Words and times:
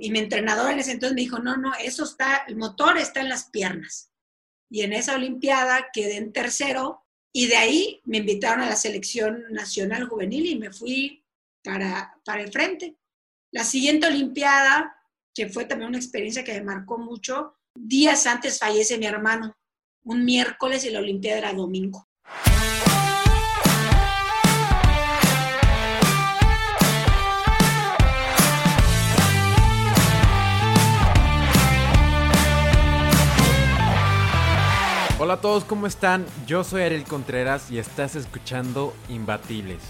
Y 0.00 0.10
mi 0.10 0.18
entrenador 0.18 0.70
en 0.70 0.78
ese 0.78 0.92
entonces 0.92 1.14
me 1.14 1.20
dijo, 1.20 1.38
no, 1.38 1.56
no, 1.56 1.72
eso 1.74 2.04
está, 2.04 2.44
el 2.48 2.56
motor 2.56 2.96
está 2.98 3.20
en 3.20 3.28
las 3.28 3.50
piernas. 3.50 4.12
Y 4.70 4.82
en 4.82 4.92
esa 4.92 5.14
Olimpiada 5.14 5.88
quedé 5.92 6.16
en 6.16 6.32
tercero 6.32 7.04
y 7.32 7.46
de 7.46 7.56
ahí 7.56 8.00
me 8.04 8.18
invitaron 8.18 8.62
a 8.62 8.68
la 8.68 8.76
selección 8.76 9.44
nacional 9.50 10.08
juvenil 10.08 10.46
y 10.46 10.58
me 10.58 10.72
fui 10.72 11.24
para, 11.62 12.18
para 12.24 12.42
el 12.42 12.50
frente. 12.50 12.96
La 13.52 13.64
siguiente 13.64 14.06
Olimpiada, 14.06 14.96
que 15.34 15.48
fue 15.48 15.64
también 15.64 15.88
una 15.88 15.98
experiencia 15.98 16.44
que 16.44 16.54
me 16.54 16.62
marcó 16.62 16.98
mucho, 16.98 17.56
días 17.74 18.26
antes 18.26 18.58
fallece 18.58 18.98
mi 18.98 19.06
hermano, 19.06 19.56
un 20.04 20.24
miércoles 20.24 20.84
y 20.84 20.90
la 20.90 21.00
Olimpiada 21.00 21.38
era 21.38 21.52
domingo. 21.52 22.09
Hola 35.22 35.34
a 35.34 35.40
todos, 35.42 35.64
¿cómo 35.64 35.86
están? 35.86 36.24
Yo 36.46 36.64
soy 36.64 36.80
Ariel 36.80 37.04
Contreras 37.04 37.70
y 37.70 37.78
estás 37.78 38.16
escuchando 38.16 38.94
Imbatibles, 39.10 39.82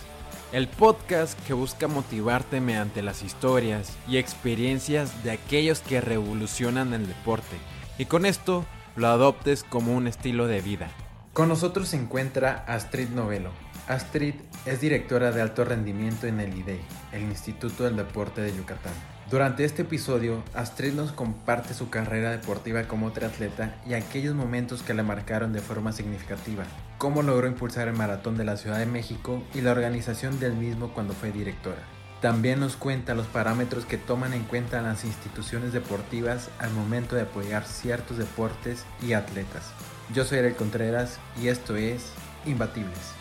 el 0.51 0.67
podcast 0.67 1.39
que 1.47 1.53
busca 1.53 1.87
motivarte 1.87 2.61
mediante 2.61 3.01
las 3.01 3.23
historias 3.23 3.97
y 4.09 4.17
experiencias 4.17 5.23
de 5.23 5.31
aquellos 5.31 5.83
que 5.83 6.01
revolucionan 6.01 6.95
el 6.95 7.07
deporte 7.07 7.57
y 7.97 8.07
con 8.07 8.27
esto 8.27 8.65
lo 8.97 9.07
adoptes 9.07 9.63
como 9.63 9.95
un 9.95 10.09
estilo 10.09 10.49
de 10.49 10.63
vida. 10.63 10.91
Con 11.33 11.49
nosotros 11.49 11.91
se 11.91 11.97
encuentra 11.97 12.65
Astrid 12.67 13.11
Novelo. 13.11 13.53
Astrid 13.87 14.35
es 14.67 14.81
directora 14.81 15.31
de 15.31 15.43
alto 15.43 15.65
rendimiento 15.65 16.27
en 16.27 16.41
el 16.41 16.59
IDE, 16.59 16.81
el 17.13 17.23
Instituto 17.23 17.85
del 17.85 17.95
Deporte 17.95 18.41
de 18.41 18.57
Yucatán. 18.57 18.95
Durante 19.31 19.65
este 19.65 19.83
episodio, 19.83 20.43
Astrid 20.55 20.93
nos 20.93 21.13
comparte 21.13 21.73
su 21.73 21.89
carrera 21.89 22.33
deportiva 22.33 22.89
como 22.89 23.13
triatleta 23.13 23.77
y 23.89 23.95
aquellos 23.95 24.35
momentos 24.35 24.83
que 24.83 24.93
la 24.93 25.05
marcaron 25.05 25.53
de 25.53 25.61
forma 25.61 25.93
significativa, 25.93 26.65
cómo 26.99 27.23
logró 27.23 27.47
impulsar 27.47 27.87
el 27.87 27.95
maratón 27.95 28.37
de 28.37 28.45
la 28.45 28.57
Ciudad 28.57 28.81
de 28.81 28.87
México 28.87 29.41
y 29.55 29.61
la 29.61 29.71
organización 29.71 30.41
del 30.41 30.55
mismo 30.55 30.93
cuando 30.95 31.15
fue 31.15 31.31
directora. 31.31 31.79
También 32.21 32.59
nos 32.59 32.75
cuenta 32.75 33.15
los 33.15 33.29
parámetros 33.29 33.85
que 33.85 33.99
toman 33.99 34.35
en 34.35 34.43
cuenta 34.43 34.83
las 34.83 35.05
instituciones 35.05 35.73
deportivas 35.73 36.51
al 36.59 36.73
momento 36.73 37.15
de 37.15 37.23
apoyar 37.23 37.65
ciertos 37.65 38.19
deportes 38.19 38.85
y 39.01 39.13
atletas. 39.13 39.71
Yo 40.13 40.25
soy 40.25 40.39
Ariel 40.39 40.57
Contreras 40.57 41.21
y 41.41 41.47
esto 41.47 41.77
es 41.77 42.03
Imbatibles. 42.47 43.20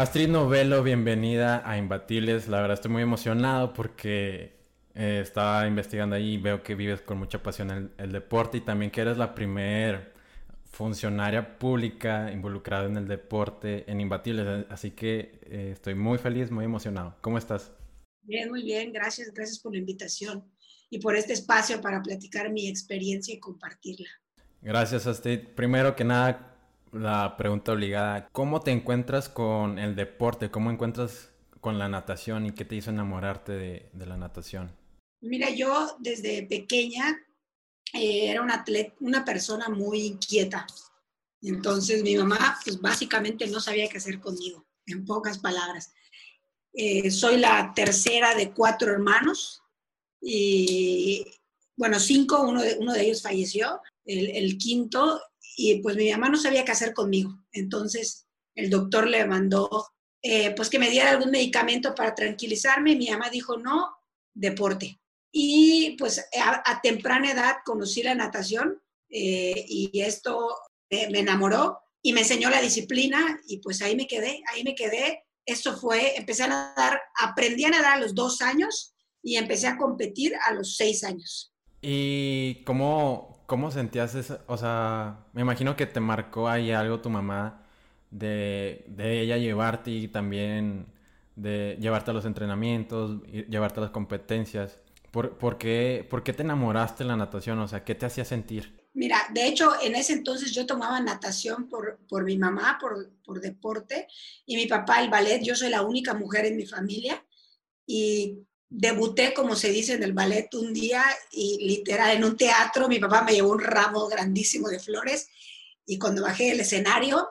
Astrid 0.00 0.28
Novelo, 0.28 0.82
bienvenida 0.82 1.62
a 1.70 1.76
Imbatibles. 1.76 2.48
La 2.48 2.62
verdad 2.62 2.76
estoy 2.76 2.90
muy 2.90 3.02
emocionado 3.02 3.74
porque 3.74 4.54
eh, 4.94 5.20
estaba 5.22 5.66
investigando 5.66 6.16
ahí 6.16 6.32
y 6.32 6.38
veo 6.38 6.62
que 6.62 6.74
vives 6.74 7.02
con 7.02 7.18
mucha 7.18 7.42
pasión 7.42 7.70
el, 7.70 7.90
el 7.98 8.10
deporte 8.10 8.56
y 8.56 8.60
también 8.62 8.90
que 8.90 9.02
eres 9.02 9.18
la 9.18 9.34
primer 9.34 10.14
funcionaria 10.70 11.58
pública 11.58 12.32
involucrada 12.32 12.86
en 12.86 12.96
el 12.96 13.06
deporte 13.06 13.84
en 13.90 14.00
Imbatibles. 14.00 14.64
Así 14.70 14.92
que 14.92 15.38
eh, 15.42 15.72
estoy 15.74 15.94
muy 15.94 16.16
feliz, 16.16 16.50
muy 16.50 16.64
emocionado. 16.64 17.14
¿Cómo 17.20 17.36
estás? 17.36 17.70
Bien, 18.22 18.48
muy 18.48 18.62
bien. 18.62 18.94
Gracias, 18.94 19.30
gracias 19.34 19.58
por 19.58 19.72
la 19.72 19.80
invitación 19.80 20.50
y 20.88 20.98
por 20.98 21.14
este 21.14 21.34
espacio 21.34 21.78
para 21.82 22.00
platicar 22.00 22.50
mi 22.50 22.68
experiencia 22.68 23.34
y 23.34 23.38
compartirla. 23.38 24.08
Gracias, 24.62 25.06
Astrid. 25.06 25.40
Primero 25.54 25.94
que 25.94 26.04
nada, 26.04 26.49
la 26.92 27.36
pregunta 27.36 27.72
obligada, 27.72 28.28
¿cómo 28.32 28.60
te 28.60 28.70
encuentras 28.70 29.28
con 29.28 29.78
el 29.78 29.94
deporte? 29.94 30.50
¿Cómo 30.50 30.70
encuentras 30.70 31.30
con 31.60 31.78
la 31.78 31.88
natación 31.88 32.46
y 32.46 32.52
qué 32.52 32.64
te 32.64 32.76
hizo 32.76 32.90
enamorarte 32.90 33.52
de, 33.52 34.06
la 34.06 34.16
natación? 34.16 34.72
Mira, 35.20 35.50
yo 35.50 35.96
desde 35.98 36.46
pequeña 36.46 37.18
eh, 37.92 38.30
era 38.30 38.42
una, 38.42 38.56
atleta, 38.56 38.94
una 39.00 39.24
persona 39.24 39.68
muy 39.68 40.06
inquieta. 40.06 40.66
Entonces 41.42 42.02
mi 42.02 42.16
mamá, 42.16 42.58
pues 42.64 42.80
básicamente 42.80 43.46
no 43.46 43.60
sabía 43.60 43.88
qué 43.88 43.98
hacer 43.98 44.20
conmigo, 44.20 44.66
en 44.86 45.04
pocas 45.04 45.38
palabras. 45.38 45.92
Eh, 46.72 47.10
soy 47.10 47.38
la 47.38 47.72
tercera 47.74 48.34
de 48.34 48.52
cuatro 48.52 48.92
hermanos 48.92 49.62
y, 50.20 51.24
bueno, 51.76 51.98
cinco, 51.98 52.42
uno 52.42 52.62
de, 52.62 52.76
uno 52.78 52.92
de 52.92 53.02
ellos 53.02 53.22
falleció, 53.22 53.80
el 54.04 54.58
quinto 54.58 55.20
y 55.56 55.80
pues 55.82 55.96
mi 55.96 56.10
mamá 56.10 56.28
no 56.28 56.38
sabía 56.38 56.64
qué 56.64 56.72
hacer 56.72 56.94
conmigo. 56.94 57.38
Entonces 57.52 58.26
el 58.54 58.70
doctor 58.70 59.06
le 59.06 59.26
mandó 59.26 59.68
eh, 60.22 60.54
pues 60.54 60.68
que 60.68 60.78
me 60.78 60.90
diera 60.90 61.10
algún 61.10 61.30
medicamento 61.30 61.94
para 61.94 62.14
tranquilizarme. 62.14 62.96
Mi 62.96 63.10
mamá 63.10 63.30
dijo, 63.30 63.56
no, 63.56 63.94
deporte. 64.34 65.00
Y 65.32 65.96
pues 65.98 66.26
a, 66.38 66.80
temprana 66.82 67.32
edad 67.32 67.56
conocí 67.64 68.02
la 68.02 68.14
natación 68.14 68.82
eh, 69.08 69.64
y 69.68 70.00
esto 70.00 70.56
me, 70.90 71.08
me 71.08 71.20
enamoró 71.20 71.78
y 72.02 72.12
me 72.12 72.20
enseñó 72.20 72.50
la 72.50 72.60
disciplina 72.60 73.40
y 73.46 73.58
pues 73.58 73.80
ahí 73.82 73.94
me 73.96 74.06
quedé, 74.06 74.42
ahí 74.52 74.64
me 74.64 74.74
quedé. 74.74 75.24
Esto 75.46 75.76
fue, 75.76 76.16
empecé 76.16 76.44
a 76.44 76.48
nadar, 76.48 77.00
aprendí 77.18 77.64
a 77.64 77.70
nadar 77.70 77.94
a 77.94 78.00
los 78.00 78.14
dos 78.14 78.42
años 78.42 78.94
y 79.22 79.36
empecé 79.36 79.66
a 79.68 79.76
competir 79.76 80.34
a 80.46 80.52
los 80.52 80.76
seis 80.76 81.04
años. 81.04 81.52
¿Y 81.82 82.62
cómo, 82.64 83.29
¿Cómo 83.50 83.72
sentías 83.72 84.14
eso? 84.14 84.38
O 84.46 84.56
sea, 84.56 85.26
me 85.32 85.40
imagino 85.40 85.74
que 85.74 85.84
te 85.84 85.98
marcó 85.98 86.48
ahí 86.48 86.70
algo 86.70 87.00
tu 87.00 87.10
mamá 87.10 87.66
de, 88.08 88.84
de 88.86 89.22
ella 89.22 89.38
llevarte 89.38 89.90
y 89.90 90.06
también 90.06 90.86
de 91.34 91.76
llevarte 91.80 92.12
a 92.12 92.14
los 92.14 92.26
entrenamientos, 92.26 93.20
llevarte 93.48 93.80
a 93.80 93.82
las 93.82 93.90
competencias. 93.90 94.78
¿Por, 95.10 95.36
por, 95.36 95.58
qué, 95.58 96.06
¿Por 96.08 96.22
qué 96.22 96.32
te 96.32 96.44
enamoraste 96.44 97.02
de 97.02 97.08
la 97.08 97.16
natación? 97.16 97.58
O 97.58 97.66
sea, 97.66 97.82
¿qué 97.82 97.96
te 97.96 98.06
hacía 98.06 98.24
sentir? 98.24 98.86
Mira, 98.94 99.18
de 99.34 99.48
hecho, 99.48 99.72
en 99.82 99.96
ese 99.96 100.12
entonces 100.12 100.52
yo 100.52 100.64
tomaba 100.64 101.00
natación 101.00 101.68
por, 101.68 101.98
por 102.08 102.22
mi 102.22 102.38
mamá, 102.38 102.78
por, 102.80 103.10
por 103.24 103.40
deporte, 103.40 104.06
y 104.46 104.54
mi 104.54 104.66
papá 104.66 105.02
el 105.02 105.10
ballet. 105.10 105.42
Yo 105.42 105.56
soy 105.56 105.70
la 105.70 105.82
única 105.82 106.14
mujer 106.14 106.46
en 106.46 106.56
mi 106.56 106.66
familia. 106.66 107.26
Y 107.84 108.46
debuté, 108.70 109.34
como 109.34 109.56
se 109.56 109.70
dice 109.70 109.94
en 109.94 110.04
el 110.04 110.12
ballet, 110.12 110.48
un 110.54 110.72
día 110.72 111.04
y 111.32 111.66
literal 111.66 112.16
en 112.16 112.24
un 112.24 112.36
teatro, 112.36 112.88
mi 112.88 113.00
papá 113.00 113.22
me 113.22 113.32
llevó 113.32 113.50
un 113.50 113.60
ramo 113.60 114.06
grandísimo 114.06 114.68
de 114.68 114.78
flores 114.78 115.28
y 115.84 115.98
cuando 115.98 116.22
bajé 116.22 116.50
del 116.50 116.60
escenario, 116.60 117.28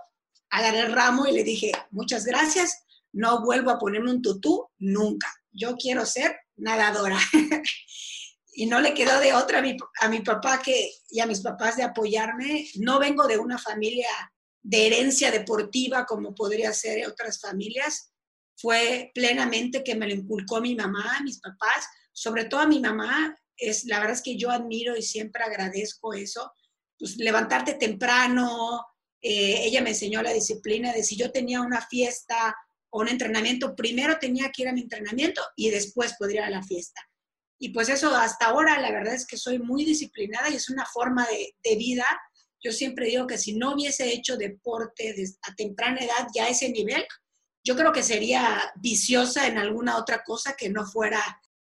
agarré 0.49 0.81
el 0.81 0.91
ramo 0.91 1.25
y 1.25 1.31
le 1.31 1.43
dije, 1.43 1.71
muchas 1.91 2.25
gracias, 2.25 2.83
no 3.13 3.41
vuelvo 3.43 3.71
a 3.71 3.79
ponerme 3.79 4.11
un 4.11 4.21
tutú 4.21 4.69
nunca, 4.77 5.33
yo 5.51 5.77
quiero 5.77 6.05
ser 6.05 6.35
nadadora. 6.57 7.17
y 8.53 8.65
no 8.65 8.81
le 8.81 8.93
quedó 8.93 9.19
de 9.21 9.33
otra 9.33 9.59
a 9.59 9.61
mi, 9.61 9.77
a 10.01 10.09
mi 10.09 10.19
papá 10.19 10.61
que, 10.61 10.91
y 11.09 11.21
a 11.21 11.25
mis 11.25 11.39
papás 11.39 11.77
de 11.77 11.83
apoyarme. 11.83 12.67
No 12.75 12.99
vengo 12.99 13.25
de 13.25 13.37
una 13.37 13.57
familia 13.57 14.09
de 14.61 14.87
herencia 14.87 15.31
deportiva 15.31 16.05
como 16.05 16.35
podría 16.35 16.73
ser 16.73 17.07
otras 17.07 17.39
familias, 17.39 18.08
fue 18.59 19.11
plenamente 19.13 19.83
que 19.83 19.95
me 19.95 20.07
lo 20.07 20.13
inculcó 20.13 20.59
mi 20.59 20.75
mamá, 20.75 21.21
mis 21.23 21.39
papás, 21.39 21.87
sobre 22.11 22.45
todo 22.45 22.59
a 22.59 22.67
mi 22.67 22.79
mamá, 22.81 23.37
es 23.55 23.85
la 23.85 23.99
verdad 23.99 24.15
es 24.15 24.21
que 24.21 24.37
yo 24.37 24.51
admiro 24.51 24.97
y 24.97 25.01
siempre 25.01 25.43
agradezco 25.43 26.13
eso, 26.13 26.51
pues 26.97 27.15
levantarte 27.17 27.75
temprano, 27.75 28.85
eh, 29.21 29.63
ella 29.65 29.81
me 29.81 29.91
enseñó 29.91 30.21
la 30.21 30.33
disciplina 30.33 30.91
de 30.91 31.03
si 31.03 31.15
yo 31.15 31.31
tenía 31.31 31.61
una 31.61 31.81
fiesta 31.81 32.55
o 32.89 32.99
un 32.99 33.07
entrenamiento, 33.07 33.75
primero 33.75 34.17
tenía 34.19 34.51
que 34.51 34.63
ir 34.63 34.67
a 34.67 34.73
mi 34.73 34.81
entrenamiento 34.81 35.41
y 35.55 35.69
después 35.69 36.15
podría 36.17 36.41
ir 36.41 36.47
a 36.47 36.57
la 36.57 36.63
fiesta. 36.63 37.01
Y 37.59 37.69
pues 37.69 37.87
eso 37.87 38.13
hasta 38.15 38.47
ahora 38.47 38.79
la 38.79 38.91
verdad 38.91 39.13
es 39.13 39.25
que 39.25 39.37
soy 39.37 39.59
muy 39.59 39.85
disciplinada 39.85 40.49
y 40.49 40.55
es 40.55 40.69
una 40.69 40.85
forma 40.85 41.25
de, 41.27 41.55
de 41.63 41.75
vida. 41.75 42.05
Yo 42.61 42.71
siempre 42.71 43.07
digo 43.07 43.27
que 43.27 43.37
si 43.37 43.53
no 43.53 43.73
hubiese 43.73 44.11
hecho 44.11 44.37
deporte 44.37 45.15
a 45.43 45.55
temprana 45.55 45.99
edad 45.99 46.27
ya 46.33 46.45
a 46.45 46.49
ese 46.49 46.69
nivel, 46.69 47.05
yo 47.69 47.75
creo 47.75 47.91
que 47.91 48.01
sería 48.01 48.73
viciosa 48.77 49.47
en 49.47 49.59
alguna 49.59 49.97
otra 49.97 50.23
cosa 50.23 50.55
que 50.57 50.69
no 50.69 50.87
fuera 50.87 51.21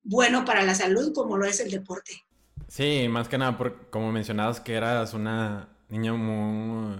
bueno 0.02 0.46
para 0.46 0.62
la 0.62 0.74
salud 0.74 1.12
como 1.12 1.36
lo 1.36 1.44
es 1.44 1.60
el 1.60 1.70
deporte. 1.70 2.24
Sí, 2.68 3.06
más 3.10 3.28
que 3.28 3.36
nada, 3.36 3.58
por, 3.58 3.90
como 3.90 4.10
mencionabas 4.10 4.60
que 4.60 4.72
eras 4.72 5.12
una 5.12 5.68
niña 5.90 6.14
muy, 6.14 6.96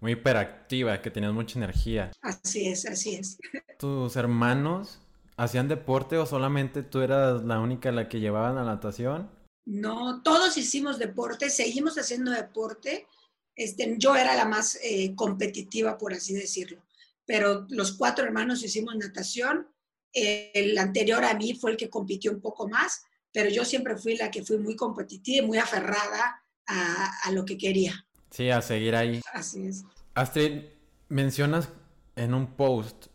muy 0.00 0.12
hiperactiva, 0.12 1.00
que 1.00 1.12
tenías 1.12 1.32
mucha 1.32 1.56
energía. 1.56 2.10
Así 2.20 2.66
es, 2.66 2.84
así 2.84 3.14
es. 3.14 3.38
¿Tus 3.78 4.16
hermanos 4.16 4.98
hacían 5.36 5.68
deporte 5.68 6.18
o 6.18 6.26
solamente 6.26 6.82
tú 6.82 7.00
eras 7.00 7.44
la 7.44 7.60
única 7.60 7.92
la 7.92 8.08
que 8.08 8.18
llevaba 8.18 8.52
la 8.52 8.64
natación? 8.64 9.30
No, 9.66 10.20
todos 10.22 10.56
hicimos 10.56 10.98
deporte, 10.98 11.48
seguimos 11.48 11.96
haciendo 11.96 12.32
deporte. 12.32 13.06
Este, 13.54 13.94
yo 13.98 14.16
era 14.16 14.34
la 14.34 14.46
más 14.46 14.80
eh, 14.82 15.14
competitiva, 15.14 15.96
por 15.96 16.12
así 16.12 16.34
decirlo 16.34 16.82
pero 17.26 17.66
los 17.70 17.92
cuatro 17.92 18.24
hermanos 18.24 18.62
hicimos 18.62 18.96
natación 18.96 19.68
el 20.12 20.78
anterior 20.78 21.24
a 21.24 21.34
mí 21.34 21.54
fue 21.54 21.72
el 21.72 21.76
que 21.76 21.90
compitió 21.90 22.32
un 22.32 22.40
poco 22.40 22.68
más, 22.68 23.04
pero 23.32 23.48
yo 23.48 23.64
siempre 23.64 23.96
fui 23.96 24.16
la 24.16 24.30
que 24.30 24.44
fui 24.44 24.58
muy 24.58 24.76
competitiva 24.76 25.44
y 25.44 25.46
muy 25.46 25.58
aferrada 25.58 26.42
a, 26.66 27.30
lo 27.32 27.44
que 27.44 27.58
quería. 27.58 28.06
Sí, 28.30 28.50
a 28.50 28.62
seguir 28.62 28.94
ahí. 28.94 29.20
Así 29.32 29.66
es. 29.66 29.84
Astrid, 30.14 30.64
mencionas 31.08 31.68
en 32.16 32.34
un 32.34 32.54
post 32.54 33.06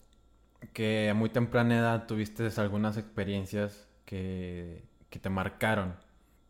que 0.74 1.10
a 1.10 1.14
muy 1.14 1.30
temprana 1.30 1.78
edad 1.78 2.08
tuviste 2.08 2.50
algunas 2.58 2.98
experiencias 2.98 3.88
que, 4.06 4.86
te 5.10 5.30
marcaron. 5.30 5.96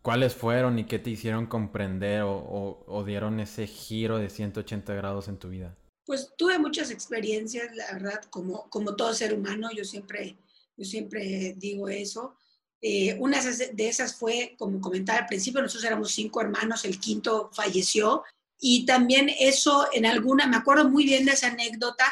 ¿Cuáles 0.02 0.36
fueron 0.36 0.78
y 0.78 0.84
qué 0.84 1.00
te 1.00 1.10
hicieron 1.10 1.46
comprender 1.46 2.24
o, 2.26 3.04
dieron 3.06 3.40
ese 3.40 3.66
giro 3.66 4.18
de 4.18 4.30
180 4.30 4.94
grados 4.94 5.30
en 5.30 5.38
tu 5.38 5.50
vida? 5.50 5.78
Pues 6.08 6.32
tuve 6.38 6.58
muchas 6.58 6.90
experiencias, 6.90 7.76
la 7.76 7.92
verdad, 7.92 8.22
como, 8.30 8.70
como 8.70 8.96
todo 8.96 9.14
ser 9.14 9.34
humano, 9.34 9.70
yo 9.76 9.84
siempre, 9.84 10.38
yo 10.78 10.86
siempre 10.86 11.54
digo 11.58 11.90
eso. 11.90 12.34
Eh, 12.82 13.18
una 13.20 13.42
de 13.44 13.88
esas 13.90 14.16
fue, 14.16 14.56
como 14.58 14.80
comentaba 14.80 15.20
al 15.20 15.26
principio, 15.26 15.62
nosotros 15.62 15.84
éramos 15.84 16.12
cinco 16.12 16.40
hermanos, 16.40 16.86
el 16.86 17.02
quinto 17.02 17.50
falleció 17.54 18.24
y 18.58 18.86
también 18.86 19.30
eso 19.38 19.90
en 19.92 20.06
alguna, 20.06 20.48
me 20.48 20.56
acuerdo 20.56 20.88
muy 20.88 21.04
bien 21.04 21.26
de 21.26 21.34
esa 21.34 21.48
anécdota, 21.48 22.06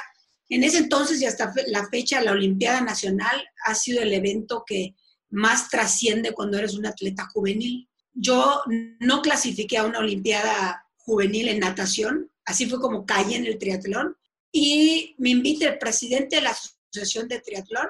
en 0.49 0.65
ese 0.65 0.79
entonces 0.79 1.21
y 1.21 1.25
hasta 1.25 1.53
la 1.67 1.87
fecha 1.87 2.21
la 2.21 2.33
Olimpiada 2.33 2.81
Nacional 2.81 3.47
ha 3.65 3.75
sido 3.75 4.01
el 4.01 4.11
evento 4.11 4.65
que 4.67 4.93
más 5.29 5.69
trasciende 5.69 6.33
cuando 6.33 6.57
eres 6.57 6.75
un 6.75 6.85
atleta 6.85 7.29
juvenil. 7.33 7.87
Yo 8.13 8.61
no 8.99 9.21
clasifiqué 9.21 9.77
a 9.77 9.85
una 9.85 9.99
Olimpiada 9.99 10.85
juvenil 10.97 11.47
en 11.47 11.59
natación, 11.59 12.29
así 12.45 12.67
fue 12.67 12.79
como 12.79 13.05
caí 13.05 13.33
en 13.33 13.45
el 13.45 13.57
triatlón 13.57 14.15
y 14.51 15.15
me 15.17 15.31
invita 15.31 15.67
el 15.67 15.77
presidente 15.77 16.37
de 16.37 16.43
la 16.43 16.51
Asociación 16.51 17.27
de 17.27 17.41
Triatlón 17.41 17.87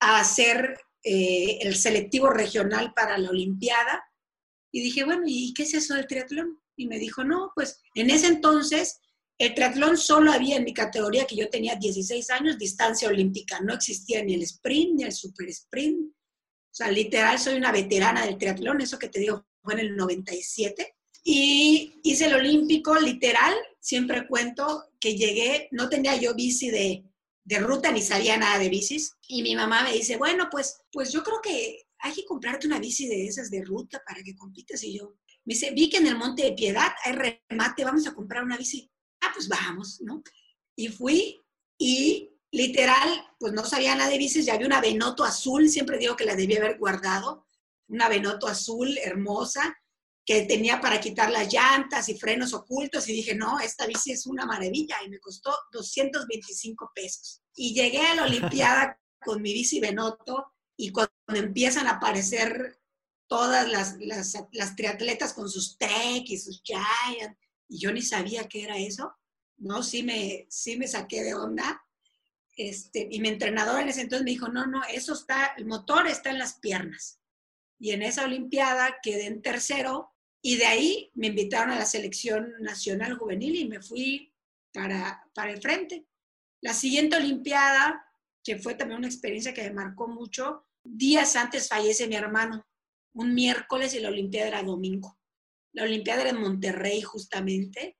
a 0.00 0.20
hacer 0.20 0.78
eh, 1.02 1.58
el 1.60 1.76
selectivo 1.76 2.30
regional 2.30 2.92
para 2.94 3.18
la 3.18 3.30
Olimpiada 3.30 4.02
y 4.72 4.80
dije, 4.80 5.04
bueno, 5.04 5.24
¿y 5.26 5.52
qué 5.54 5.64
es 5.64 5.74
eso 5.74 5.94
del 5.94 6.06
triatlón? 6.06 6.58
Y 6.76 6.86
me 6.86 6.98
dijo, 6.98 7.24
no, 7.24 7.52
pues 7.54 7.80
en 7.94 8.10
ese 8.10 8.28
entonces 8.28 9.00
el 9.38 9.54
triatlón 9.54 9.98
solo 9.98 10.32
había 10.32 10.56
en 10.56 10.64
mi 10.64 10.72
categoría, 10.72 11.26
que 11.26 11.36
yo 11.36 11.50
tenía 11.50 11.74
16 11.76 12.30
años, 12.30 12.58
distancia 12.58 13.08
olímpica. 13.08 13.60
No 13.60 13.74
existía 13.74 14.22
ni 14.24 14.34
el 14.34 14.42
sprint 14.42 14.94
ni 14.96 15.04
el 15.04 15.12
super 15.12 15.48
sprint. 15.48 16.10
O 16.10 16.74
sea, 16.74 16.90
literal, 16.90 17.38
soy 17.38 17.56
una 17.56 17.72
veterana 17.72 18.24
del 18.24 18.38
triatlón, 18.38 18.80
eso 18.80 18.98
que 18.98 19.08
te 19.08 19.20
digo 19.20 19.46
fue 19.62 19.74
en 19.74 19.80
el 19.80 19.96
97. 19.96 20.94
Y 21.24 22.00
hice 22.02 22.26
el 22.26 22.34
olímpico, 22.34 22.94
literal, 22.96 23.54
siempre 23.86 24.26
cuento 24.26 24.90
que 24.98 25.16
llegué, 25.16 25.68
no 25.70 25.88
tenía 25.88 26.16
yo 26.16 26.34
bici 26.34 26.70
de, 26.70 27.04
de 27.44 27.58
ruta 27.60 27.92
ni 27.92 28.02
sabía 28.02 28.36
nada 28.36 28.58
de 28.58 28.68
bicis. 28.68 29.12
Y 29.28 29.44
mi 29.44 29.54
mamá 29.54 29.84
me 29.84 29.92
dice, 29.92 30.16
bueno, 30.16 30.48
pues, 30.50 30.80
pues 30.90 31.12
yo 31.12 31.22
creo 31.22 31.40
que 31.40 31.86
hay 32.00 32.12
que 32.12 32.24
comprarte 32.24 32.66
una 32.66 32.80
bici 32.80 33.06
de 33.06 33.28
esas 33.28 33.48
de 33.48 33.62
ruta 33.64 34.02
para 34.04 34.24
que 34.24 34.34
compitas. 34.34 34.82
Y 34.82 34.98
yo, 34.98 35.14
me 35.44 35.54
dice, 35.54 35.70
vi 35.70 35.88
que 35.88 35.98
en 35.98 36.08
el 36.08 36.16
Monte 36.16 36.42
de 36.42 36.54
Piedad 36.54 36.92
hay 37.04 37.12
remate, 37.12 37.84
vamos 37.84 38.04
a 38.08 38.14
comprar 38.14 38.42
una 38.42 38.56
bici. 38.56 38.90
Ah, 39.20 39.30
pues 39.32 39.46
vamos, 39.46 40.00
¿no? 40.00 40.20
Y 40.74 40.88
fui 40.88 41.40
y 41.78 42.32
literal, 42.50 43.08
pues 43.38 43.52
no 43.52 43.64
sabía 43.64 43.94
nada 43.94 44.10
de 44.10 44.18
bicis, 44.18 44.46
ya 44.46 44.54
había 44.54 44.66
una 44.66 44.80
Venoto 44.80 45.22
azul, 45.22 45.68
siempre 45.68 45.98
digo 45.98 46.16
que 46.16 46.24
la 46.24 46.34
debía 46.34 46.58
haber 46.58 46.76
guardado, 46.76 47.46
una 47.86 48.08
Venoto 48.08 48.48
azul 48.48 48.98
hermosa 48.98 49.78
que 50.26 50.42
tenía 50.42 50.80
para 50.80 51.00
quitar 51.00 51.30
las 51.30 51.52
llantas 51.52 52.08
y 52.08 52.18
frenos 52.18 52.52
ocultos 52.52 53.08
y 53.08 53.12
dije, 53.12 53.36
no, 53.36 53.60
esta 53.60 53.86
bici 53.86 54.10
es 54.10 54.26
una 54.26 54.44
maravilla 54.44 54.96
y 55.06 55.08
me 55.08 55.20
costó 55.20 55.54
225 55.70 56.90
pesos. 56.92 57.42
Y 57.54 57.72
llegué 57.72 58.00
a 58.00 58.16
la 58.16 58.24
Olimpiada 58.24 59.00
con 59.24 59.40
mi 59.40 59.52
bici 59.52 59.78
Venoto 59.78 60.52
y 60.76 60.90
cuando 60.90 61.12
empiezan 61.28 61.86
a 61.86 61.92
aparecer 61.92 62.80
todas 63.28 63.68
las, 63.68 63.96
las, 64.00 64.76
triatletas 64.76 65.32
con 65.32 65.48
sus 65.48 65.78
Trek 65.78 66.24
y 66.26 66.38
sus 66.38 66.60
Giant, 66.64 67.38
y 67.68 67.78
yo 67.78 67.92
ni 67.92 68.02
sabía 68.02 68.48
qué 68.48 68.64
era 68.64 68.76
eso, 68.76 69.14
¿no? 69.58 69.84
Sí 69.84 70.02
me, 70.02 70.46
sí 70.50 70.76
me 70.76 70.88
saqué 70.88 71.22
de 71.22 71.34
onda. 71.34 71.82
Este, 72.56 73.06
y 73.10 73.20
mi 73.20 73.28
entrenador 73.28 73.80
en 73.80 73.90
ese 73.90 74.00
entonces 74.00 74.24
me 74.24 74.30
dijo, 74.32 74.48
no, 74.48 74.66
no, 74.66 74.82
eso 74.84 75.12
está, 75.12 75.54
el 75.56 75.66
motor 75.66 76.08
está 76.08 76.30
en 76.30 76.38
las 76.38 76.58
piernas. 76.58 77.20
Y 77.78 77.92
en 77.92 78.02
esa 78.02 78.24
Olimpiada 78.24 78.96
quedé 79.02 79.26
en 79.26 79.42
tercero 79.42 80.15
y 80.46 80.54
de 80.54 80.66
ahí 80.66 81.10
me 81.14 81.26
invitaron 81.26 81.72
a 81.72 81.78
la 81.80 81.84
selección 81.84 82.54
nacional 82.60 83.18
juvenil 83.18 83.56
y 83.56 83.64
me 83.64 83.82
fui 83.82 84.32
para, 84.72 85.28
para 85.34 85.50
el 85.50 85.60
frente. 85.60 86.06
La 86.60 86.72
siguiente 86.72 87.16
Olimpiada, 87.16 88.06
que 88.44 88.56
fue 88.56 88.76
también 88.76 88.98
una 88.98 89.08
experiencia 89.08 89.52
que 89.52 89.64
me 89.64 89.72
marcó 89.72 90.06
mucho, 90.06 90.64
días 90.84 91.34
antes 91.34 91.66
fallece 91.66 92.06
mi 92.06 92.14
hermano 92.14 92.64
un 93.14 93.34
miércoles 93.34 93.92
y 93.94 93.98
la 93.98 94.08
Olimpiada 94.08 94.46
era 94.46 94.62
domingo. 94.62 95.18
La 95.72 95.82
Olimpiada 95.82 96.20
era 96.20 96.30
en 96.30 96.40
Monterrey 96.40 97.02
justamente 97.02 97.98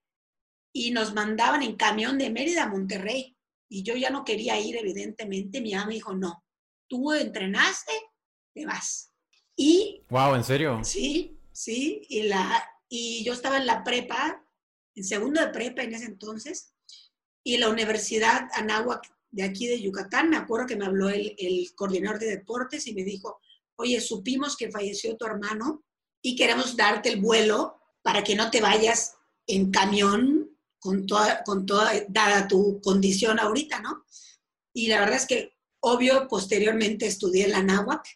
y 0.73 0.93
nos 0.93 1.15
mandaban 1.15 1.65
en 1.65 1.75
camión 1.75 2.17
de 2.17 2.31
Mérida 2.31 2.63
a 2.63 2.69
Monterrey. 2.69 3.37
Y 3.69 3.83
yo 3.83 3.97
ya 3.97 4.11
no 4.11 4.25
quería 4.25 4.57
ir, 4.61 4.77
evidentemente. 4.77 5.61
Mi 5.61 5.75
mamá 5.75 5.87
me 5.87 5.95
dijo, 5.95 6.15
no, 6.15 6.45
tú 6.89 7.13
entrenaste, 7.13 7.93
te 8.55 8.65
vas. 8.67 9.13
Y... 9.57 10.05
Wow, 10.11 10.37
¿en 10.37 10.45
serio? 10.45 10.85
Sí, 10.85 11.36
sí. 11.57 12.03
Y, 12.09 12.23
la, 12.25 12.65
y 12.89 13.25
yo 13.25 13.33
estaba 13.33 13.57
en 13.57 13.67
la 13.67 13.83
prepa, 13.85 14.45
en 14.95 15.05
segundo 15.05 15.41
de 15.41 15.49
prepa 15.49 15.83
en 15.83 15.95
ese 15.95 16.07
entonces, 16.07 16.75
y 17.45 17.59
la 17.59 17.69
Universidad 17.69 18.49
Anáhuac 18.55 19.09
de 19.31 19.43
aquí 19.43 19.67
de 19.67 19.81
Yucatán, 19.81 20.31
me 20.31 20.37
acuerdo 20.37 20.67
que 20.67 20.77
me 20.77 20.87
habló 20.87 21.09
el, 21.09 21.35
el 21.39 21.75
coordinador 21.75 22.19
de 22.19 22.31
deportes 22.31 22.87
y 22.87 22.95
me 22.95 23.05
dijo, 23.05 23.41
oye, 23.77 24.01
supimos 24.01 24.57
que 24.57 24.71
falleció 24.71 25.17
tu 25.17 25.27
hermano 25.27 25.85
y 26.23 26.37
queremos 26.37 26.77
darte 26.77 27.09
el 27.09 27.21
vuelo 27.21 27.81
para 28.03 28.25
que 28.25 28.35
no 28.35 28.51
te 28.51 28.61
vayas 28.61 29.15
en 29.47 29.71
camión 29.71 30.57
con 30.79 31.07
toda, 31.07 31.43
con 31.45 31.67
toda, 31.67 31.93
dada 32.09 32.49
tu 32.49 32.81
condición 32.81 33.39
ahorita, 33.39 33.81
¿no? 33.81 34.05
Y 34.73 34.89
la 34.89 35.01
verdad 35.01 35.17
es 35.17 35.27
que, 35.27 35.57
obvio, 35.81 36.29
posteriormente 36.29 37.07
estudié 37.07 37.49
la 37.49 37.63
náhuatl, 37.63 38.09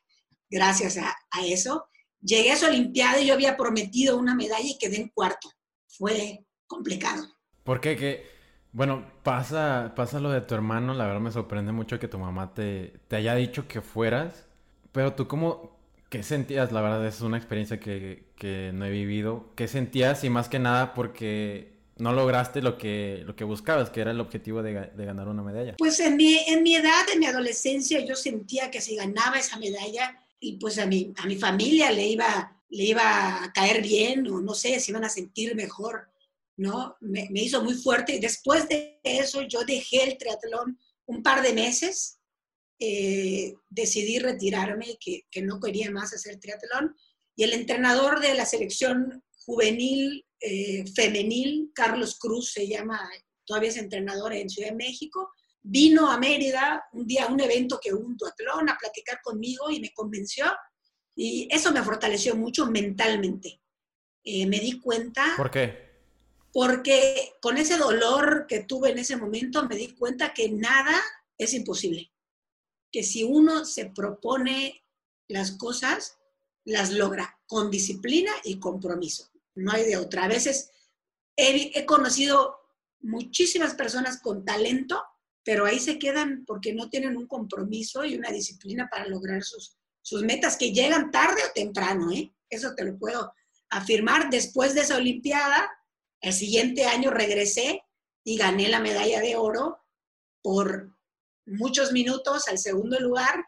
gracias 0.48 0.96
a, 0.98 1.16
eso. 1.44 1.88
Llegué 2.22 2.52
a 2.52 2.56
su 2.56 2.66
Olimpiada 2.66 3.20
y 3.20 3.26
yo 3.26 3.34
había 3.34 3.56
prometido 3.56 4.18
una 4.18 4.34
medalla 4.34 4.68
y 4.68 4.78
quedé 4.78 4.96
en 4.96 5.08
cuarto. 5.08 5.50
Fue 5.88 6.44
complicado. 6.66 7.24
¿Por 7.64 7.80
qué? 7.80 7.96
Que, 7.96 8.26
bueno, 8.72 9.10
pasa, 9.22 9.92
pasa 9.96 10.20
lo 10.20 10.30
de 10.30 10.40
tu 10.40 10.54
hermano, 10.54 10.94
la 10.94 11.06
verdad 11.06 11.20
me 11.20 11.32
sorprende 11.32 11.72
mucho 11.72 11.98
que 11.98 12.08
tu 12.08 12.18
mamá 12.18 12.54
te, 12.54 13.00
te 13.08 13.16
haya 13.16 13.34
dicho 13.34 13.66
que 13.66 13.80
fueras 13.80 14.46
pero 14.92 15.14
tú 15.14 15.28
cómo, 15.28 15.78
¿qué 16.08 16.22
sentías? 16.22 16.72
La 16.72 16.80
verdad 16.80 17.06
es 17.06 17.20
una 17.20 17.36
experiencia 17.36 17.78
que, 17.78 18.24
que, 18.36 18.70
no 18.74 18.86
he 18.86 18.90
vivido. 18.90 19.52
¿Qué 19.56 19.68
sentías? 19.68 20.24
Y 20.24 20.30
más 20.30 20.48
que 20.48 20.58
nada 20.58 20.94
porque 20.94 21.78
no 21.96 22.12
lograste 22.12 22.62
lo 22.62 22.78
que, 22.78 23.22
lo 23.26 23.36
que 23.36 23.44
buscabas, 23.44 23.90
que 23.90 24.00
era 24.00 24.10
el 24.10 24.20
objetivo 24.20 24.62
de, 24.62 24.90
de, 24.94 25.04
ganar 25.04 25.28
una 25.28 25.42
medalla. 25.42 25.76
Pues 25.78 26.00
en 26.00 26.16
mi, 26.16 26.38
en 26.48 26.62
mi 26.62 26.74
edad, 26.74 27.08
en 27.12 27.20
mi 27.20 27.26
adolescencia, 27.26 28.00
yo 28.00 28.16
sentía 28.16 28.70
que 28.70 28.80
si 28.80 28.96
ganaba 28.96 29.38
esa 29.38 29.58
medalla, 29.58 30.24
y 30.40 30.56
pues 30.56 30.78
a 30.78 30.86
mi, 30.86 31.12
a 31.18 31.26
mi 31.26 31.36
familia 31.36 31.92
le 31.92 32.06
iba, 32.08 32.60
le 32.70 32.84
iba 32.84 33.44
a 33.44 33.52
caer 33.52 33.82
bien, 33.82 34.26
o 34.26 34.40
no 34.40 34.54
sé, 34.54 34.80
se 34.80 34.90
iban 34.90 35.04
a 35.04 35.10
sentir 35.10 35.54
mejor, 35.54 36.10
¿no? 36.56 36.96
Me, 37.00 37.28
me 37.30 37.42
hizo 37.42 37.62
muy 37.62 37.74
fuerte. 37.74 38.18
Después 38.18 38.68
de 38.68 38.98
eso, 39.04 39.42
yo 39.42 39.64
dejé 39.64 40.04
el 40.04 40.18
triatlón 40.18 40.78
un 41.06 41.22
par 41.22 41.42
de 41.42 41.52
meses 41.52 42.20
eh, 42.82 43.56
decidí 43.68 44.18
retirarme, 44.18 44.96
que, 44.98 45.26
que, 45.30 45.42
no 45.42 45.60
quería 45.60 45.90
más 45.90 46.14
hacer 46.14 46.40
triatlón. 46.40 46.96
Y 47.36 47.44
el 47.44 47.52
entrenador 47.52 48.20
de 48.20 48.32
la 48.32 48.46
selección 48.46 49.22
juvenil 49.44 50.24
eh, 50.40 50.86
femenil, 50.94 51.70
Carlos 51.74 52.18
Cruz 52.18 52.52
se 52.52 52.66
llama, 52.66 52.98
todavía 53.44 53.68
es 53.68 53.76
entrenador 53.76 54.32
en 54.32 54.48
Ciudad 54.48 54.70
de 54.70 54.76
México, 54.76 55.30
vino 55.62 56.10
a 56.10 56.18
Mérida 56.18 56.84
un 56.92 57.06
día 57.06 57.24
a 57.24 57.32
un 57.32 57.40
evento 57.40 57.78
que 57.82 57.92
hubo 57.92 58.06
un 58.06 58.16
triatlón 58.16 58.68
a 58.68 58.76
platicar 58.78 59.20
conmigo 59.22 59.70
y 59.70 59.80
me 59.80 59.92
convenció. 59.92 60.46
Y 61.14 61.48
eso 61.50 61.72
me 61.72 61.82
fortaleció 61.82 62.36
mucho 62.36 62.66
mentalmente. 62.66 63.60
Eh, 64.24 64.46
me 64.46 64.60
di 64.60 64.80
cuenta. 64.80 65.34
¿Por 65.36 65.50
qué? 65.50 65.90
Porque 66.52 67.34
con 67.40 67.58
ese 67.58 67.76
dolor 67.76 68.46
que 68.48 68.60
tuve 68.60 68.90
en 68.90 68.98
ese 68.98 69.16
momento 69.16 69.66
me 69.68 69.76
di 69.76 69.94
cuenta 69.94 70.34
que 70.34 70.50
nada 70.50 71.00
es 71.38 71.54
imposible 71.54 72.10
que 72.90 73.02
si 73.02 73.24
uno 73.24 73.64
se 73.64 73.86
propone 73.86 74.84
las 75.28 75.52
cosas, 75.52 76.18
las 76.64 76.90
logra 76.92 77.38
con 77.46 77.70
disciplina 77.70 78.32
y 78.44 78.58
compromiso. 78.58 79.30
No 79.54 79.72
hay 79.72 79.84
de 79.84 79.96
otra. 79.96 80.24
A 80.24 80.28
veces 80.28 80.70
he, 81.36 81.84
conocido 81.86 82.56
muchísimas 83.00 83.74
personas 83.74 84.20
con 84.20 84.44
talento, 84.44 85.02
pero 85.44 85.64
ahí 85.64 85.78
se 85.78 85.98
quedan 85.98 86.44
porque 86.46 86.74
no 86.74 86.90
tienen 86.90 87.16
un 87.16 87.26
compromiso 87.26 88.04
y 88.04 88.14
una 88.14 88.30
disciplina 88.30 88.88
para 88.90 89.06
lograr 89.06 89.42
sus, 89.42 89.76
sus 90.02 90.22
metas 90.22 90.56
que 90.56 90.72
llegan 90.72 91.10
tarde 91.10 91.40
o 91.48 91.52
temprano. 91.54 92.10
¿eh? 92.12 92.32
Eso 92.48 92.74
te 92.74 92.84
lo 92.84 92.98
puedo 92.98 93.32
afirmar. 93.70 94.30
Después 94.30 94.74
de 94.74 94.82
esa 94.82 94.96
Olimpiada, 94.96 95.70
el 96.20 96.32
siguiente 96.32 96.84
año 96.84 97.10
regresé 97.10 97.82
y 98.24 98.36
gané 98.36 98.68
la 98.68 98.80
medalla 98.80 99.20
de 99.20 99.36
oro 99.36 99.78
por 100.42 100.94
muchos 101.46 101.92
minutos 101.92 102.48
al 102.48 102.58
segundo 102.58 102.98
lugar 103.00 103.44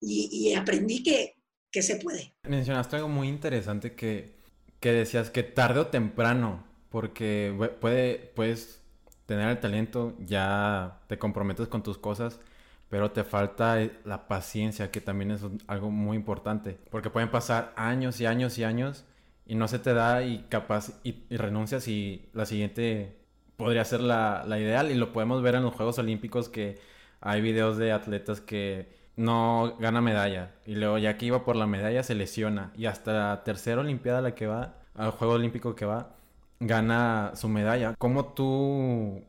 y, 0.00 0.52
aprendí 0.54 1.02
que, 1.02 1.36
que, 1.70 1.80
se 1.80 1.96
puede. 1.96 2.34
Mencionaste 2.42 2.96
algo 2.96 3.08
muy 3.08 3.28
interesante 3.28 3.94
que, 3.94 4.36
que 4.80 4.92
decías 4.92 5.30
que 5.30 5.44
tarde 5.44 5.78
o 5.78 5.86
temprano, 5.86 6.66
porque 6.90 7.54
puede, 7.80 8.18
puedes 8.34 8.81
tener 9.32 9.48
el 9.48 9.60
talento, 9.60 10.14
ya 10.20 11.00
te 11.06 11.18
comprometes 11.18 11.68
con 11.68 11.82
tus 11.82 11.98
cosas, 11.98 12.38
pero 12.90 13.10
te 13.10 13.24
falta 13.24 13.82
eh, 13.82 13.90
la 14.04 14.28
paciencia, 14.28 14.90
que 14.90 15.00
también 15.00 15.30
es 15.30 15.40
algo 15.66 15.90
muy 15.90 16.16
importante, 16.16 16.78
porque 16.90 17.08
pueden 17.08 17.30
pasar 17.30 17.72
años 17.76 18.20
y 18.20 18.26
años 18.26 18.58
y 18.58 18.64
años 18.64 19.04
y 19.46 19.54
no 19.54 19.68
se 19.68 19.78
te 19.78 19.94
da 19.94 20.22
y 20.22 20.44
capaz 20.50 20.92
y, 21.02 21.14
renuncias 21.34 21.88
y 21.88 22.28
la 22.34 22.44
siguiente 22.44 23.16
podría 23.56 23.84
ser 23.84 24.00
la, 24.00 24.44
la, 24.46 24.58
ideal 24.60 24.90
y 24.90 24.94
lo 24.94 25.12
podemos 25.12 25.42
ver 25.42 25.54
en 25.54 25.62
los 25.62 25.74
Juegos 25.74 25.98
Olímpicos 25.98 26.48
que 26.50 26.78
hay 27.20 27.40
videos 27.40 27.78
de 27.78 27.92
atletas 27.92 28.40
que 28.40 28.92
no 29.16 29.76
gana 29.78 30.00
medalla 30.02 30.52
y 30.66 30.74
luego 30.74 30.98
ya 30.98 31.16
que 31.16 31.26
iba 31.26 31.44
por 31.44 31.56
la 31.56 31.66
medalla 31.66 32.02
se 32.02 32.14
lesiona 32.14 32.72
y 32.76 32.86
hasta 32.86 33.12
la 33.12 33.44
tercera 33.44 33.80
Olimpiada 33.80 34.20
la 34.20 34.34
que 34.34 34.46
va, 34.46 34.74
al 34.94 35.12
Juego 35.12 35.34
Olímpico 35.34 35.74
que 35.74 35.86
va, 35.86 36.16
gana 36.66 37.32
su 37.34 37.48
medalla. 37.48 37.94
¿Cómo 37.98 38.32
tú 38.32 39.22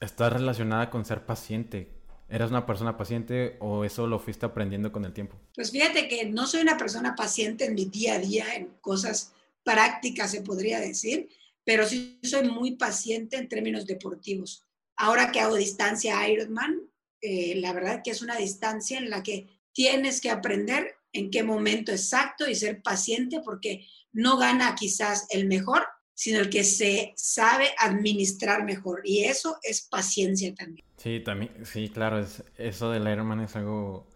estás 0.00 0.32
relacionada 0.32 0.90
con 0.90 1.04
ser 1.04 1.26
paciente? 1.26 1.90
¿Eras 2.28 2.50
una 2.50 2.66
persona 2.66 2.96
paciente 2.96 3.56
o 3.60 3.84
eso 3.84 4.06
lo 4.06 4.18
fuiste 4.18 4.46
aprendiendo 4.46 4.90
con 4.92 5.04
el 5.04 5.12
tiempo? 5.12 5.36
Pues 5.54 5.70
fíjate 5.70 6.08
que 6.08 6.26
no 6.26 6.46
soy 6.46 6.62
una 6.62 6.76
persona 6.76 7.14
paciente 7.14 7.66
en 7.66 7.74
mi 7.74 7.84
día 7.84 8.14
a 8.14 8.18
día, 8.18 8.54
en 8.54 8.68
cosas 8.80 9.32
prácticas 9.62 10.30
se 10.30 10.42
podría 10.42 10.80
decir, 10.80 11.28
pero 11.64 11.86
sí 11.86 12.18
soy 12.22 12.48
muy 12.48 12.76
paciente 12.76 13.36
en 13.36 13.48
términos 13.48 13.86
deportivos. 13.86 14.64
Ahora 14.96 15.32
que 15.32 15.40
hago 15.40 15.56
distancia 15.56 16.28
Ironman, 16.28 16.80
eh, 17.20 17.54
la 17.56 17.72
verdad 17.72 18.02
que 18.04 18.10
es 18.10 18.22
una 18.22 18.36
distancia 18.36 18.98
en 18.98 19.10
la 19.10 19.22
que 19.22 19.46
tienes 19.72 20.20
que 20.20 20.30
aprender 20.30 20.94
en 21.12 21.30
qué 21.30 21.42
momento 21.42 21.92
exacto 21.92 22.48
y 22.48 22.54
ser 22.54 22.82
paciente 22.82 23.40
porque 23.44 23.86
no 24.12 24.36
gana 24.36 24.74
quizás 24.74 25.26
el 25.30 25.46
mejor, 25.46 25.86
sino 26.14 26.38
el 26.38 26.48
que 26.48 26.64
se 26.64 27.12
sabe 27.16 27.70
administrar 27.78 28.64
mejor. 28.64 29.02
Y 29.04 29.24
eso 29.24 29.58
es 29.62 29.82
paciencia 29.82 30.54
también. 30.54 30.86
Sí, 30.96 31.20
también, 31.20 31.50
sí, 31.64 31.90
claro, 31.90 32.20
es, 32.20 32.42
eso 32.56 32.90
del 32.90 33.06
Ironman 33.08 33.40
es 33.40 33.54
algo, 33.56 34.06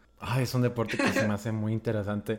es 0.41 0.55
un 0.55 0.63
deporte 0.63 0.97
que 0.97 1.13
se 1.13 1.27
me 1.27 1.35
hace 1.35 1.53
muy 1.53 1.73
interesante. 1.73 2.39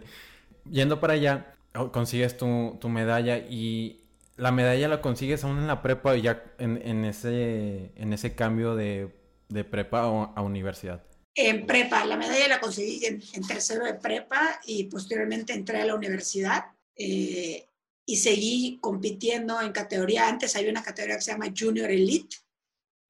Yendo 0.70 1.00
para 1.00 1.13
allá, 1.13 1.56
oh, 1.75 1.92
consigues 1.92 2.38
tu, 2.38 2.78
tu, 2.80 2.89
medalla 2.89 3.38
y 3.38 4.01
la 4.38 4.51
medalla 4.51 4.88
la 4.88 5.01
consigues 5.01 5.44
aún 5.44 5.58
en 5.58 5.68
la 5.68 5.82
prepa 5.82 6.16
y 6.16 6.22
ya 6.22 6.44
en, 6.58 7.06
ese, 7.06 7.92
en 7.96 8.13
ese 8.13 8.36
cambio 8.36 8.75
de, 8.75 9.13
de 9.50 9.63
prepa 9.63 10.01
a, 10.01 10.42
universidad. 10.42 11.04
En 11.36 11.66
prepa, 11.66 12.06
la 12.06 12.18
medalla 12.18 12.48
la 12.48 12.60
conseguí 12.60 13.06
en, 13.06 13.22
tercero 13.48 13.86
de 13.86 13.94
prepa 13.94 14.60
y 14.66 14.86
posteriormente 14.86 15.54
entré 15.54 15.82
a 15.82 15.86
la 15.86 15.96
universidad. 15.96 16.66
Eh, 16.96 17.69
y 18.10 18.16
seguí 18.16 18.80
compitiendo 18.82 19.62
en 19.62 19.72
categoría. 19.72 20.28
Antes 20.28 20.56
había 20.56 20.72
una 20.72 20.82
categoría 20.82 21.18
que 21.18 21.22
se 21.22 21.32
llama 21.32 21.54
Junior 21.56 21.92
Elite, 21.92 22.38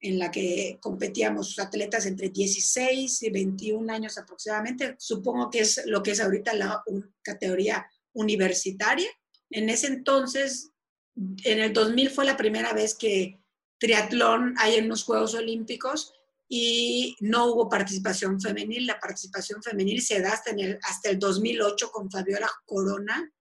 en 0.01 0.19
la 0.19 0.29
que 0.29 0.77
competíamos 0.81 1.57
atletas 1.57 2.05
entre 2.05 2.27
16 2.27 3.23
y 3.23 3.29
21 3.29 3.93
años 3.93 4.17
aproximadamente. 4.17 4.95
Supongo 4.99 5.49
que 5.49 5.61
es 5.61 5.83
lo 5.85 6.03
que 6.03 6.11
es 6.11 6.19
ahorita 6.19 6.53
la 6.53 6.83
categoría 7.21 7.89
universitaria. 8.11 9.07
En 9.49 9.69
ese 9.69 9.87
entonces, 9.87 10.71
en 11.15 11.59
el 11.59 11.71
2000 11.71 12.09
fue 12.09 12.25
la 12.25 12.35
primera 12.35 12.73
vez 12.73 12.93
que 12.93 13.39
triatlón 13.77 14.53
hay 14.57 14.75
en 14.75 14.89
los 14.89 15.05
Juegos 15.05 15.33
Olímpicos 15.33 16.11
y 16.49 17.15
no 17.21 17.53
hubo 17.53 17.69
participación 17.69 18.41
femenil. 18.41 18.85
La 18.85 18.99
participación 18.99 19.63
femenil 19.63 20.01
se 20.01 20.19
da 20.19 20.33
hasta, 20.33 20.51
el, 20.51 20.77
hasta 20.83 21.09
el 21.09 21.19
2008 21.19 21.89
con 21.89 22.11
Fabiola 22.11 22.49
Corona 22.65 23.31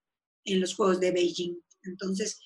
en 0.53 0.61
los 0.61 0.75
Juegos 0.75 1.01
de 1.01 1.13
Beijing. 1.13 1.57
Entonces, 1.83 2.41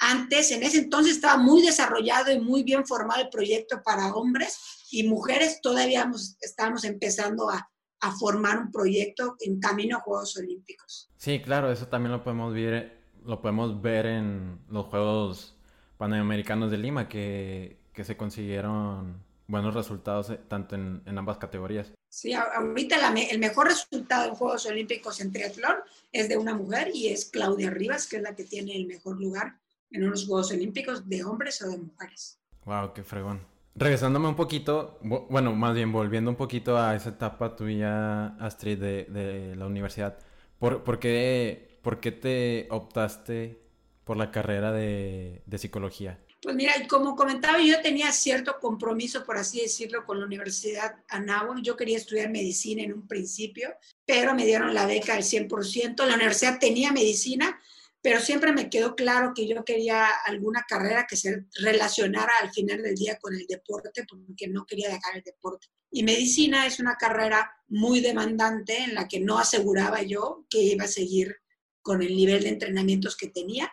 antes, 0.00 0.50
en 0.52 0.62
ese 0.62 0.78
entonces 0.78 1.16
estaba 1.16 1.36
muy 1.42 1.62
desarrollado 1.62 2.32
y 2.32 2.40
muy 2.40 2.62
bien 2.62 2.86
formado 2.86 3.22
el 3.22 3.28
proyecto 3.28 3.82
para 3.84 4.14
hombres 4.14 4.58
y 4.90 5.08
mujeres. 5.08 5.60
Todavía 5.60 6.10
estábamos 6.40 6.84
empezando 6.84 7.50
a, 7.50 7.68
a, 8.00 8.12
formar 8.12 8.58
un 8.58 8.70
proyecto 8.70 9.36
en 9.40 9.58
camino 9.58 9.96
a 9.96 10.00
Juegos 10.00 10.36
Olímpicos. 10.36 11.10
Sí, 11.16 11.40
claro, 11.40 11.72
eso 11.72 11.88
también 11.88 12.12
lo 12.12 12.22
podemos 12.22 12.54
ver, 12.54 13.00
lo 13.24 13.42
podemos 13.42 13.82
ver 13.82 14.06
en 14.06 14.60
los 14.68 14.86
Juegos 14.86 15.56
Panamericanos 15.96 16.70
de 16.70 16.78
Lima, 16.78 17.08
que, 17.08 17.80
que 17.92 18.04
se 18.04 18.16
consiguieron 18.16 19.24
buenos 19.48 19.74
resultados 19.74 20.30
eh, 20.30 20.40
tanto 20.46 20.76
en, 20.76 21.02
en 21.06 21.18
ambas 21.18 21.38
categorías. 21.38 21.92
Sí, 22.08 22.32
ahorita 22.32 22.96
el 23.30 23.38
mejor 23.38 23.68
resultado 23.68 24.28
en 24.28 24.34
Juegos 24.34 24.66
Olímpicos 24.66 25.20
en 25.20 25.30
triatlón 25.30 25.76
es 26.10 26.28
de 26.28 26.36
una 26.36 26.54
mujer 26.54 26.90
y 26.94 27.08
es 27.08 27.26
Claudia 27.26 27.70
Rivas, 27.70 28.06
que 28.06 28.16
es 28.16 28.22
la 28.22 28.34
que 28.34 28.44
tiene 28.44 28.74
el 28.76 28.86
mejor 28.86 29.20
lugar 29.20 29.58
en 29.90 30.04
unos 30.04 30.26
Juegos 30.26 30.50
Olímpicos 30.50 31.08
de 31.08 31.24
hombres 31.24 31.60
o 31.62 31.70
de 31.70 31.78
mujeres. 31.78 32.38
Wow, 32.64 32.92
qué 32.94 33.02
fregón. 33.02 33.46
Regresándome 33.74 34.28
un 34.28 34.36
poquito, 34.36 34.98
bueno, 35.02 35.54
más 35.54 35.74
bien 35.74 35.92
volviendo 35.92 36.30
un 36.30 36.36
poquito 36.36 36.78
a 36.78 36.96
esa 36.96 37.10
etapa 37.10 37.54
tuya, 37.54 38.28
Astrid, 38.38 38.78
de, 38.78 39.04
de 39.04 39.54
la 39.54 39.66
universidad, 39.66 40.18
¿por, 40.58 40.82
por, 40.82 40.98
qué, 40.98 41.78
¿por, 41.82 42.00
qué, 42.00 42.10
te 42.10 42.66
optaste 42.70 43.62
por 44.04 44.16
la 44.16 44.32
carrera 44.32 44.72
de, 44.72 45.42
de 45.46 45.58
psicología? 45.58 46.18
Pues 46.40 46.54
mira, 46.54 46.72
como 46.88 47.16
comentaba, 47.16 47.60
yo 47.60 47.80
tenía 47.82 48.12
cierto 48.12 48.60
compromiso, 48.60 49.24
por 49.24 49.36
así 49.36 49.60
decirlo, 49.60 50.04
con 50.04 50.20
la 50.20 50.26
Universidad 50.26 51.02
Anáhuac. 51.08 51.62
Yo 51.62 51.76
quería 51.76 51.96
estudiar 51.96 52.30
medicina 52.30 52.82
en 52.82 52.92
un 52.92 53.08
principio, 53.08 53.74
pero 54.06 54.34
me 54.34 54.46
dieron 54.46 54.72
la 54.72 54.86
beca 54.86 55.14
al 55.14 55.24
100%. 55.24 56.06
La 56.06 56.14
universidad 56.14 56.60
tenía 56.60 56.92
medicina, 56.92 57.60
pero 58.00 58.20
siempre 58.20 58.52
me 58.52 58.70
quedó 58.70 58.94
claro 58.94 59.32
que 59.34 59.48
yo 59.48 59.64
quería 59.64 60.06
alguna 60.26 60.64
carrera 60.68 61.08
que 61.08 61.16
se 61.16 61.46
relacionara 61.56 62.32
al 62.40 62.52
final 62.52 62.82
del 62.82 62.94
día 62.94 63.18
con 63.18 63.34
el 63.34 63.46
deporte, 63.48 64.04
porque 64.08 64.46
no 64.46 64.64
quería 64.64 64.90
dejar 64.90 65.16
el 65.16 65.24
deporte. 65.24 65.66
Y 65.90 66.04
medicina 66.04 66.66
es 66.66 66.78
una 66.78 66.94
carrera 66.94 67.50
muy 67.66 68.00
demandante 68.00 68.78
en 68.78 68.94
la 68.94 69.08
que 69.08 69.18
no 69.18 69.38
aseguraba 69.38 70.02
yo 70.02 70.46
que 70.48 70.62
iba 70.62 70.84
a 70.84 70.88
seguir 70.88 71.34
con 71.82 72.00
el 72.00 72.14
nivel 72.14 72.44
de 72.44 72.50
entrenamientos 72.50 73.16
que 73.16 73.28
tenía 73.28 73.72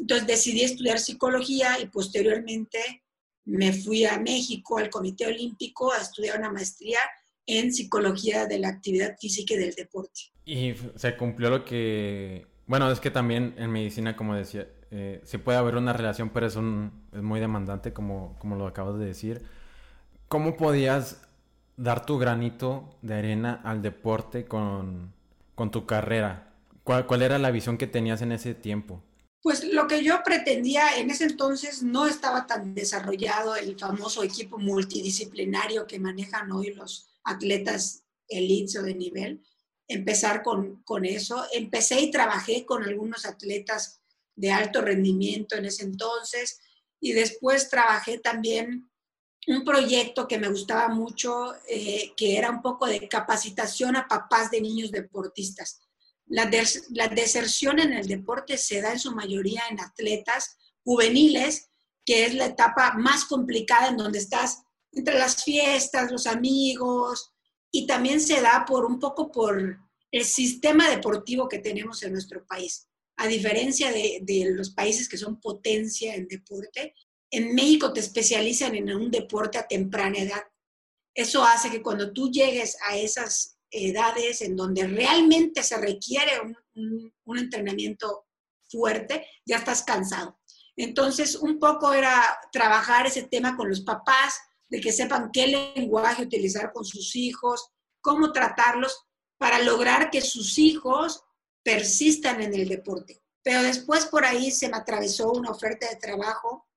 entonces 0.00 0.26
decidí 0.26 0.62
estudiar 0.62 0.98
psicología 0.98 1.78
y 1.80 1.86
posteriormente 1.86 3.02
me 3.44 3.72
fui 3.72 4.04
a 4.04 4.18
México, 4.18 4.78
al 4.78 4.90
Comité 4.90 5.26
Olímpico, 5.26 5.92
a 5.92 5.98
estudiar 5.98 6.38
una 6.38 6.50
maestría 6.50 6.98
en 7.46 7.72
psicología 7.72 8.46
de 8.46 8.58
la 8.58 8.68
actividad 8.68 9.16
física 9.18 9.54
y 9.54 9.58
del 9.58 9.74
deporte. 9.74 10.20
Y 10.44 10.74
se 10.96 11.16
cumplió 11.16 11.50
lo 11.50 11.64
que, 11.64 12.46
bueno, 12.66 12.90
es 12.90 13.00
que 13.00 13.10
también 13.10 13.54
en 13.58 13.70
medicina, 13.70 14.16
como 14.16 14.34
decía, 14.34 14.68
eh, 14.90 15.20
se 15.24 15.38
puede 15.38 15.58
haber 15.58 15.76
una 15.76 15.92
relación, 15.92 16.30
pero 16.30 16.46
es, 16.46 16.56
un, 16.56 16.92
es 17.12 17.22
muy 17.22 17.40
demandante, 17.40 17.92
como, 17.92 18.36
como 18.38 18.56
lo 18.56 18.66
acabas 18.66 18.98
de 18.98 19.06
decir. 19.06 19.42
¿Cómo 20.28 20.56
podías 20.56 21.22
dar 21.76 22.06
tu 22.06 22.18
granito 22.18 22.96
de 23.02 23.14
arena 23.14 23.60
al 23.64 23.82
deporte 23.82 24.44
con, 24.44 25.12
con 25.54 25.70
tu 25.70 25.86
carrera? 25.86 26.54
¿Cuál, 26.84 27.06
¿Cuál 27.06 27.22
era 27.22 27.38
la 27.38 27.50
visión 27.50 27.78
que 27.78 27.86
tenías 27.86 28.22
en 28.22 28.32
ese 28.32 28.54
tiempo? 28.54 29.02
Pues 29.42 29.64
lo 29.64 29.86
que 29.86 30.04
yo 30.04 30.22
pretendía 30.22 30.98
en 30.98 31.10
ese 31.10 31.24
entonces 31.24 31.82
no 31.82 32.06
estaba 32.06 32.46
tan 32.46 32.74
desarrollado 32.74 33.56
el 33.56 33.78
famoso 33.78 34.22
equipo 34.22 34.58
multidisciplinario 34.58 35.86
que 35.86 35.98
manejan 35.98 36.52
hoy 36.52 36.74
los 36.74 37.08
atletas 37.24 38.04
elites 38.28 38.76
o 38.76 38.82
de 38.82 38.94
nivel. 38.94 39.42
Empezar 39.88 40.42
con, 40.42 40.82
con 40.82 41.06
eso. 41.06 41.42
Empecé 41.52 42.00
y 42.00 42.10
trabajé 42.10 42.66
con 42.66 42.84
algunos 42.84 43.24
atletas 43.24 44.02
de 44.36 44.52
alto 44.52 44.82
rendimiento 44.82 45.56
en 45.56 45.64
ese 45.64 45.84
entonces 45.84 46.60
y 47.00 47.12
después 47.12 47.70
trabajé 47.70 48.18
también 48.18 48.90
un 49.46 49.64
proyecto 49.64 50.28
que 50.28 50.38
me 50.38 50.50
gustaba 50.50 50.88
mucho, 50.88 51.54
eh, 51.66 52.12
que 52.14 52.36
era 52.36 52.50
un 52.50 52.60
poco 52.60 52.86
de 52.86 53.08
capacitación 53.08 53.96
a 53.96 54.06
papás 54.06 54.50
de 54.50 54.60
niños 54.60 54.90
deportistas 54.90 55.80
la, 56.30 56.46
deserción 57.08 57.80
en 57.80 57.92
el 57.92 58.06
deporte 58.06 58.56
se 58.56 58.80
da 58.80 58.92
en 58.92 59.00
su 59.00 59.12
mayoría 59.12 59.62
en 59.68 59.80
atletas 59.80 60.56
juveniles, 60.84 61.68
que 62.06 62.24
es 62.24 62.34
la 62.34 62.46
etapa 62.46 62.94
más 62.94 63.24
complicada 63.24 63.88
en 63.88 63.96
donde 63.96 64.18
estás 64.18 64.62
entre 64.92 65.18
las 65.18 65.42
fiestas, 65.42 66.10
los 66.10 66.26
amigos, 66.26 67.32
y 67.72 67.86
también 67.86 68.20
se 68.20 68.40
da 68.40 68.64
por 68.64 68.84
un 68.84 68.98
poco 68.98 69.30
por 69.30 69.78
el 70.12 70.24
sistema 70.24 70.88
deportivo 70.88 71.48
que 71.48 71.58
tenemos 71.58 72.02
en 72.02 72.12
nuestro 72.12 72.46
país. 72.46 72.88
A 73.16 73.26
diferencia 73.26 73.92
de, 73.92 74.20
de, 74.22 74.52
los 74.52 74.70
países 74.70 75.08
que 75.08 75.18
son 75.18 75.40
potencia 75.40 76.14
en 76.14 76.28
deporte, 76.28 76.94
en 77.30 77.54
México 77.54 77.92
te 77.92 78.00
especializan 78.00 78.74
en 78.76 78.94
un 78.94 79.10
deporte 79.10 79.58
a 79.58 79.66
temprana 79.66 80.18
edad. 80.18 80.42
Eso 81.14 81.44
hace 81.44 81.70
que 81.70 81.82
cuando 81.82 82.12
tú 82.12 82.30
llegues 82.30 82.76
a 82.88 82.96
esas 82.96 83.59
edades 83.70 84.42
en 84.42 84.56
donde 84.56 84.86
realmente 84.86 85.62
se 85.62 85.76
requiere 85.78 86.32
un, 86.74 87.38
entrenamiento 87.38 88.26
fuerte, 88.68 89.26
ya 89.46 89.58
estás 89.58 89.82
cansado. 89.82 90.38
Entonces, 90.76 91.36
un 91.36 91.58
poco 91.58 91.92
era 91.92 92.38
trabajar 92.52 93.06
ese 93.06 93.22
tema 93.24 93.56
con 93.56 93.68
los 93.68 93.82
papás, 93.82 94.34
de 94.68 94.80
que 94.80 94.92
sepan 94.92 95.30
qué 95.32 95.46
lenguaje 95.48 96.22
utilizar 96.22 96.72
con 96.72 96.84
sus 96.84 97.16
hijos, 97.16 97.70
cómo 98.00 98.32
tratarlos, 98.32 99.04
para 99.36 99.60
lograr 99.60 100.10
que 100.10 100.20
sus 100.20 100.58
hijos 100.58 101.22
persistan 101.62 102.40
en 102.40 102.54
el 102.54 102.68
deporte. 102.68 103.22
Pero 103.42 103.62
después 103.62 104.06
por 104.06 104.24
ahí 104.24 104.50
se 104.50 104.68
me 104.68 104.76
atravesó 104.76 105.32
una 105.32 105.50
oferta 105.50 105.88
de 105.88 105.96
trabajo 105.96 106.68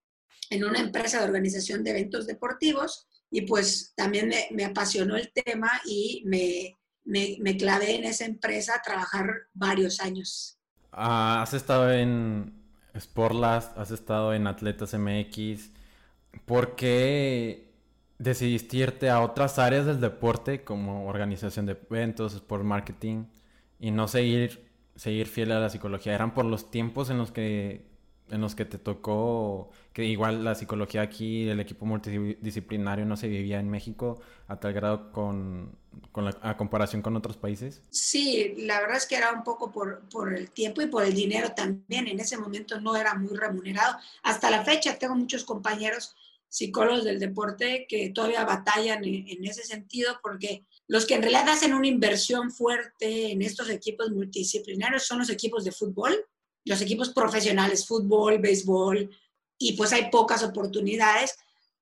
en 0.50 0.64
una 0.64 0.80
empresa 0.80 1.20
de 1.20 1.26
organización 1.26 1.84
de 1.84 1.92
eventos 1.92 2.26
deportivos 2.26 3.08
y 3.30 3.42
pues 3.42 3.94
también 3.96 4.32
me, 4.52 4.66
apasionó 4.66 5.18
el 5.18 5.32
tema 5.34 5.82
y 5.86 6.22
me, 6.26 6.78
me, 7.06 7.58
clavé 7.58 7.96
en 7.96 8.06
esa 8.06 8.26
empresa 8.26 8.76
a 8.76 8.82
trabajar 8.82 9.28
varios 9.54 10.00
años. 10.00 10.58
Ah, 10.92 11.42
has 11.42 11.54
estado 11.54 11.92
en 11.92 12.54
Sportlast, 12.98 13.78
has 13.78 13.92
estado 13.92 14.34
en 14.34 14.48
Atletas 14.48 14.94
MX. 14.94 15.72
¿Por 16.46 16.76
qué 16.76 17.72
decidiste 18.18 18.78
irte 18.78 19.10
a 19.10 19.22
otras 19.22 19.60
áreas 19.60 19.86
del 19.86 20.00
deporte 20.00 20.64
como 20.64 21.08
organización 21.08 21.66
de 21.66 21.78
eventos, 21.90 22.34
sport 22.36 22.64
marketing 22.64 23.26
y 23.80 23.92
no 23.92 24.08
seguir, 24.08 24.70
seguir 24.96 25.28
fiel 25.28 25.52
a 25.52 25.60
la 25.60 25.70
psicología? 25.70 26.14
¿Eran 26.14 26.34
por 26.34 26.46
los 26.46 26.72
tiempos 26.72 27.10
en 27.10 27.18
los 27.18 27.32
que 27.32 27.93
en 28.34 28.42
los 28.42 28.56
que 28.56 28.66
te 28.66 28.80
tocó 28.80 29.70
que 29.94 30.06
igual 30.06 30.44
la 30.44 30.56
psicología 30.56 31.04
aquí, 31.04 31.48
el 31.48 31.60
equipo 31.60 31.86
multidisciplinario 31.86 33.06
no 33.06 33.16
se 33.16 33.28
vivía 33.28 33.60
en 33.60 33.70
México 33.70 34.20
a 34.48 34.60
tal 34.60 34.74
grado 34.74 35.12
con, 35.12 35.78
con 36.12 36.26
la, 36.26 36.36
a 36.42 36.58
comparación 36.58 37.04
con 37.04 37.16
otros 37.16 37.38
países? 37.38 37.84
Sí, 37.92 38.56
la 38.58 38.82
verdad 38.82 38.98
es 38.98 39.06
que 39.06 39.16
era 39.16 39.32
un 39.32 39.44
poco 39.44 39.72
por, 39.72 40.02
por, 40.10 40.36
el 40.36 40.50
tiempo 40.50 40.82
y 40.82 40.88
por 40.88 41.04
el 41.04 41.14
dinero 41.14 41.52
también. 41.56 42.08
En 42.08 42.20
ese 42.20 42.38
momento 42.38 42.82
no 42.82 42.96
era 42.96 43.14
muy 43.14 43.38
remunerado. 43.38 43.98
Hasta 44.24 44.50
la 44.50 44.64
fecha 44.64 44.98
tengo 44.98 45.16
muchos 45.16 45.44
compañeros 45.44 46.16
psicólogos 46.50 47.04
del 47.04 47.20
deporte 47.20 47.86
que 47.88 48.10
todavía 48.10 48.46
batallan 48.46 49.04
en, 49.06 49.28
en 49.28 49.46
ese 49.46 49.64
sentido 49.64 50.20
porque 50.22 50.66
los 50.88 51.06
que 51.06 51.16
en 51.16 51.22
realidad 51.22 51.50
hacen 51.50 51.74
una 51.74 51.88
inversión 51.88 52.52
fuerte 52.52 53.32
en 53.32 53.42
estos 53.44 53.70
equipos 53.70 54.12
multidisciplinarios 54.12 55.04
son 55.04 55.20
los 55.20 55.30
equipos 55.30 55.64
de 55.64 55.72
fútbol 55.72 56.14
los 56.66 56.82
equipos 56.82 57.10
profesionales, 57.10 57.88
fútbol, 57.88 58.40
béisbol, 58.40 59.10
y 59.58 59.74
pues 59.74 59.94
hay 59.94 60.10
pocas 60.10 60.44
oportunidades 60.44 61.36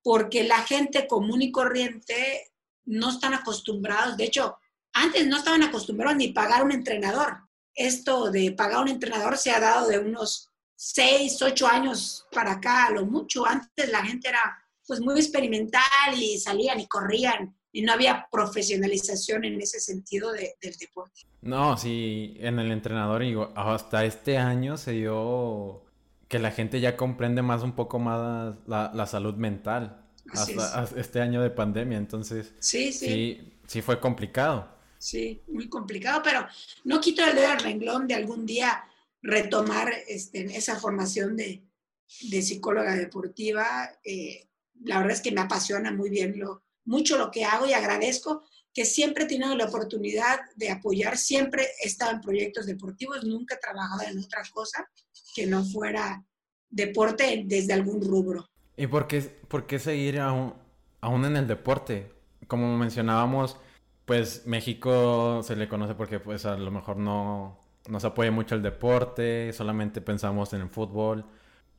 porque 0.03 0.43
la 0.43 0.63
gente 0.63 1.07
común 1.07 1.41
y 1.41 1.51
corriente 1.51 2.51
no 2.85 3.09
están 3.09 3.33
acostumbrados, 3.33 4.17
de 4.17 4.25
hecho, 4.25 4.57
antes 4.93 5.25
no 5.27 5.37
estaban 5.37 5.63
acostumbrados 5.63 6.17
ni 6.17 6.29
pagar 6.29 6.63
un 6.63 6.71
entrenador. 6.71 7.37
Esto 7.73 8.29
de 8.29 8.51
pagar 8.51 8.81
un 8.81 8.89
entrenador 8.89 9.37
se 9.37 9.51
ha 9.51 9.59
dado 9.59 9.87
de 9.87 9.99
unos 9.99 10.49
seis, 10.75 11.41
ocho 11.41 11.67
años 11.67 12.25
para 12.31 12.53
acá, 12.53 12.89
lo 12.89 13.05
mucho. 13.05 13.45
Antes 13.45 13.89
la 13.89 14.03
gente 14.03 14.29
era 14.29 14.57
pues 14.85 14.99
muy 14.99 15.17
experimental 15.17 15.81
y 16.15 16.37
salían 16.37 16.79
y 16.79 16.87
corrían 16.87 17.55
y 17.71 17.81
no 17.81 17.93
había 17.93 18.27
profesionalización 18.31 19.45
en 19.45 19.61
ese 19.61 19.79
sentido 19.79 20.31
del 20.31 20.75
deporte. 20.79 21.21
No, 21.41 21.77
sí, 21.77 22.35
en 22.39 22.59
el 22.59 22.71
entrenador, 22.71 23.21
digo, 23.21 23.51
hasta 23.55 24.05
este 24.05 24.37
año 24.37 24.77
se 24.77 24.91
dio 24.91 25.83
que 26.27 26.39
la 26.39 26.51
gente 26.51 26.79
ya 26.79 26.97
comprende 26.97 27.41
más 27.41 27.63
un 27.63 27.73
poco 27.73 27.99
más 27.99 28.55
la, 28.67 29.05
salud 29.07 29.35
mental. 29.35 30.05
hasta, 30.33 30.89
este 30.97 31.21
año 31.21 31.41
de 31.41 31.49
pandemia, 31.49 31.97
entonces 31.97 32.53
sí, 32.59 32.91
sí. 32.91 33.53
sí, 33.67 33.81
fue 33.81 33.99
complicado. 33.99 34.69
Sí, 34.97 35.41
muy 35.47 35.67
complicado, 35.67 36.21
pero 36.23 36.45
no 36.83 37.01
quito 37.01 37.25
el 37.25 37.35
dedo 37.35 37.49
al 37.49 37.59
renglón 37.59 38.07
de 38.07 38.15
algún 38.15 38.45
día 38.45 38.83
retomar 39.21 39.91
este, 40.07 40.45
esa 40.55 40.79
formación 40.79 41.35
de, 41.35 41.63
psicóloga 42.07 42.95
deportiva. 42.95 43.89
Eh, 44.03 44.47
la 44.83 44.97
verdad 44.97 45.13
es 45.13 45.21
que 45.21 45.31
me 45.31 45.41
apasiona 45.41 45.91
muy 45.91 46.09
bien 46.09 46.37
lo, 46.37 46.63
mucho 46.91 47.17
lo 47.17 47.31
que 47.31 47.45
hago 47.45 47.65
y 47.65 47.73
agradezco 47.73 48.43
que 48.73 48.85
siempre 48.85 49.23
he 49.23 49.27
tenido 49.27 49.55
la 49.55 49.65
oportunidad 49.65 50.39
de 50.55 50.69
apoyar, 50.69 51.17
siempre 51.17 51.63
he 51.81 51.87
estado 51.87 52.11
en 52.11 52.21
proyectos 52.21 52.65
deportivos, 52.65 53.23
nunca 53.23 53.55
he 53.55 53.59
trabajado 53.59 54.03
en 54.11 54.19
otra 54.19 54.43
cosa 54.53 54.89
que 55.33 55.47
no 55.47 55.63
fuera 55.63 56.23
deporte 56.69 57.43
desde 57.45 57.73
algún 57.73 58.01
rubro. 58.01 58.45
¿Y 58.75 58.87
por 58.87 59.07
qué, 59.07 59.21
por 59.21 59.65
qué 59.67 59.79
seguir 59.79 60.19
aún, 60.19 60.53
aún 60.99 61.25
en 61.25 61.37
el 61.37 61.47
deporte? 61.47 62.11
Como 62.47 62.77
mencionábamos, 62.77 63.57
pues 64.05 64.45
México 64.45 65.41
se 65.43 65.55
le 65.55 65.69
conoce 65.69 65.95
porque 65.95 66.19
pues 66.19 66.45
a 66.45 66.57
lo 66.57 66.71
mejor 66.71 66.97
no 66.97 67.57
nos 67.87 68.03
apoya 68.03 68.31
mucho 68.31 68.55
el 68.55 68.61
deporte, 68.61 69.53
solamente 69.53 70.01
pensamos 70.01 70.51
en 70.53 70.61
el 70.61 70.69
fútbol. 70.69 71.25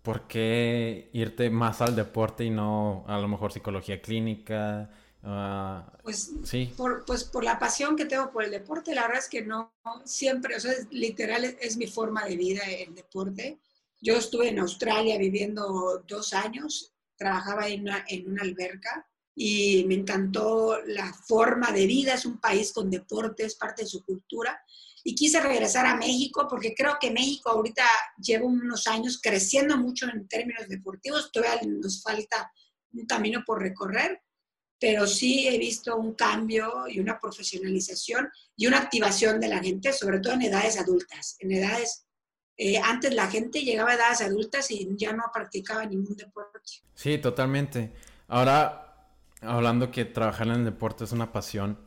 ¿por 0.02 0.26
qué 0.26 1.08
irte 1.12 1.48
más 1.50 1.80
al 1.80 1.96
deporte 1.96 2.44
y 2.44 2.50
no 2.50 3.04
a 3.06 3.18
lo 3.18 3.28
mejor 3.28 3.52
psicología 3.52 4.02
clínica? 4.02 4.90
Uh, 5.22 5.82
pues, 6.02 6.32
sí. 6.44 6.72
Por, 6.76 7.04
pues 7.04 7.22
por 7.22 7.44
la 7.44 7.58
pasión 7.58 7.94
que 7.94 8.06
tengo 8.06 8.32
por 8.32 8.42
el 8.42 8.50
deporte, 8.50 8.94
la 8.94 9.02
verdad 9.02 9.20
es 9.20 9.28
que 9.28 9.42
no 9.42 9.72
siempre, 10.04 10.56
o 10.56 10.61
sea, 10.61 10.72
es, 10.72 10.88
literal 10.90 11.44
es, 11.44 11.76
mi 11.76 11.87
forma 11.87 12.24
de 12.24 12.37
vida 12.37 12.62
el 12.64 12.94
deporte. 12.94 13.61
Yo 14.00 14.16
estuve 14.16 14.48
en 14.48 14.58
Australia 14.58 15.16
viviendo 15.18 16.02
dos 16.08 16.32
años, 16.32 16.92
trabajaba 17.16 17.68
en 17.68 17.82
una, 17.82 18.04
en 18.08 18.32
una 18.32 18.42
alberca 18.42 19.06
y 19.35 19.85
me 19.87 19.94
encantó 19.94 20.80
la 20.87 21.12
forma 21.12 21.70
de 21.70 21.87
vida, 21.87 22.14
es 22.14 22.26
un 22.26 22.38
país 22.38 22.72
con 22.72 22.90
deporte, 22.90 23.44
es 23.44 23.54
parte 23.54 23.82
de 23.82 23.88
su 23.88 24.04
cultura 24.04 24.61
y 25.04 25.14
quise 25.14 25.40
regresar 25.40 25.87
a 25.87 25.96
México 25.96 26.46
porque 26.48 26.74
creo 26.74 26.96
que 27.00 27.11
México 27.11 27.50
ahorita 27.50 27.85
lleva 28.18 28.46
unos 28.46 28.87
años 28.87 29.20
creciendo 29.22 29.76
mucho 29.76 30.08
en 30.08 30.26
términos 30.28 30.68
deportivos, 30.68 31.30
todavía 31.32 31.61
nos 31.64 32.02
falta 32.02 32.52
un 32.92 33.06
camino 33.06 33.42
por 33.46 33.61
recorrer, 33.61 34.20
pero 34.82 35.06
sí 35.06 35.46
he 35.46 35.58
visto 35.58 35.96
un 35.96 36.14
cambio 36.14 36.88
y 36.88 36.98
una 36.98 37.20
profesionalización 37.20 38.28
y 38.56 38.66
una 38.66 38.78
activación 38.78 39.38
de 39.38 39.46
la 39.46 39.60
gente, 39.60 39.92
sobre 39.92 40.18
todo 40.18 40.32
en 40.32 40.42
edades 40.42 40.76
adultas, 40.76 41.36
en 41.38 41.52
edades... 41.52 42.04
Eh, 42.56 42.78
antes 42.78 43.14
la 43.14 43.28
gente 43.28 43.62
llegaba 43.62 43.92
a 43.92 43.94
edades 43.94 44.22
adultas 44.22 44.72
y 44.72 44.88
ya 44.96 45.12
no 45.12 45.22
practicaba 45.32 45.86
ningún 45.86 46.16
deporte. 46.16 46.58
Sí, 46.96 47.16
totalmente. 47.18 47.92
Ahora, 48.26 49.14
hablando 49.40 49.92
que 49.92 50.04
trabajar 50.04 50.48
en 50.48 50.54
el 50.54 50.64
deporte 50.64 51.04
es 51.04 51.12
una 51.12 51.30
pasión, 51.30 51.78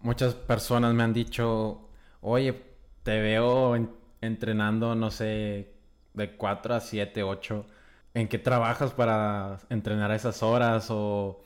muchas 0.00 0.34
personas 0.34 0.92
me 0.92 1.04
han 1.04 1.14
dicho, 1.14 1.88
oye, 2.20 2.62
te 3.04 3.22
veo 3.22 3.74
entrenando, 4.20 4.94
no 4.94 5.10
sé, 5.10 5.72
de 6.12 6.36
4 6.36 6.74
a 6.74 6.80
7, 6.80 7.22
8. 7.22 7.66
¿En 8.12 8.28
qué 8.28 8.38
trabajas 8.38 8.92
para 8.92 9.60
entrenar 9.70 10.10
a 10.10 10.16
esas 10.16 10.42
horas? 10.42 10.88
O 10.90 11.42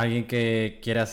alguien 0.00 0.26
que, 0.26 0.80
quiera, 0.82 1.08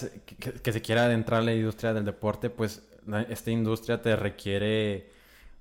que, 0.63 0.71
se 0.71 0.81
quiera 0.81 1.05
adentrar 1.05 1.41
a 1.41 1.45
la 1.45 1.53
industria 1.53 1.93
del 1.93 2.05
deporte, 2.05 2.49
pues 2.49 2.83
esta 3.29 3.51
industria 3.51 4.01
te 4.01 4.15
requiere 4.15 5.11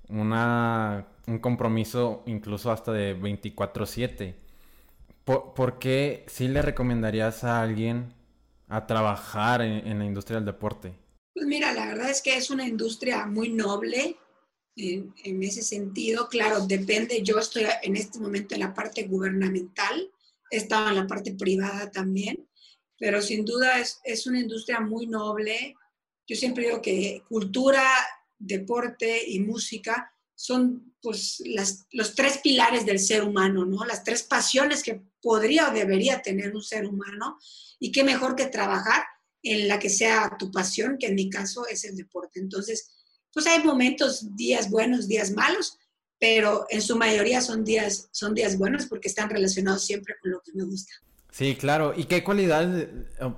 una, 0.09 1.07
un 1.27 1.39
compromiso 1.39 2.23
incluso 2.27 2.71
hasta 2.71 2.91
de 2.91 3.15
24/7. 3.15 4.35
¿Por, 5.23 5.77
qué 5.77 6.25
sí 6.27 6.47
le 6.47 6.61
recomendarías 6.61 7.43
a 7.43 7.61
alguien 7.61 8.13
a 8.67 8.87
trabajar 8.87 9.61
en 9.61 9.99
la 9.99 10.05
industria 10.05 10.37
del 10.37 10.45
deporte? 10.45 10.95
Pues 11.39 11.47
mira, 11.47 11.71
la 11.71 11.85
verdad 11.85 12.09
es 12.09 12.21
que 12.21 12.35
es 12.35 12.49
una 12.49 12.67
industria 12.67 13.25
muy 13.25 13.49
noble 13.49 14.17
en, 14.75 15.43
ese 15.43 15.61
sentido. 15.61 16.27
Claro, 16.27 16.67
depende, 16.67 17.21
yo 17.23 17.39
estoy 17.39 17.63
en 17.81 17.95
este 17.95 18.19
momento 18.19 18.55
en 18.55 18.59
la 18.59 18.73
parte 18.73 19.03
gubernamental, 19.03 20.11
he 20.51 20.57
estado 20.57 20.89
en 20.89 20.95
la 20.95 21.07
parte 21.07 21.33
privada 21.33 21.91
también, 21.91 22.45
pero 22.99 23.21
sin 23.21 23.45
duda 23.45 23.79
es, 23.79 23.99
es 24.03 24.27
una 24.27 24.39
industria 24.39 24.79
muy 24.81 25.07
noble. 25.07 25.75
Yo 26.27 26.35
siempre 26.35 26.65
digo 26.65 26.81
que 26.81 27.23
cultura, 27.27 27.87
deporte 28.37 29.23
y 29.27 29.39
música 29.39 30.13
son 30.35 30.93
pues 31.01 31.41
las, 31.45 31.85
los 31.91 32.15
tres 32.15 32.39
pilares 32.39 32.85
del 32.85 32.99
ser 32.99 33.23
humano, 33.23 33.65
¿no? 33.65 33.85
Las 33.85 34.03
tres 34.03 34.23
pasiones 34.23 34.83
que 34.83 35.01
podría 35.21 35.69
o 35.69 35.73
debería 35.73 36.21
tener 36.21 36.55
un 36.55 36.61
ser 36.61 36.85
humano 36.85 37.37
y 37.79 37.91
qué 37.91 38.03
mejor 38.03 38.35
que 38.35 38.45
trabajar 38.45 39.03
en 39.43 39.67
la 39.67 39.79
que 39.79 39.89
sea 39.89 40.35
tu 40.37 40.51
pasión, 40.51 40.97
que 40.97 41.07
en 41.07 41.15
mi 41.15 41.29
caso 41.29 41.65
es 41.67 41.85
el 41.85 41.95
deporte. 41.95 42.39
Entonces, 42.39 42.91
pues 43.33 43.47
hay 43.47 43.63
momentos, 43.63 44.35
días 44.35 44.69
buenos, 44.69 45.07
días 45.07 45.31
malos, 45.31 45.77
pero 46.19 46.65
en 46.69 46.81
su 46.81 46.97
mayoría 46.97 47.41
son 47.41 47.63
días, 47.63 48.09
son 48.11 48.33
días 48.33 48.57
buenos 48.57 48.85
porque 48.85 49.07
están 49.07 49.29
relacionados 49.29 49.85
siempre 49.85 50.15
con 50.21 50.31
lo 50.31 50.41
que 50.41 50.51
me 50.53 50.63
gusta. 50.63 50.93
Sí, 51.31 51.55
claro. 51.55 51.93
¿Y 51.95 52.05
qué 52.05 52.23
cualidades, 52.23 52.87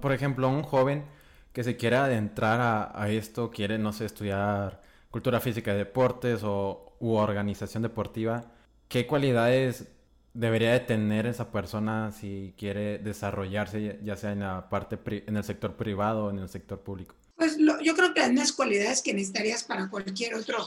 por 0.01 0.13
ejemplo, 0.13 0.49
un 0.49 0.63
joven 0.63 1.05
que 1.53 1.63
se 1.63 1.75
quiera 1.75 2.05
adentrar 2.05 2.91
a, 2.93 3.09
esto, 3.09 3.51
quiere, 3.51 3.77
no 3.77 3.91
sé, 3.91 4.05
estudiar 4.05 4.81
cultura 5.09 5.39
física 5.41 5.73
y 5.73 5.77
deportes 5.77 6.41
o 6.43 6.95
u 6.99 7.15
organización 7.15 7.83
deportiva, 7.83 8.51
qué 8.87 9.07
cualidades 9.07 9.87
debería 10.33 10.71
de 10.71 10.79
tener 10.79 11.25
esa 11.25 11.51
persona 11.51 12.11
si 12.11 12.53
quiere 12.57 12.99
desarrollarse, 12.99 13.99
ya 14.03 14.15
sea 14.15 14.31
en 14.31 14.39
la 14.41 14.69
parte 14.69 14.97
en 15.27 15.35
el 15.35 15.43
sector 15.43 15.75
privado 15.75 16.25
o 16.25 16.29
en 16.29 16.39
el 16.39 16.47
sector 16.47 16.79
público? 16.79 17.15
Pues 17.35 17.57
yo 17.57 17.95
creo 17.95 18.13
que 18.13 18.21
las 18.21 18.29
mismas 18.29 18.53
cualidades 18.53 19.01
que 19.01 19.13
necesitarías 19.13 19.63
para 19.63 19.89
cualquier 19.89 20.35
otro, 20.35 20.57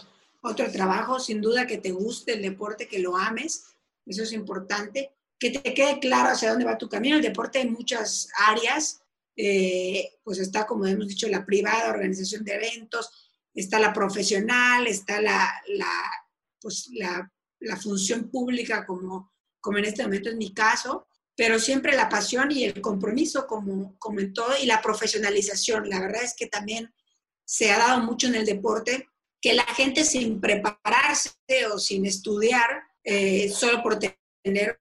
otro 0.43 0.71
trabajo, 0.71 1.21
sin 1.21 1.41
duda 1.41 1.67
que 1.67 1.79
te 1.79 1.93
guste 1.93 2.35
el 2.35 2.43
deporte, 2.43 2.89
que 2.89 2.99
lo 2.99 3.17
ames, 3.17 3.75
eso 4.05 4.23
es 4.23 4.33
importante, 4.33 5.13
que 5.39 5.51
te 5.51 5.75
quede 5.75 5.99
claro 5.99 6.31
hacia 6.31 6.51
dónde 6.51 6.65
va 6.65 6.79
tu 6.79 6.89
camino. 6.89 7.17
El 7.17 7.23
deporte 7.23 7.61
en 7.61 7.73
muchas 7.73 8.29
áreas, 8.47 9.01
eh, 9.37 10.19
pues 10.23 10.39
está, 10.39 10.67
como 10.67 10.87
hemos 10.87 11.09
dicho, 11.09 11.29
la 11.29 11.45
privada, 11.45 11.91
organización 11.91 12.45
de 12.45 12.55
eventos, 12.55 13.11
está 13.53 13.79
la 13.79 13.93
profesional, 13.93 14.87
está 14.87 15.21
la, 15.21 15.51
la, 15.69 15.93
pues 16.61 16.89
la, 16.93 17.31
la 17.61 17.77
función 17.77 18.31
pública 18.31 18.85
como, 18.87 19.33
como 19.61 19.79
en 19.79 19.87
este 19.87 20.03
momento 20.03 20.31
es 20.31 20.37
mi 20.37 20.53
caso, 20.53 21.07
pero 21.37 21.59
siempre 21.59 21.97
la 21.97 22.09
pasión 22.09 22.51
y 22.51 22.65
el 22.65 22.81
compromiso 22.81 23.47
como, 23.47 23.99
como 23.99 24.21
en 24.21 24.33
todo 24.33 24.55
y 24.61 24.67
la 24.67 24.81
profesionalización. 24.81 25.89
La 25.89 26.01
verdad 26.01 26.23
es 26.23 26.35
que 26.37 26.47
también 26.47 26.93
se 27.45 27.71
ha 27.71 27.79
dado 27.79 28.01
mucho 28.03 28.29
en 28.29 28.37
el 28.37 28.47
deporte 28.47 29.09
que 29.41 29.53
la 29.53 29.65
gente 29.65 30.05
sin 30.05 30.41
prepararse 30.41 31.35
o 31.71 31.79
sin 31.79 32.07
estudiar, 32.07 32.83
eh, 33.03 33.51
solo 33.51 33.83
por 33.83 33.99
tener 33.99 34.81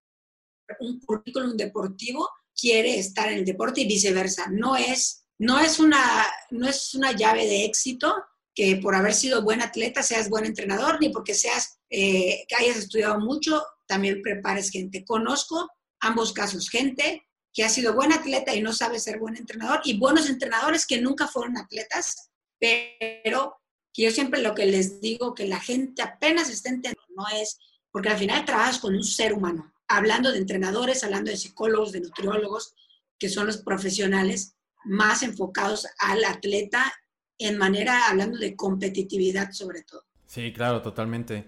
un 0.79 0.99
currículum 0.99 1.55
deportivo, 1.55 2.29
quiere 2.55 2.97
estar 2.99 3.31
en 3.31 3.39
el 3.39 3.45
deporte 3.45 3.81
y 3.81 3.87
viceversa. 3.87 4.47
No 4.51 4.75
es, 4.75 5.25
no 5.39 5.59
es, 5.59 5.79
una, 5.79 6.25
no 6.51 6.67
es 6.67 6.93
una 6.93 7.11
llave 7.11 7.45
de 7.45 7.65
éxito 7.65 8.15
que 8.55 8.77
por 8.77 8.95
haber 8.95 9.13
sido 9.13 9.41
buen 9.41 9.61
atleta 9.61 10.03
seas 10.03 10.29
buen 10.29 10.45
entrenador, 10.45 10.99
ni 11.01 11.09
porque 11.09 11.33
seas, 11.33 11.79
eh, 11.89 12.45
que 12.47 12.55
hayas 12.55 12.77
estudiado 12.77 13.19
mucho, 13.19 13.63
también 13.87 14.21
prepares 14.21 14.69
gente. 14.69 15.03
Conozco 15.03 15.69
ambos 15.99 16.33
casos, 16.33 16.69
gente 16.69 17.25
que 17.53 17.63
ha 17.63 17.69
sido 17.69 17.93
buen 17.93 18.11
atleta 18.11 18.55
y 18.55 18.61
no 18.61 18.73
sabe 18.73 18.99
ser 18.99 19.19
buen 19.19 19.37
entrenador, 19.37 19.81
y 19.83 19.97
buenos 19.97 20.27
entrenadores 20.27 20.87
que 20.87 20.99
nunca 20.99 21.27
fueron 21.27 21.57
atletas, 21.57 22.31
pero 22.59 23.55
yo 23.95 24.11
siempre 24.11 24.41
lo 24.41 24.55
que 24.55 24.65
les 24.65 24.99
digo, 24.99 25.35
que 25.35 25.47
la 25.47 25.59
gente 25.59 26.01
apenas 26.01 26.49
está 26.49 26.69
entendiendo, 26.69 27.01
no 27.15 27.27
es, 27.29 27.59
porque 27.91 28.09
al 28.09 28.17
final 28.17 28.43
trabajas 28.43 28.79
con 28.79 28.95
un 28.95 29.03
ser 29.03 29.33
humano, 29.33 29.71
hablando 29.87 30.31
de 30.31 30.39
entrenadores, 30.39 31.03
hablando 31.03 31.31
de 31.31 31.37
psicólogos, 31.37 31.91
de 31.91 32.01
nutriólogos, 32.01 32.75
que 33.17 33.29
son 33.29 33.47
los 33.47 33.57
profesionales 33.57 34.55
más 34.85 35.23
enfocados 35.23 35.87
al 35.99 36.23
atleta 36.25 36.93
en 37.37 37.57
manera, 37.57 38.09
hablando 38.09 38.37
de 38.37 38.55
competitividad 38.55 39.51
sobre 39.51 39.83
todo. 39.83 40.03
Sí, 40.25 40.51
claro, 40.53 40.81
totalmente. 40.81 41.45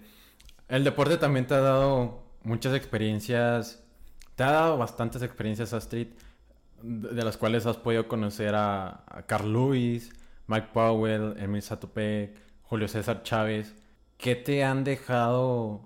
El 0.68 0.84
deporte 0.84 1.16
también 1.16 1.46
te 1.46 1.54
ha 1.54 1.60
dado 1.60 2.22
muchas 2.42 2.74
experiencias, 2.74 3.82
te 4.34 4.42
ha 4.42 4.50
dado 4.50 4.78
bastantes 4.78 5.22
experiencias, 5.22 5.72
Astrid, 5.72 6.08
de 6.82 7.24
las 7.24 7.36
cuales 7.36 7.66
has 7.66 7.76
podido 7.76 8.06
conocer 8.08 8.54
a, 8.54 9.24
Carl 9.26 9.52
Lewis, 9.52 10.12
Mike 10.46 10.68
Powell, 10.72 11.34
Emil 11.38 11.62
Satopek, 11.62 12.36
Julio 12.62 12.88
César 12.88 13.22
Chávez. 13.22 13.74
¿Qué 14.18 14.34
te 14.34 14.64
han 14.64 14.84
dejado 14.84 15.82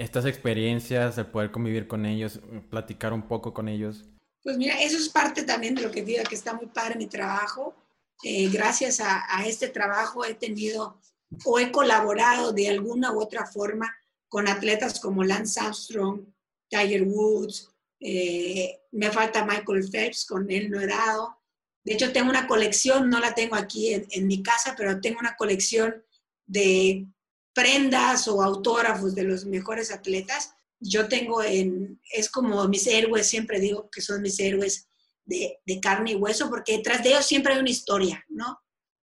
estas 0.00 0.24
experiencias, 0.24 1.18
el 1.18 1.26
poder 1.26 1.50
convivir 1.50 1.86
con 1.86 2.06
ellos, 2.06 2.40
platicar 2.70 3.12
un 3.12 3.28
poco 3.28 3.52
con 3.52 3.68
ellos? 3.68 4.06
Pues 4.42 4.56
mira, 4.56 4.80
eso 4.80 4.96
es 4.96 5.10
parte 5.10 5.42
también 5.42 5.74
de 5.74 5.82
lo 5.82 5.90
que 5.90 6.02
digo, 6.02 6.24
que 6.24 6.34
está 6.34 6.54
muy 6.54 6.66
padre 6.66 6.96
mi 6.96 7.06
trabajo. 7.06 7.74
Eh, 8.22 8.48
gracias 8.48 9.00
a, 9.00 9.24
a, 9.28 9.46
este 9.46 9.68
trabajo 9.68 10.24
he 10.24 10.34
tenido 10.34 10.98
o 11.44 11.58
he 11.58 11.70
colaborado 11.70 12.52
de 12.52 12.68
alguna 12.68 13.12
u 13.12 13.20
otra 13.20 13.46
forma 13.46 13.94
con 14.28 14.48
atletas 14.48 15.00
como 15.00 15.22
Lance 15.22 15.60
Armstrong, 15.60 16.24
Tiger 16.70 17.02
Woods, 17.02 17.70
eh, 18.00 18.80
me 18.92 19.10
falta 19.10 19.44
Michael 19.44 19.86
Phelps, 19.90 20.24
con 20.24 20.50
él 20.50 20.70
no 20.70 20.80
he 20.80 20.86
dado. 20.86 21.36
De 21.84 21.94
hecho, 21.94 22.12
tengo 22.12 22.30
una 22.30 22.46
colección, 22.46 23.10
no 23.10 23.20
la 23.20 23.34
tengo 23.34 23.54
aquí 23.54 23.92
en, 23.92 24.06
en 24.10 24.26
mi 24.26 24.42
casa, 24.42 24.74
pero 24.76 25.00
tengo 25.00 25.20
una 25.20 25.36
colección 25.36 26.02
de 26.46 27.06
prendas 27.52 28.28
o 28.28 28.42
autógrafos 28.42 29.14
de 29.14 29.24
los 29.24 29.44
mejores 29.44 29.90
atletas. 29.90 30.54
Yo 30.78 31.08
tengo 31.08 31.42
en, 31.42 32.00
es 32.12 32.30
como 32.30 32.66
mis 32.68 32.86
héroes, 32.86 33.26
siempre 33.26 33.60
digo 33.60 33.90
que 33.90 34.00
son 34.00 34.22
mis 34.22 34.38
héroes 34.40 34.88
de, 35.24 35.58
de, 35.64 35.80
carne 35.80 36.12
y 36.12 36.14
hueso, 36.14 36.48
porque 36.48 36.78
detrás 36.78 37.02
de 37.02 37.10
ellos 37.10 37.26
siempre 37.26 37.52
hay 37.52 37.60
una 37.60 37.70
historia, 37.70 38.24
¿no? 38.28 38.60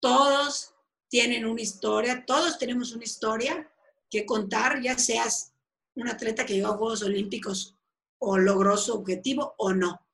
Todos 0.01 0.75
tienen 1.09 1.47
una 1.47 1.63
historia, 1.63 2.25
todos 2.27 2.59
tenemos 2.59 2.93
una 2.93 3.05
historia 3.05 3.71
que 4.11 4.27
contar, 4.27 4.83
ya 4.83 4.99
seas 4.99 5.53
un 5.95 6.09
atleta 6.09 6.45
que 6.45 6.55
llegó 6.55 6.69
a 6.69 6.77
Juegos 6.77 7.03
Olímpicos 7.03 7.77
o 8.19 8.39
logró 8.39 8.77
su 8.77 8.93
objetivo 8.95 9.55
o 9.59 9.73
no. 9.73 10.07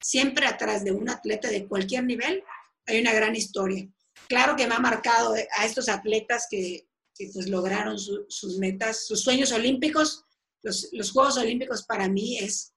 Siempre 0.00 0.46
atrás 0.46 0.84
de 0.84 0.92
un 0.92 1.08
atleta 1.08 1.48
de 1.48 1.66
cualquier 1.66 2.04
nivel 2.04 2.42
hay 2.86 3.00
una 3.00 3.12
gran 3.12 3.34
historia. 3.34 3.88
Claro 4.28 4.56
que 4.56 4.66
me 4.66 4.74
ha 4.74 4.78
marcado 4.78 5.34
a 5.34 5.64
estos 5.64 5.88
atletas 5.88 6.46
que, 6.50 6.86
que 7.16 7.30
pues 7.32 7.48
lograron 7.48 7.98
sus 7.98 8.58
metas, 8.58 9.06
sus 9.06 9.22
sueños 9.22 9.52
olímpicos. 9.52 10.24
Los, 10.62 10.88
los 10.92 11.12
Juegos 11.12 11.36
Olímpicos 11.38 11.84
para 11.84 12.08
mí 12.08 12.38
es 12.38 12.74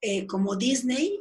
eh, 0.00 0.26
como 0.26 0.54
Disney, 0.54 1.20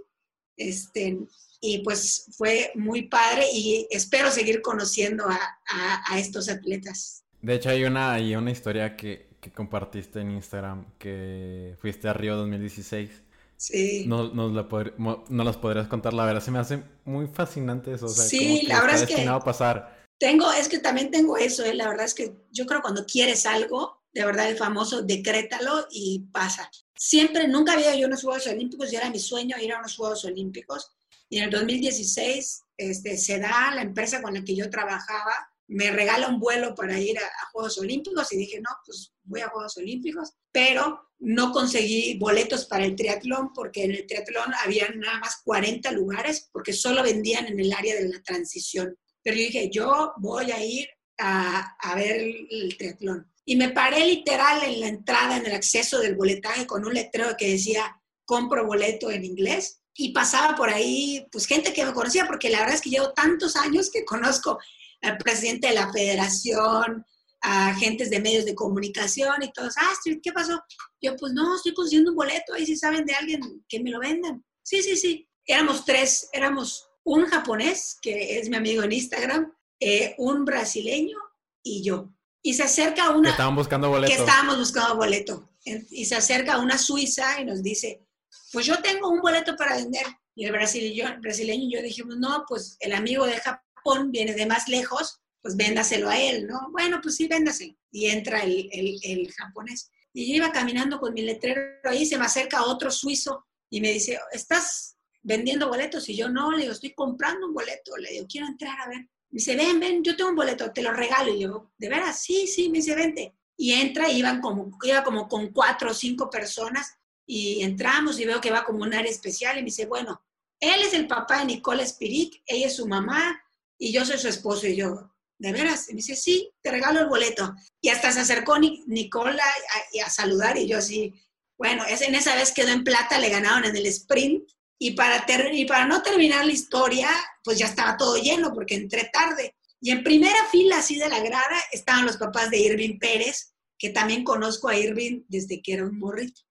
este, 0.57 1.17
y 1.61 1.79
pues 1.79 2.27
fue 2.37 2.71
muy 2.75 3.03
padre 3.03 3.45
y 3.51 3.87
espero 3.89 4.29
seguir 4.29 4.61
conociendo 4.61 5.25
a, 5.27 5.39
a, 5.67 6.13
a 6.13 6.19
estos 6.19 6.49
atletas. 6.49 7.23
De 7.41 7.55
hecho, 7.55 7.69
hay 7.69 7.83
una, 7.83 8.13
hay 8.13 8.35
una 8.35 8.51
historia 8.51 8.95
que, 8.95 9.29
que, 9.39 9.51
compartiste 9.51 10.19
en 10.19 10.31
Instagram 10.31 10.85
que 10.97 11.75
fuiste 11.79 12.07
a 12.07 12.13
Río 12.13 12.35
2016. 12.35 13.09
Sí. 13.57 14.05
¿Nos, 14.07 14.33
nos, 14.33 14.51
la 14.51 14.67
¿No 14.97 15.43
las 15.43 15.57
podrías 15.57 15.87
contar? 15.87 16.13
La 16.13 16.25
verdad, 16.25 16.41
se 16.41 16.51
me 16.51 16.59
hace 16.59 16.83
muy 17.05 17.27
fascinante 17.27 17.93
eso. 17.93 18.07
O 18.07 18.09
sea, 18.09 18.25
sí, 18.25 18.63
la 18.67 18.81
verdad 18.81 19.03
es 19.03 19.07
que. 19.07 19.25
pasar. 19.43 19.94
Tengo, 20.17 20.51
es 20.51 20.69
que 20.69 20.79
también 20.79 21.11
tengo 21.11 21.37
eso, 21.37 21.63
¿eh? 21.65 21.73
la 21.73 21.89
verdad 21.89 22.05
es 22.05 22.13
que 22.13 22.33
yo 22.51 22.65
creo 22.65 22.81
cuando 22.81 23.05
quieres 23.05 23.45
algo, 23.45 24.01
de 24.13 24.25
verdad 24.25 24.49
el 24.49 24.57
famoso 24.57 25.01
decrétalo 25.01 25.87
y 25.91 26.19
pasa. 26.31 26.69
Siempre, 26.95 27.47
nunca 27.47 27.73
había 27.73 27.95
yo 27.95 28.07
unos 28.07 28.23
Juegos 28.23 28.47
Olímpicos 28.47 28.91
y 28.91 28.95
era 28.95 29.09
mi 29.09 29.19
sueño 29.19 29.57
ir 29.61 29.73
a 29.73 29.79
unos 29.79 29.95
Juegos 29.97 30.23
Olímpicos. 30.23 30.91
Y 31.27 31.39
en 31.39 31.45
el 31.45 31.49
2016 31.49 32.61
este, 32.77 33.17
se 33.17 33.39
da 33.39 33.73
la 33.75 33.81
empresa 33.81 34.21
con 34.21 34.33
la 34.33 34.43
que 34.43 34.55
yo 34.55 34.69
trabajaba, 34.69 35.33
me 35.67 35.91
regala 35.91 36.29
un 36.29 36.39
vuelo 36.39 36.75
para 36.75 36.97
ir 36.99 37.17
a, 37.19 37.25
a, 37.25 37.49
Juegos 37.51 37.77
Olímpicos 37.79 38.31
y 38.31 38.37
dije, 38.37 38.61
no, 38.61 38.69
pues 38.85 39.11
voy 39.23 39.41
a 39.41 39.49
Juegos 39.49 39.75
Olímpicos, 39.77 40.33
pero 40.51 41.01
no 41.19 41.51
conseguí 41.51 42.17
boletos 42.17 42.65
para 42.65 42.85
el 42.85 42.95
triatlón 42.95 43.51
porque 43.53 43.83
en 43.83 43.91
el 43.91 44.05
triatlón 44.05 44.53
había 44.63 44.87
nada 44.95 45.19
más 45.19 45.41
40 45.43 45.91
lugares 45.91 46.49
porque 46.51 46.71
solo 46.71 47.03
vendían 47.03 47.47
en 47.47 47.59
el 47.59 47.73
área 47.73 47.95
de 47.95 48.07
la 48.07 48.21
transición. 48.21 48.97
Pero 49.25 49.37
yo 49.37 49.43
dije, 49.43 49.69
yo 49.71 50.13
voy 50.17 50.51
a 50.51 50.63
ir 50.63 50.87
a, 51.17 51.75
a 51.79 51.95
ver 51.95 52.21
el, 52.21 52.77
triatlón. 52.77 53.27
Y 53.43 53.55
me 53.55 53.69
paré 53.69 54.05
literal 54.05 54.61
en 54.63 54.79
la 54.79 54.87
entrada, 54.87 55.37
en 55.37 55.47
el 55.47 55.53
acceso 55.53 55.97
del 55.97 56.15
boletaje 56.15 56.67
con 56.67 56.85
un 56.85 56.93
letrero 56.93 57.35
que 57.35 57.49
decía, 57.49 57.99
compro 58.23 58.67
boleto 58.67 59.09
en 59.09 59.25
inglés. 59.25 59.81
Y 59.95 60.13
pasaba 60.13 60.55
por 60.55 60.69
ahí, 60.69 61.25
pues 61.31 61.47
gente 61.47 61.73
que 61.73 61.83
me 61.83 61.93
conocía, 61.93 62.27
porque 62.27 62.51
la 62.51 62.59
verdad 62.59 62.75
es 62.75 62.81
que 62.81 62.91
llevo 62.91 63.13
tantos 63.13 63.55
años 63.55 63.89
que 63.89 64.05
conozco 64.05 64.59
al 65.01 65.17
presidente 65.17 65.69
de 65.69 65.73
la 65.73 65.91
federación, 65.91 67.03
a 67.41 67.69
agentes 67.69 68.11
de 68.11 68.19
medios 68.19 68.45
de 68.45 68.53
comunicación 68.53 69.41
y 69.41 69.51
todos, 69.53 69.73
ah, 69.77 69.93
¿qué 70.21 70.31
pasó? 70.33 70.61
Yo, 71.01 71.15
pues 71.15 71.33
no, 71.33 71.55
estoy 71.55 71.73
consiguiendo 71.73 72.11
un 72.11 72.17
boleto, 72.17 72.53
ahí 72.53 72.65
si 72.65 72.75
saben 72.75 73.05
de 73.05 73.15
alguien 73.15 73.65
que 73.67 73.79
me 73.79 73.89
lo 73.89 73.99
vendan. 73.99 74.45
Sí, 74.61 74.83
sí, 74.83 74.95
sí. 74.97 75.27
Éramos 75.47 75.83
tres, 75.83 76.29
éramos 76.31 76.87
un 77.05 77.25
japonés, 77.25 77.97
que 78.01 78.39
es 78.39 78.49
mi 78.49 78.57
amigo 78.57 78.83
en 78.83 78.91
Instagram, 78.91 79.53
eh, 79.79 80.15
un 80.17 80.43
brasileño 80.43 81.17
y 81.63 81.83
yo. 81.83 82.09
Y 82.41 82.53
se 82.53 82.63
acerca 82.63 83.11
una... 83.11 83.29
Que 83.29 83.31
estaban 83.31 83.55
buscando 83.55 83.89
boleto. 83.89 84.13
Que 84.13 84.19
estábamos 84.19 84.57
buscando 84.57 84.95
boleto. 84.95 85.49
Y 85.63 86.05
se 86.05 86.15
acerca 86.15 86.59
una 86.59 86.77
suiza 86.77 87.41
y 87.41 87.45
nos 87.45 87.63
dice, 87.63 88.05
pues 88.51 88.65
yo 88.65 88.81
tengo 88.81 89.09
un 89.09 89.21
boleto 89.21 89.55
para 89.55 89.77
vender. 89.77 90.05
Y 90.35 90.45
el 90.45 90.51
brasileño, 90.51 91.19
brasileño 91.21 91.63
y 91.65 91.73
yo 91.73 91.81
dijimos, 91.81 92.17
no, 92.17 92.43
pues 92.47 92.77
el 92.79 92.93
amigo 92.93 93.25
de 93.25 93.39
Japón 93.39 94.11
viene 94.11 94.33
de 94.33 94.45
más 94.45 94.67
lejos, 94.67 95.19
pues 95.41 95.55
véndaselo 95.55 96.09
a 96.09 96.19
él, 96.19 96.47
¿no? 96.47 96.69
Bueno, 96.71 96.99
pues 97.01 97.15
sí, 97.15 97.27
véndaselo. 97.27 97.75
Y 97.91 98.07
entra 98.07 98.43
el, 98.43 98.67
el, 98.71 98.99
el 99.03 99.31
japonés. 99.31 99.89
Y 100.13 100.27
yo 100.27 100.37
iba 100.37 100.51
caminando 100.51 100.99
con 100.99 101.13
mi 101.13 101.21
letrero 101.21 101.61
ahí, 101.83 102.05
se 102.05 102.17
me 102.17 102.25
acerca 102.25 102.65
otro 102.65 102.89
suizo 102.89 103.45
y 103.69 103.81
me 103.81 103.91
dice, 103.91 104.19
¿estás 104.31 104.94
vendiendo 105.25 105.67
boletos? 105.67 106.07
Y 106.07 106.15
yo, 106.15 106.29
no, 106.29 106.51
le 106.51 106.61
digo, 106.61 106.71
estoy 106.71 106.93
comprando 106.93 107.47
un 107.47 107.53
boleto. 107.53 107.97
Le 107.97 108.11
digo, 108.11 108.25
quiero 108.29 108.47
entrar 108.47 108.79
a 108.79 108.87
ver. 108.87 108.99
Me 108.99 109.39
dice, 109.39 109.55
ven, 109.55 109.79
ven, 109.79 110.03
yo 110.03 110.15
tengo 110.15 110.29
un 110.29 110.35
boleto, 110.35 110.71
te 110.71 110.81
lo 110.81 110.93
regalo. 110.93 111.33
Y 111.33 111.41
yo, 111.41 111.71
¿de 111.77 111.89
veras? 111.89 112.21
Sí, 112.21 112.47
sí, 112.47 112.69
me 112.69 112.77
dice, 112.77 112.95
vente. 112.95 113.35
Y 113.57 113.73
entra, 113.73 114.09
iban 114.09 114.39
como, 114.39 114.77
iba 114.83 115.03
como 115.03 115.27
con 115.27 115.51
cuatro 115.51 115.91
o 115.91 115.93
cinco 115.93 116.29
personas 116.29 116.93
y 117.25 117.63
entramos 117.63 118.19
y 118.19 118.25
veo 118.25 118.39
que 118.39 118.51
va 118.51 118.63
como 118.63 118.83
un 118.83 118.93
área 118.93 119.09
especial 119.09 119.57
y 119.57 119.61
me 119.61 119.65
dice, 119.65 119.85
bueno, 119.85 120.21
él 120.59 120.81
es 120.81 120.93
el 120.93 121.07
papá 121.07 121.39
de 121.39 121.45
Nicole 121.45 121.83
Spirit, 121.83 122.35
ella 122.45 122.67
es 122.67 122.75
su 122.75 122.87
mamá 122.87 123.41
y 123.77 123.91
yo 123.91 124.05
soy 124.05 124.17
su 124.17 124.27
esposo. 124.27 124.67
Y 124.67 124.75
yo, 124.75 125.11
¿de 125.39 125.51
veras? 125.51 125.89
Y 125.89 125.93
me 125.93 125.97
dice, 125.97 126.15
sí, 126.15 126.51
te 126.61 126.71
regalo 126.71 126.99
el 126.99 127.07
boleto. 127.07 127.55
Y 127.81 127.89
hasta 127.89 128.11
se 128.11 128.19
acercó 128.19 128.57
Nicole 128.59 129.39
a, 129.39 129.45
a, 129.45 130.05
a 130.05 130.09
saludar 130.09 130.57
y 130.57 130.67
yo 130.67 130.77
así, 130.77 131.13
bueno, 131.57 131.85
es, 131.85 132.01
en 132.01 132.15
esa 132.15 132.35
vez 132.35 132.51
quedó 132.51 132.69
en 132.69 132.83
plata, 132.83 133.17
le 133.17 133.29
ganaron 133.29 133.65
en 133.65 133.75
el 133.75 133.85
sprint. 133.87 134.49
Y 134.77 134.91
para, 134.91 135.25
ter, 135.25 135.53
y 135.53 135.65
para 135.65 135.85
no 135.85 136.01
terminar 136.01 136.45
la 136.45 136.51
historia, 136.51 137.09
pues 137.43 137.57
ya 137.57 137.67
estaba 137.67 137.97
todo 137.97 138.17
lleno 138.17 138.53
porque 138.53 138.75
entré 138.75 139.09
tarde. 139.11 139.55
Y 139.79 139.91
en 139.91 140.03
primera 140.03 140.45
fila 140.51 140.79
así 140.79 140.97
de 140.97 141.09
la 141.09 141.19
grada 141.19 141.63
estaban 141.71 142.05
los 142.05 142.17
papás 142.17 142.49
de 142.49 142.59
Irving 142.59 142.97
Pérez, 142.99 143.53
que 143.77 143.89
también 143.89 144.23
conozco 144.23 144.67
a 144.67 144.77
Irving 144.77 145.23
desde 145.27 145.61
que 145.61 145.73
era 145.73 145.85
un 145.85 145.97
morrito. 145.97 146.41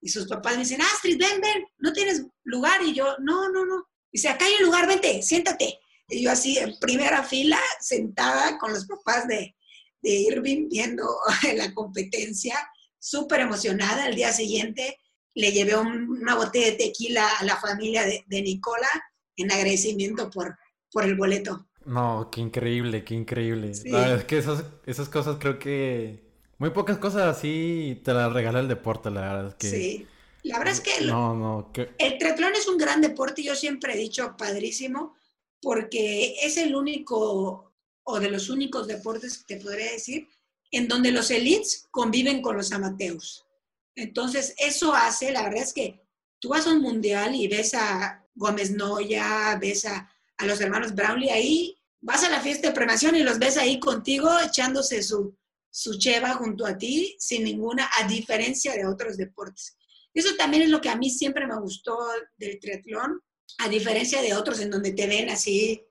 Y 0.00 0.08
sus 0.08 0.26
papás 0.26 0.54
me 0.54 0.64
dicen, 0.64 0.82
Astrid, 0.82 1.18
ven, 1.18 1.40
ven, 1.40 1.64
no 1.78 1.92
tienes 1.92 2.22
lugar. 2.44 2.82
Y 2.82 2.92
yo, 2.92 3.16
no, 3.20 3.48
no, 3.48 3.64
no. 3.64 3.88
Dice, 4.12 4.28
acá 4.28 4.44
hay 4.44 4.54
un 4.60 4.66
lugar, 4.66 4.86
vente, 4.86 5.22
siéntate. 5.22 5.78
Y 6.08 6.22
yo 6.22 6.30
así 6.30 6.58
en 6.58 6.78
primera 6.78 7.22
fila, 7.22 7.60
sentada 7.80 8.58
con 8.58 8.72
los 8.72 8.86
papás 8.86 9.26
de, 9.28 9.56
de 10.02 10.10
Irving 10.10 10.68
viendo 10.68 11.08
la 11.54 11.72
competencia, 11.72 12.56
súper 12.98 13.40
emocionada. 13.40 14.08
El 14.08 14.16
día 14.16 14.32
siguiente 14.32 14.98
le 15.34 15.52
llevé 15.52 15.76
una 15.76 16.34
botella 16.34 16.66
de 16.66 16.76
tequila 16.76 17.26
a 17.38 17.44
la 17.44 17.56
familia 17.56 18.04
de, 18.04 18.24
de 18.26 18.42
Nicola 18.42 18.88
en 19.36 19.50
agradecimiento 19.50 20.30
por, 20.30 20.56
por 20.90 21.04
el 21.04 21.16
boleto. 21.16 21.66
No, 21.84 22.28
qué 22.30 22.40
increíble, 22.40 23.04
qué 23.04 23.14
increíble. 23.14 23.72
La 23.86 24.00
verdad 24.00 24.18
es 24.18 24.24
que 24.24 24.38
esas, 24.38 24.64
esas 24.86 25.08
cosas 25.08 25.36
creo 25.40 25.58
que 25.58 26.22
muy 26.58 26.70
pocas 26.70 26.98
cosas 26.98 27.36
así 27.36 28.00
te 28.04 28.12
las 28.12 28.32
regala 28.32 28.60
el 28.60 28.68
deporte, 28.68 29.10
la 29.10 29.20
verdad 29.20 29.48
es 29.48 29.54
que... 29.54 29.68
Sí, 29.68 30.06
la 30.44 30.58
verdad 30.58 30.74
es 30.74 30.80
que, 30.80 31.04
no, 31.06 31.34
no, 31.34 31.72
el 31.98 32.18
triatlón 32.18 32.54
es 32.54 32.68
un 32.68 32.78
gran 32.78 33.00
deporte, 33.00 33.42
yo 33.42 33.54
siempre 33.54 33.94
he 33.94 33.96
dicho 33.96 34.36
padrísimo, 34.36 35.14
porque 35.60 36.36
es 36.42 36.56
el 36.56 36.74
único 36.74 37.72
o 38.04 38.20
de 38.20 38.30
los 38.30 38.48
únicos 38.48 38.86
deportes 38.86 39.38
que 39.38 39.56
te 39.56 39.62
podría 39.62 39.92
decir 39.92 40.28
en 40.70 40.88
donde 40.88 41.12
los 41.12 41.30
elites 41.30 41.88
conviven 41.90 42.42
con 42.42 42.56
los 42.56 42.72
amateurs. 42.72 43.44
Entonces, 43.94 44.54
eso 44.58 44.94
hace, 44.94 45.32
la 45.32 45.42
verdad 45.42 45.62
es 45.62 45.72
que 45.72 46.00
tú 46.38 46.50
vas 46.50 46.66
a 46.66 46.72
un 46.72 46.80
mundial 46.80 47.34
y 47.34 47.48
ves 47.48 47.74
a 47.74 48.26
Gómez 48.34 48.70
Noya, 48.70 49.58
ves 49.60 49.84
a, 49.84 50.10
a 50.38 50.46
los 50.46 50.60
hermanos 50.60 50.94
Brownlee 50.94 51.30
ahí, 51.30 51.78
vas 52.00 52.24
a 52.24 52.30
la 52.30 52.40
fiesta 52.40 52.68
de 52.68 52.74
premiación 52.74 53.14
y 53.16 53.22
los 53.22 53.38
ves 53.38 53.56
ahí 53.56 53.78
contigo 53.78 54.28
echándose 54.40 55.02
su, 55.02 55.36
su 55.70 55.98
cheva 55.98 56.34
junto 56.34 56.66
a 56.66 56.76
ti 56.76 57.16
sin 57.18 57.44
ninguna, 57.44 57.88
a 57.98 58.06
diferencia 58.06 58.72
de 58.72 58.86
otros 58.86 59.16
deportes. 59.16 59.76
Eso 60.14 60.34
también 60.36 60.64
es 60.64 60.68
lo 60.68 60.80
que 60.80 60.90
a 60.90 60.96
mí 60.96 61.10
siempre 61.10 61.46
me 61.46 61.58
gustó 61.58 61.98
del 62.36 62.60
triatlón, 62.60 63.22
a 63.58 63.68
diferencia 63.68 64.20
de 64.20 64.34
otros 64.34 64.60
en 64.60 64.70
donde 64.70 64.92
te 64.92 65.06
ven 65.06 65.30
así 65.30 65.86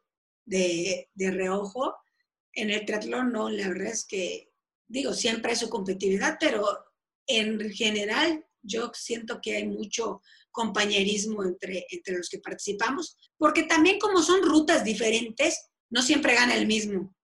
de, 0.46 1.10
de 1.14 1.32
reojo. 1.32 1.96
En 2.54 2.70
el 2.70 2.86
triatlón 2.86 3.32
no, 3.32 3.50
la 3.50 3.68
verdad 3.70 3.88
es 3.88 4.06
que, 4.06 4.52
digo, 4.88 5.14
siempre 5.14 5.52
hay 5.52 5.58
su 5.58 5.70
competitividad, 5.70 6.38
pero 6.40 6.68
en 7.38 7.72
general 7.72 8.46
yo 8.62 8.92
siento 8.94 9.40
que 9.42 9.56
hay 9.56 9.68
mucho 9.68 10.22
compañerismo 10.52 11.44
entre, 11.44 11.86
entre 11.90 12.18
los 12.18 12.30
que 12.30 12.40
participamos, 12.40 13.18
porque 13.38 13.64
también 13.64 14.00
como 14.00 14.22
son 14.22 14.44
rutas 14.44 14.84
diferentes, 14.84 15.70
no 15.90 16.02
siempre 16.02 16.36
gana 16.36 16.56
el 16.56 16.68
mismo. 16.68 17.16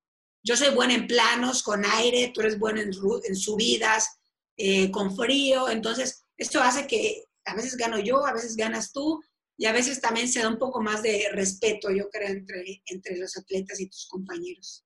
Yo 0.44 0.56
soy 0.56 0.74
buena 0.74 0.96
en 0.96 1.08
planos, 1.08 1.62
con 1.62 1.84
aire, 1.86 2.32
tú 2.34 2.42
eres 2.42 2.58
buena 2.58 2.82
en, 2.82 2.92
en 3.24 3.36
subidas, 3.36 4.18
eh, 4.56 4.90
con 4.92 5.16
frío, 5.16 5.70
entonces 5.70 6.26
esto 6.38 6.62
hace 6.62 6.88
que 6.88 7.26
a 7.46 7.56
veces 7.56 7.76
gano 7.76 8.00
yo, 8.00 8.26
a 8.26 8.34
veces 8.34 8.56
ganas 8.56 8.92
tú, 8.92 9.22
y 9.58 9.66
a 9.66 9.72
veces 9.72 10.00
también 10.00 10.28
se 10.28 10.42
da 10.42 10.50
un 10.50 10.60
poco 10.60 10.82
más 10.82 11.02
de 11.02 11.30
respeto, 11.32 11.90
yo 11.92 12.10
creo, 12.10 12.30
entre, 12.30 12.82
entre 12.86 13.18
los 13.18 13.36
atletas 13.38 13.80
y 13.80 13.88
tus 13.88 14.08
compañeros. 14.08 14.86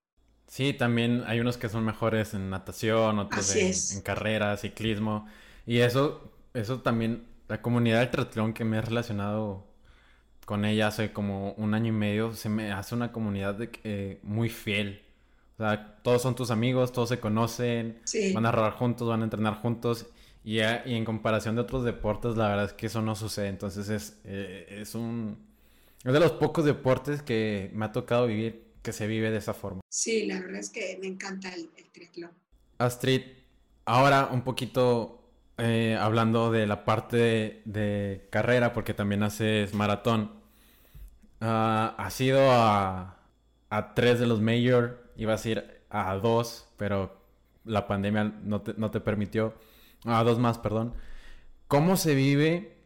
Sí, 0.52 0.74
también 0.74 1.24
hay 1.28 1.40
unos 1.40 1.56
que 1.56 1.70
son 1.70 1.86
mejores 1.86 2.34
en 2.34 2.50
natación, 2.50 3.20
otros 3.20 3.56
en, 3.56 3.72
en, 3.96 4.02
carrera, 4.02 4.58
ciclismo. 4.58 5.26
Y 5.66 5.78
eso, 5.78 6.30
eso 6.54 6.82
también, 6.82 7.24
la 7.48 7.62
comunidad 7.62 8.02
del 8.02 8.10
triatlón 8.10 8.54
que 8.54 8.66
me 8.66 8.78
he 8.78 8.82
relacionado 8.82 9.66
con 10.44 10.66
ella 10.66 10.88
hace 10.88 11.14
como 11.14 11.54
un 11.54 11.74
año 11.74 11.88
y 11.88 11.92
medio, 11.94 12.34
se 12.34 12.50
me 12.50 12.74
hace 12.74 12.96
una 12.96 13.14
comunidad 13.14 13.56
de, 13.56 13.72
eh, 13.86 14.20
muy 14.24 14.50
fiel. 14.50 15.02
O 15.58 15.64
sea, 15.64 15.96
todos 16.04 16.22
son 16.22 16.36
tus 16.36 16.52
amigos, 16.52 16.92
todos 16.92 17.08
se 17.08 17.22
conocen, 17.22 18.02
van 18.34 18.46
a 18.46 18.52
rodar 18.52 18.74
juntos, 18.74 19.08
van 19.08 19.22
a 19.22 19.24
entrenar 19.24 19.56
juntos. 19.62 20.08
Y, 20.44 20.58
y, 20.58 20.96
en 20.96 21.06
comparación 21.06 21.56
de 21.56 21.62
otros 21.62 21.86
deportes, 21.86 22.36
la 22.36 22.50
verdad 22.50 22.66
es 22.66 22.74
que 22.74 22.88
eso 22.88 23.02
no 23.02 23.16
sucede. 23.16 23.48
Entonces 23.48 23.88
es, 23.88 24.20
eh, 24.26 24.82
es 24.82 24.96
un... 24.96 25.38
Es 26.04 26.12
de 26.12 26.20
los 26.20 26.34
pocos 26.34 26.66
deportes 26.66 27.22
que 27.22 27.72
me 27.74 27.86
ha 27.86 27.94
tocado 27.94 28.28
vivir 28.28 28.71
que 28.82 28.94
se 28.94 29.08
vive 29.08 29.32
de 29.32 29.38
esa 29.38 29.54
forma. 29.54 29.82
Sí, 29.90 30.26
la 30.26 30.40
verdad 30.40 30.60
es 30.60 30.70
que 30.70 30.98
me 31.02 31.08
encanta 31.08 31.54
el, 31.54 31.70
triatlón. 31.92 32.32
Astrid, 32.78 33.22
ahora 33.86 34.30
un 34.32 34.44
poquito 34.44 35.22
eh, 35.58 35.98
hablando 36.00 36.52
de 36.52 36.66
la 36.68 36.86
parte 36.86 37.62
de, 37.66 38.28
carrera, 38.32 38.74
porque 38.74 38.94
también 38.94 39.24
haces 39.24 39.74
maratón. 39.74 40.40
Uh, 41.42 41.98
has 41.98 42.22
ido 42.22 42.52
a, 42.52 43.20
a 43.70 43.94
tres 43.94 44.20
de 44.20 44.28
los 44.28 44.42
major, 44.42 45.12
ibas 45.16 45.46
a 45.46 45.50
ir 45.50 45.82
a 45.90 46.16
dos, 46.16 46.68
pero 46.78 47.22
la 47.66 47.88
pandemia 47.88 48.24
no 48.24 48.62
te, 48.62 48.74
no 48.78 48.92
te 48.92 49.00
permitió 49.00 49.56
a 50.06 50.24
dos 50.24 50.40
más, 50.40 50.58
perdón. 50.58 50.94
¿Cómo 51.68 51.98
se 51.98 52.16
vive 52.16 52.78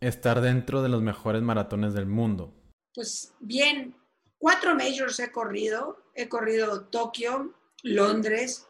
estar 0.00 0.40
dentro 0.40 0.82
de 0.82 0.88
los 0.88 1.02
mejores 1.02 1.42
maratones 1.42 1.94
del 1.94 2.06
mundo? 2.06 2.54
Pues 2.94 3.34
bien, 3.40 3.94
cuatro 4.38 4.74
majors 4.74 5.18
he 5.20 5.30
corrido. 5.30 6.04
He 6.14 6.28
corrido 6.28 6.86
Tokio, 6.86 7.54
Londres, 7.82 8.66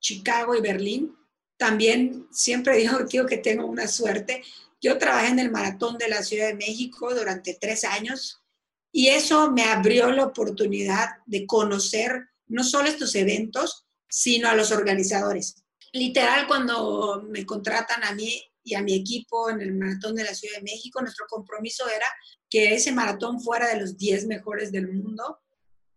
Chicago 0.00 0.54
y 0.54 0.60
Berlín. 0.60 1.16
También 1.56 2.28
siempre 2.30 2.76
digo, 2.78 2.98
digo 3.04 3.26
que 3.26 3.38
tengo 3.38 3.66
una 3.66 3.88
suerte. 3.88 4.42
Yo 4.80 4.98
trabajé 4.98 5.28
en 5.28 5.38
el 5.38 5.50
maratón 5.50 5.96
de 5.96 6.08
la 6.08 6.22
Ciudad 6.22 6.48
de 6.48 6.54
México 6.54 7.14
durante 7.14 7.56
tres 7.60 7.84
años 7.84 8.42
y 8.90 9.08
eso 9.08 9.50
me 9.50 9.64
abrió 9.64 10.10
la 10.10 10.24
oportunidad 10.24 11.18
de 11.26 11.46
conocer 11.46 12.28
no 12.48 12.64
solo 12.64 12.88
estos 12.88 13.14
eventos, 13.14 13.86
sino 14.08 14.48
a 14.48 14.54
los 14.54 14.72
organizadores 14.72 15.62
literal, 15.92 16.46
cuando 16.46 17.22
me 17.28 17.44
contratan 17.46 18.02
a 18.04 18.14
mí 18.14 18.42
y 18.64 18.74
a 18.74 18.82
mi 18.82 18.94
equipo 18.94 19.50
en 19.50 19.60
el 19.60 19.74
maratón 19.74 20.14
de 20.14 20.24
la 20.24 20.34
Ciudad 20.34 20.56
de 20.56 20.62
México, 20.62 21.00
nuestro 21.00 21.26
compromiso 21.28 21.88
era 21.88 22.06
que 22.52 22.74
ese 22.74 22.92
maratón 22.92 23.40
fuera 23.40 23.66
de 23.68 23.80
los 23.80 23.96
10 23.96 24.26
mejores 24.26 24.70
del 24.70 24.92
mundo, 24.92 25.40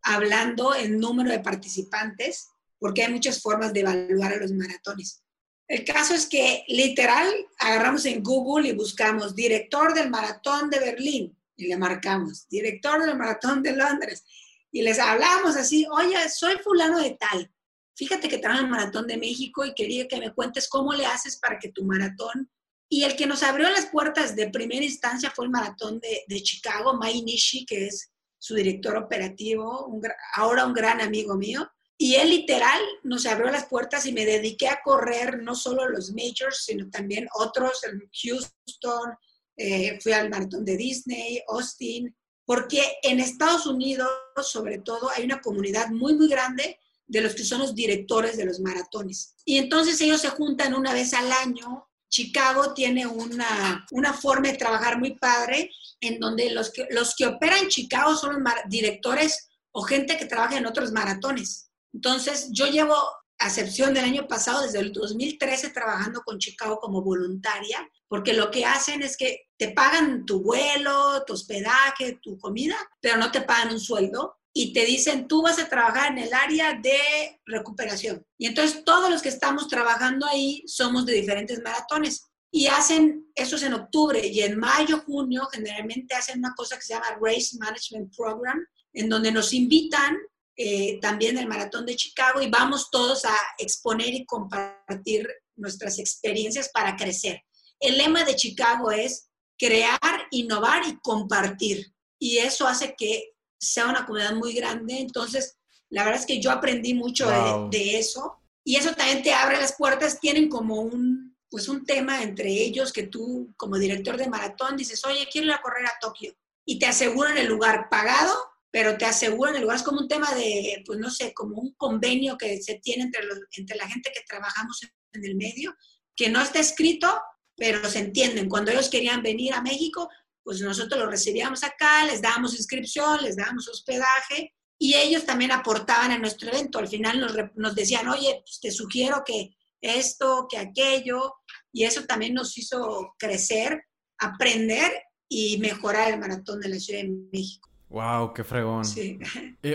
hablando 0.01 0.73
en 0.73 0.99
número 0.99 1.29
de 1.29 1.41
participantes, 1.41 2.47
porque 2.79 3.03
hay 3.03 3.11
muchas 3.11 3.41
formas 3.41 3.73
de 3.73 3.81
evaluar 3.81 4.31
a 4.31 4.37
los 4.37 4.53
maratones. 4.53 5.21
El 5.67 5.83
caso 5.83 6.13
es 6.13 6.27
que 6.27 6.63
literal 6.69 7.27
agarramos 7.59 8.05
en 8.05 8.23
Google 8.23 8.69
y 8.69 8.71
buscamos 8.71 9.35
director 9.35 9.93
del 9.93 10.09
maratón 10.09 10.69
de 10.69 10.79
Berlín 10.79 11.37
y 11.57 11.67
le 11.67 11.75
marcamos 11.75 12.47
director 12.47 13.05
del 13.05 13.17
maratón 13.17 13.61
de 13.61 13.75
Londres 13.75 14.23
y 14.71 14.81
les 14.81 14.97
hablamos 14.97 15.57
así, 15.57 15.85
oye, 15.91 16.29
soy 16.29 16.55
fulano 16.63 16.99
de 17.01 17.17
tal, 17.19 17.51
fíjate 17.95 18.29
que 18.29 18.37
trabajo 18.37 18.61
en 18.61 18.67
el 18.67 18.71
Maratón 18.71 19.07
de 19.07 19.17
México 19.17 19.65
y 19.65 19.73
quería 19.73 20.07
que 20.07 20.19
me 20.19 20.33
cuentes 20.33 20.69
cómo 20.69 20.93
le 20.93 21.05
haces 21.05 21.37
para 21.37 21.59
que 21.59 21.69
tu 21.69 21.83
maratón... 21.83 22.49
Y 22.95 23.03
el 23.03 23.17
que 23.17 23.25
nos 23.25 23.43
abrió 23.43 23.69
las 23.71 23.87
puertas 23.87 24.37
de 24.37 24.49
primera 24.49 24.85
instancia 24.85 25.29
fue 25.29 25.43
el 25.43 25.51
Maratón 25.51 25.99
de, 25.99 26.41
Chicago, 26.41 26.93
Mai 26.93 27.23
Nishi, 27.23 27.65
que 27.65 27.87
es 27.87 28.09
su 28.39 28.55
director 28.55 28.95
operativo, 28.95 29.99
ahora 30.35 30.65
un 30.65 30.71
gran 30.71 31.01
amigo 31.01 31.35
mío. 31.35 31.69
Y 31.97 32.15
él 32.15 32.29
literal 32.29 32.79
nos 33.03 33.25
abrió 33.25 33.51
las 33.51 33.65
puertas 33.65 34.05
y 34.05 34.13
me 34.13 34.25
dediqué 34.25 34.69
a 34.69 34.79
correr 34.81 35.43
no 35.43 35.55
solo 35.55 35.89
los 35.89 36.13
majors, 36.13 36.63
sino 36.63 36.89
también 36.89 37.27
otros, 37.33 37.83
en 37.83 37.99
Houston, 38.23 39.13
eh, 39.57 39.99
fui 39.99 40.13
al 40.13 40.29
maratón 40.29 40.63
de 40.63 40.77
Disney, 40.77 41.43
Austin, 41.49 42.15
porque 42.45 42.81
en 43.03 43.19
Estados 43.19 43.67
Unidos, 43.67 44.07
sobre 44.41 44.77
todo, 44.77 45.09
hay 45.09 45.25
una 45.25 45.41
comunidad 45.41 45.89
muy, 45.89 46.13
muy 46.13 46.29
grande 46.29 46.79
de 47.07 47.19
los 47.19 47.35
que 47.35 47.43
son 47.43 47.59
los 47.59 47.75
directores 47.75 48.37
de 48.37 48.45
los 48.45 48.61
maratones. 48.61 49.35
Y 49.43 49.57
entonces 49.57 49.99
ellos 49.99 50.21
se 50.21 50.29
juntan 50.29 50.73
una 50.73 50.93
vez 50.93 51.13
al 51.13 51.29
año. 51.33 51.89
Chicago 52.15 52.73
tiene 52.73 53.05
una, 53.05 53.85
una 53.91 54.13
forma 54.13 54.47
de 54.47 54.57
trabajar 54.57 54.97
muy 54.97 55.15
padre 55.15 55.69
en 55.99 56.17
donde 56.17 56.49
los 56.49 56.71
que, 56.71 56.87
los 56.91 57.13
que 57.13 57.25
operan 57.25 57.67
Chicago 57.67 58.15
son 58.15 58.41
los 58.41 58.53
directores 58.69 59.49
o 59.73 59.81
gente 59.81 60.15
que 60.15 60.25
trabaja 60.25 60.57
en 60.57 60.65
otros 60.65 60.93
maratones. 60.93 61.69
Entonces 61.93 62.47
yo 62.53 62.67
llevo, 62.67 62.95
a 63.37 63.47
excepción 63.47 63.93
del 63.93 64.05
año 64.05 64.29
pasado, 64.29 64.61
desde 64.61 64.79
el 64.79 64.93
2013 64.93 65.71
trabajando 65.71 66.21
con 66.21 66.39
Chicago 66.39 66.79
como 66.79 67.01
voluntaria, 67.01 67.85
porque 68.07 68.31
lo 68.31 68.49
que 68.49 68.63
hacen 68.63 69.01
es 69.01 69.17
que 69.17 69.49
te 69.57 69.71
pagan 69.71 70.25
tu 70.25 70.41
vuelo, 70.41 71.21
tu 71.27 71.33
hospedaje, 71.33 72.19
tu 72.23 72.39
comida, 72.39 72.77
pero 73.01 73.17
no 73.17 73.29
te 73.29 73.41
pagan 73.41 73.73
un 73.73 73.79
sueldo 73.81 74.37
y 74.57 74.71
te 74.71 74.85
dicen, 74.85 75.27
tú 75.27 75.41
vas 75.41 75.59
a 75.59 75.67
trabajar 75.67 76.13
en 76.13 76.19
el 76.19 76.33
área 76.33 76.79
de 76.81 77.41
recuperación. 77.45 78.25
Y 78.37 78.45
entonces 78.47 78.85
todos 78.85 79.09
los 79.09 79.21
que 79.21 79.27
estamos 79.27 79.67
trabajando 79.67 80.25
ahí 80.25 80.63
somos 80.65 81.05
de 81.05 81.11
diferentes 81.11 81.61
maratones. 81.61 82.29
Y 82.49 82.67
hacen, 82.67 83.29
eso 83.35 83.57
es 83.57 83.63
en 83.63 83.73
octubre, 83.73 84.25
y 84.25 84.39
en 84.39 84.57
mayo, 84.57 85.03
junio, 85.05 85.45
generalmente 85.51 86.15
hacen 86.15 86.39
una 86.39 86.53
cosa 86.55 86.77
que 86.77 86.83
se 86.83 86.93
llama 86.93 87.19
Race 87.21 87.57
Management 87.59 88.15
Program, 88.15 88.65
en 88.93 89.09
donde 89.09 89.29
nos 89.29 89.51
invitan 89.51 90.15
eh, 90.55 90.99
también 91.01 91.37
el 91.37 91.49
maratón 91.49 91.85
de 91.85 91.97
Chicago 91.97 92.41
y 92.41 92.49
vamos 92.49 92.89
todos 92.89 93.25
a 93.25 93.35
exponer 93.57 94.13
y 94.13 94.25
compartir 94.25 95.27
nuestras 95.57 95.99
experiencias 95.99 96.69
para 96.73 96.95
crecer. 96.95 97.41
El 97.77 97.97
lema 97.97 98.23
de 98.23 98.37
Chicago 98.37 98.89
es 98.89 99.27
crear, 99.57 99.99
innovar 100.31 100.87
y 100.87 100.97
compartir. 101.01 101.91
Y 102.17 102.37
eso 102.37 102.65
hace 102.65 102.95
que 102.97 103.34
sea 103.71 103.87
una 103.87 104.05
comunidad 104.05 104.33
muy 104.33 104.53
grande. 104.53 104.99
Entonces, 104.99 105.57
la 105.89 106.03
verdad 106.03 106.19
es 106.19 106.25
que 106.25 106.39
yo 106.39 106.51
aprendí 106.51 106.93
mucho 106.93 107.27
de, 107.69 107.99
eso. 107.99 108.37
Y 108.63 108.75
eso 108.77 108.93
también 108.93 109.23
te 109.23 109.33
abre 109.33 109.57
las 109.57 109.75
puertas. 109.75 110.19
Tienen 110.19 110.49
como 110.49 110.81
un, 110.81 111.37
pues 111.49 111.67
un 111.69 111.85
tema 111.85 112.23
entre 112.23 112.49
ellos 112.49 112.91
que 112.91 113.03
tú, 113.03 113.53
como 113.57 113.77
director 113.77 114.17
de 114.17 114.29
maratón, 114.29 114.77
dices, 114.77 115.03
oye, 115.05 115.27
quiero 115.31 115.47
ir 115.47 115.53
a 115.53 115.61
correr 115.61 115.85
a 115.85 115.97
Tokio. 116.01 116.33
Y 116.65 116.79
te 116.79 116.87
aseguran 116.87 117.37
el 117.37 117.47
lugar 117.47 117.87
pagado, 117.89 118.35
pero 118.71 118.97
te 118.97 119.05
aseguran, 119.05 119.55
el 119.55 119.61
lugar 119.61 119.77
es 119.77 119.83
como 119.83 120.01
un 120.01 120.07
tema 120.07 120.33
de, 120.33 120.83
pues 120.85 120.99
no 120.99 121.09
sé, 121.09 121.33
como 121.33 121.57
un 121.57 121.73
convenio 121.75 122.37
que 122.37 122.61
se 122.61 122.75
tiene 122.79 123.03
entre, 123.03 123.21
entre 123.55 123.77
la 123.77 123.87
gente 123.87 124.11
que 124.13 124.21
trabajamos 124.27 124.81
en 125.13 125.23
el 125.23 125.35
medio, 125.35 125.75
que 126.15 126.29
no 126.29 126.41
está 126.41 126.59
escrito, 126.59 127.21
pero 127.55 127.87
se 127.89 127.99
entienden. 127.99 128.49
Cuando 128.49 128.71
ellos 128.71 128.89
querían 128.89 129.23
venir 129.23 129.53
a 129.53 129.61
México, 129.61 130.09
pues 130.45 130.61
nosotros 130.61 131.01
los 131.01 131.09
recibíamos 131.09 131.63
acá, 131.63 132.05
les 132.05 132.21
dábamos 132.21 132.53
inscripción, 132.53 133.23
les 133.23 133.35
dábamos 133.35 133.67
hospedaje 133.67 134.53
y 134.77 134.93
ellos 134.93 135.25
también 135.25 135.51
aportaban 135.51 136.11
a 136.11 136.19
nuestro 136.19 136.49
evento. 136.49 136.77
Al 136.77 136.87
final 136.87 137.19
nos, 137.19 137.33
nos 137.55 137.73
decían, 137.73 138.07
oye, 138.07 138.43
pues 138.45 138.59
te 138.61 138.69
sugiero 138.69 139.23
que 139.25 139.55
esto, 139.81 140.45
que 140.47 140.59
aquello, 140.59 141.33
y 141.73 141.83
eso 141.83 142.05
también 142.05 142.35
nos 142.35 142.55
hizo 142.59 143.15
crecer, 143.17 143.85
aprender 144.19 144.91
y 145.27 145.57
mejorar 145.57 146.13
el 146.13 146.19
maratón 146.19 146.61
de 146.61 146.69
la 146.69 146.79
Ciudad 146.79 147.01
de 147.01 147.09
México. 147.33 147.67
Wow, 147.89 148.33
qué 148.33 148.43
fregón. 148.43 148.85
Sí. 148.85 149.17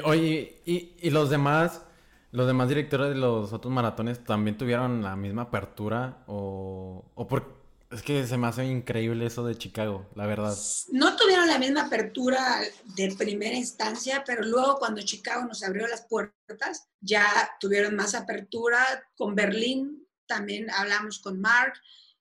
oye, 0.05 0.63
y, 0.65 1.11
los 1.11 1.31
demás, 1.31 1.83
los 2.31 2.47
demás 2.47 2.69
directores 2.69 3.09
de 3.09 3.17
los 3.17 3.53
otros 3.53 3.73
maratones 3.73 4.23
también 4.23 4.57
tuvieron 4.57 5.03
la 5.03 5.17
misma 5.17 5.43
apertura 5.43 6.23
o, 6.29 7.11
o 7.13 7.27
por, 7.27 7.60
es 7.91 8.03
que 8.03 8.25
se 8.25 8.37
me 8.37 8.47
hace 8.47 8.65
increíble 8.65 9.27
eso 9.27 9.45
de 9.45 9.59
Chicago, 9.59 10.09
la 10.15 10.27
verdad. 10.27 10.57
No 10.93 11.17
tuvieron 11.17 11.49
la 11.49 11.59
misma 11.59 11.87
apertura 11.87 12.61
de 12.95 13.15
primera 13.17 13.57
instancia, 13.57 14.23
pero 14.25 14.45
luego 14.45 14.77
cuando 14.79 15.03
Chicago 15.03 15.45
nos 15.45 15.65
abrió 15.65 15.89
las 15.89 16.07
puertas, 16.07 16.89
ya 17.01 17.27
tuvieron 17.59 17.97
más 17.97 18.15
apertura. 18.15 18.81
Con 19.17 19.35
Berlín 19.35 20.07
también 20.27 20.71
hablamos 20.71 21.19
con 21.19 21.41
Mark. 21.41 21.75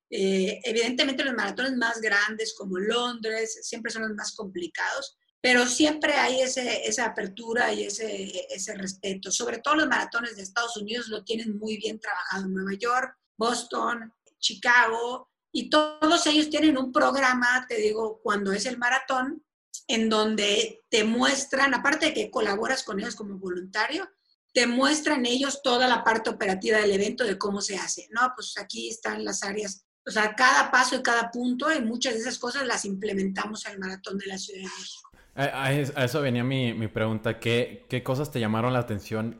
Eh, 0.09 0.59
evidentemente 0.63 1.23
los 1.23 1.35
maratones 1.35 1.73
más 1.73 2.01
grandes 2.01 2.55
como 2.57 2.79
Londres 2.79 3.59
siempre 3.61 3.91
son 3.91 4.01
los 4.01 4.15
más 4.15 4.35
complicados, 4.35 5.19
pero 5.39 5.67
siempre 5.67 6.13
hay 6.13 6.41
ese, 6.41 6.87
esa 6.87 7.05
apertura 7.05 7.71
y 7.71 7.83
ese, 7.83 8.47
ese 8.49 8.73
respeto. 8.73 9.31
Sobre 9.31 9.59
todo 9.59 9.75
los 9.75 9.87
maratones 9.87 10.35
de 10.35 10.41
Estados 10.41 10.75
Unidos 10.77 11.09
lo 11.09 11.23
tienen 11.23 11.59
muy 11.59 11.77
bien 11.77 11.99
trabajado 11.99 12.47
Nueva 12.47 12.73
York, 12.73 13.15
Boston, 13.37 14.11
Chicago, 14.39 15.28
y 15.51 15.69
todos 15.69 16.27
ellos 16.27 16.49
tienen 16.49 16.77
un 16.77 16.91
programa, 16.91 17.65
te 17.67 17.75
digo, 17.75 18.19
cuando 18.21 18.51
es 18.51 18.65
el 18.65 18.77
maratón, 18.77 19.43
en 19.87 20.09
donde 20.09 20.83
te 20.89 21.03
muestran, 21.03 21.73
aparte 21.73 22.07
de 22.07 22.13
que 22.13 22.31
colaboras 22.31 22.83
con 22.83 22.99
ellos 22.99 23.15
como 23.15 23.37
voluntario, 23.37 24.07
te 24.53 24.67
muestran 24.67 25.25
ellos 25.25 25.61
toda 25.63 25.87
la 25.87 26.03
parte 26.03 26.29
operativa 26.29 26.77
del 26.77 26.91
evento 26.91 27.23
de 27.23 27.37
cómo 27.37 27.61
se 27.61 27.77
hace. 27.77 28.07
No, 28.11 28.31
pues 28.35 28.55
aquí 28.59 28.89
están 28.89 29.23
las 29.23 29.43
áreas, 29.43 29.85
o 30.05 30.11
sea, 30.11 30.35
cada 30.35 30.71
paso 30.71 30.95
y 30.95 31.01
cada 31.01 31.31
punto, 31.31 31.73
y 31.73 31.81
muchas 31.81 32.13
de 32.13 32.19
esas 32.19 32.37
cosas 32.37 32.65
las 32.65 32.85
implementamos 32.85 33.65
al 33.65 33.79
maratón 33.79 34.17
de 34.17 34.27
la 34.27 34.37
Ciudad 34.37 34.61
de 34.61 34.65
México. 34.65 35.09
A, 35.35 35.71
eso 35.71 36.21
venía 36.21 36.43
mi, 36.43 36.87
pregunta. 36.87 37.39
¿Qué, 37.39 37.85
¿Qué, 37.89 38.03
cosas 38.03 38.31
te 38.31 38.39
llamaron 38.39 38.73
la 38.73 38.79
atención 38.79 39.39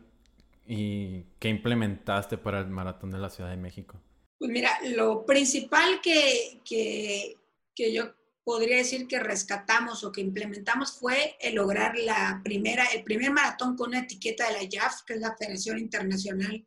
y 0.65 1.23
qué 1.39 1.49
implementaste 1.49 2.37
para 2.37 2.59
el 2.59 2.67
Maratón 2.67 3.11
de 3.11 3.17
la 3.17 3.29
Ciudad 3.29 3.49
de 3.49 3.57
México? 3.57 3.99
Pues 4.39 4.51
mira, 4.51 4.79
lo 4.95 5.25
principal 5.25 5.99
que, 6.01 6.61
que, 6.63 7.35
que 7.75 7.93
yo 7.93 8.15
podría 8.43 8.77
decir 8.77 9.05
que 9.05 9.19
rescatamos 9.19 10.03
o 10.03 10.11
que 10.11 10.21
implementamos 10.21 10.93
fue 10.93 11.35
el 11.39 11.55
lograr 11.55 11.95
la 11.97 12.41
primera, 12.43 12.85
el 12.85 13.03
primer 13.03 13.31
maratón 13.31 13.75
con 13.75 13.89
una 13.89 13.99
etiqueta 13.99 14.47
de 14.47 14.53
la 14.53 14.63
IAF, 14.63 15.03
que 15.05 15.13
es 15.13 15.19
la 15.19 15.35
Federación 15.35 15.77
Internacional 15.77 16.65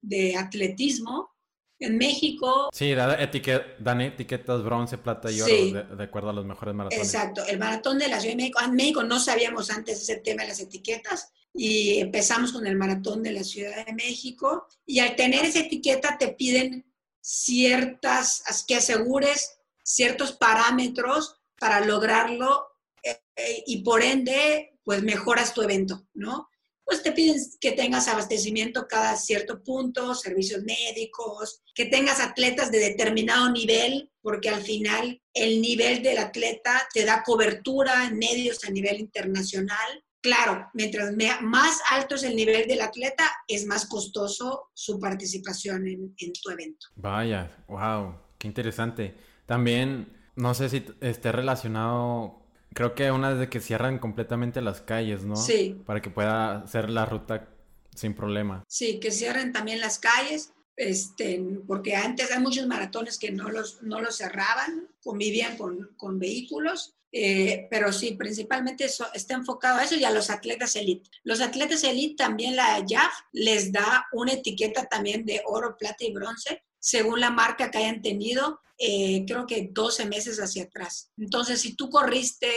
de 0.00 0.36
Atletismo, 0.36 1.34
en 1.78 1.98
México. 1.98 2.70
Sí, 2.72 2.94
dan, 2.94 4.00
etiquetas 4.00 4.62
bronce, 4.62 4.98
plata 4.98 5.30
y 5.30 5.40
oro 5.40 5.96
de, 5.96 6.04
acuerdo 6.04 6.30
a 6.30 6.32
los 6.32 6.46
mejores 6.46 6.74
maratones. 6.74 7.06
Exacto, 7.06 7.44
el 7.46 7.58
maratón 7.58 7.98
de 7.98 8.08
la 8.08 8.18
Ciudad 8.18 8.32
de 8.32 8.42
México. 8.42 8.60
En 8.64 8.74
México 8.74 9.02
no 9.02 9.20
sabíamos 9.20 9.70
antes 9.70 10.00
ese 10.00 10.16
tema 10.16 10.42
de 10.42 10.48
las 10.48 10.60
etiquetas 10.60 11.32
y 11.52 11.98
empezamos 12.00 12.52
con 12.52 12.66
el 12.66 12.76
maratón 12.76 13.22
de 13.22 13.32
la 13.32 13.44
Ciudad 13.44 13.84
de 13.86 13.92
México 13.92 14.66
y 14.86 15.00
al 15.00 15.14
tener 15.16 15.44
esa 15.44 15.60
etiqueta 15.60 16.16
te 16.18 16.28
piden 16.28 16.84
ciertas, 17.24 18.42
que 18.68 18.76
asegures 18.76 19.56
ciertos 19.82 20.32
parámetros 20.32 21.40
para 21.58 21.80
lograrlo 21.80 22.66
eh, 23.02 23.22
eh, 23.36 23.62
y 23.66 23.82
por 23.82 24.02
ende, 24.02 24.78
pues 24.84 25.02
mejoras 25.02 25.54
tu 25.54 25.62
evento, 25.62 26.06
¿no? 26.12 26.48
pues 26.84 27.02
te 27.02 27.12
piden 27.12 27.40
que 27.60 27.72
tengas 27.72 28.08
abastecimiento 28.08 28.86
cada 28.86 29.16
cierto 29.16 29.62
punto, 29.62 30.14
servicios 30.14 30.62
médicos, 30.64 31.62
que 31.74 31.86
tengas 31.86 32.20
atletas 32.20 32.70
de 32.70 32.78
determinado 32.78 33.50
nivel, 33.50 34.10
porque 34.20 34.50
al 34.50 34.62
final 34.62 35.20
el 35.32 35.62
nivel 35.62 36.02
del 36.02 36.18
atleta 36.18 36.86
te 36.92 37.04
da 37.04 37.22
cobertura 37.24 38.04
en 38.04 38.18
medios 38.18 38.64
a 38.64 38.70
nivel 38.70 39.00
internacional. 39.00 40.04
Claro, 40.24 40.70
mientras 40.72 41.14
más 41.42 41.82
alto 41.90 42.14
es 42.14 42.22
el 42.22 42.34
nivel 42.34 42.66
del 42.66 42.80
atleta, 42.80 43.30
es 43.46 43.66
más 43.66 43.84
costoso 43.84 44.70
su 44.72 44.98
participación 44.98 45.86
en, 45.86 46.14
en 46.16 46.32
tu 46.32 46.48
evento. 46.48 46.86
Vaya, 46.96 47.54
wow, 47.68 48.14
qué 48.38 48.48
interesante. 48.48 49.14
También, 49.44 50.16
no 50.34 50.54
sé 50.54 50.70
si 50.70 50.82
esté 51.02 51.30
relacionado 51.30 52.44
Creo 52.74 52.94
que 52.96 53.10
una 53.12 53.34
de 53.34 53.48
que 53.48 53.60
cierran 53.60 54.00
completamente 54.00 54.60
las 54.60 54.80
calles, 54.80 55.24
¿no? 55.24 55.36
Sí. 55.36 55.80
Para 55.86 56.02
que 56.02 56.10
pueda 56.10 56.62
hacer 56.62 56.90
la 56.90 57.06
ruta 57.06 57.48
sin 57.94 58.14
problema. 58.14 58.64
Sí, 58.66 58.98
que 58.98 59.12
cierren 59.12 59.52
también 59.52 59.80
las 59.80 60.00
calles, 60.00 60.52
este, 60.76 61.40
porque 61.68 61.94
antes 61.94 62.32
hay 62.32 62.42
muchos 62.42 62.66
maratones 62.66 63.16
que 63.16 63.30
no 63.30 63.48
los, 63.48 63.80
no 63.82 64.00
los 64.00 64.16
cerraban, 64.16 64.88
convivían 65.04 65.56
con, 65.56 65.92
con 65.96 66.18
vehículos, 66.18 66.93
eh, 67.16 67.68
pero 67.70 67.92
sí, 67.92 68.16
principalmente 68.16 68.86
eso 68.86 69.06
está 69.14 69.34
enfocado 69.34 69.78
a 69.78 69.84
eso 69.84 69.94
y 69.94 70.02
a 70.02 70.10
los 70.10 70.30
atletas 70.30 70.74
elite. 70.74 71.08
Los 71.22 71.40
atletas 71.40 71.84
elite 71.84 72.16
también 72.16 72.56
la 72.56 72.84
JAF 72.84 73.12
les 73.30 73.70
da 73.70 74.06
una 74.12 74.32
etiqueta 74.32 74.86
también 74.86 75.24
de 75.24 75.40
oro, 75.46 75.76
plata 75.78 76.04
y 76.04 76.12
bronce, 76.12 76.64
según 76.80 77.20
la 77.20 77.30
marca 77.30 77.70
que 77.70 77.78
hayan 77.78 78.02
tenido 78.02 78.60
eh, 78.78 79.24
creo 79.26 79.46
que 79.46 79.68
12 79.72 80.06
meses 80.06 80.38
hacia 80.38 80.64
atrás. 80.64 81.12
Entonces, 81.16 81.60
si 81.60 81.76
tú 81.76 81.88
corriste, 81.88 82.50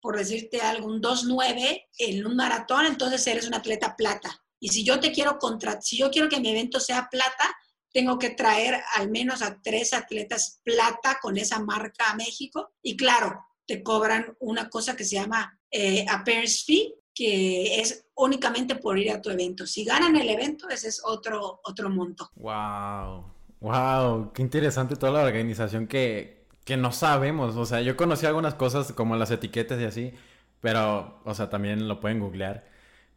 por 0.00 0.18
decirte 0.18 0.60
algo, 0.60 0.88
un 0.88 1.00
2.9 1.00 1.84
en 1.98 2.26
un 2.26 2.34
maratón, 2.34 2.86
entonces 2.86 3.24
eres 3.26 3.46
un 3.46 3.54
atleta 3.54 3.94
plata. 3.96 4.42
Y 4.58 4.70
si 4.70 4.84
yo 4.84 4.98
te 4.98 5.12
quiero 5.12 5.38
contra, 5.38 5.80
si 5.80 5.96
yo 5.98 6.10
quiero 6.10 6.28
que 6.28 6.40
mi 6.40 6.50
evento 6.50 6.80
sea 6.80 7.08
plata, 7.08 7.56
tengo 7.92 8.18
que 8.18 8.30
traer 8.30 8.82
al 8.96 9.10
menos 9.10 9.42
a 9.42 9.60
tres 9.62 9.92
atletas 9.92 10.60
plata 10.64 11.18
con 11.22 11.36
esa 11.36 11.60
marca 11.60 12.10
a 12.10 12.16
México. 12.16 12.72
Y 12.82 12.96
claro, 12.96 13.44
te 13.66 13.82
cobran 13.82 14.36
una 14.40 14.68
cosa 14.68 14.96
que 14.96 15.04
se 15.04 15.16
llama 15.16 15.58
eh, 15.70 16.04
appearance 16.08 16.64
fee, 16.64 16.94
que 17.14 17.80
es 17.80 18.06
únicamente 18.14 18.76
por 18.76 18.98
ir 18.98 19.10
a 19.10 19.20
tu 19.20 19.30
evento. 19.30 19.66
Si 19.66 19.84
ganan 19.84 20.16
el 20.16 20.28
evento, 20.28 20.68
ese 20.68 20.88
es 20.88 21.02
otro, 21.04 21.60
otro 21.64 21.90
monto. 21.90 22.30
¡Wow! 22.36 23.32
Wow, 23.60 24.32
qué 24.32 24.42
interesante 24.42 24.96
toda 24.96 25.12
la 25.12 25.22
organización 25.22 25.86
que, 25.86 26.46
que 26.64 26.76
no 26.76 26.90
sabemos. 26.90 27.56
O 27.56 27.64
sea, 27.64 27.80
yo 27.80 27.96
conocí 27.96 28.26
algunas 28.26 28.54
cosas 28.54 28.92
como 28.92 29.14
las 29.14 29.30
etiquetas 29.30 29.80
y 29.80 29.84
así, 29.84 30.12
pero, 30.60 31.20
o 31.24 31.34
sea, 31.34 31.48
también 31.48 31.86
lo 31.86 32.00
pueden 32.00 32.18
googlear. 32.18 32.66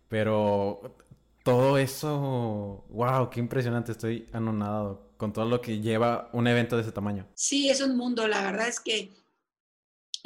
Pero 0.07 0.95
todo 1.43 1.77
eso, 1.79 2.85
wow, 2.89 3.29
qué 3.31 3.39
impresionante. 3.39 3.91
Estoy 3.91 4.29
anonadado 4.33 5.13
con 5.17 5.33
todo 5.33 5.45
lo 5.45 5.61
que 5.61 5.79
lleva 5.79 6.29
un 6.33 6.47
evento 6.47 6.75
de 6.75 6.83
ese 6.83 6.91
tamaño. 6.91 7.27
Sí, 7.33 7.69
es 7.69 7.81
un 7.81 7.97
mundo. 7.97 8.27
La 8.27 8.43
verdad 8.43 8.67
es 8.67 8.79
que 8.79 9.13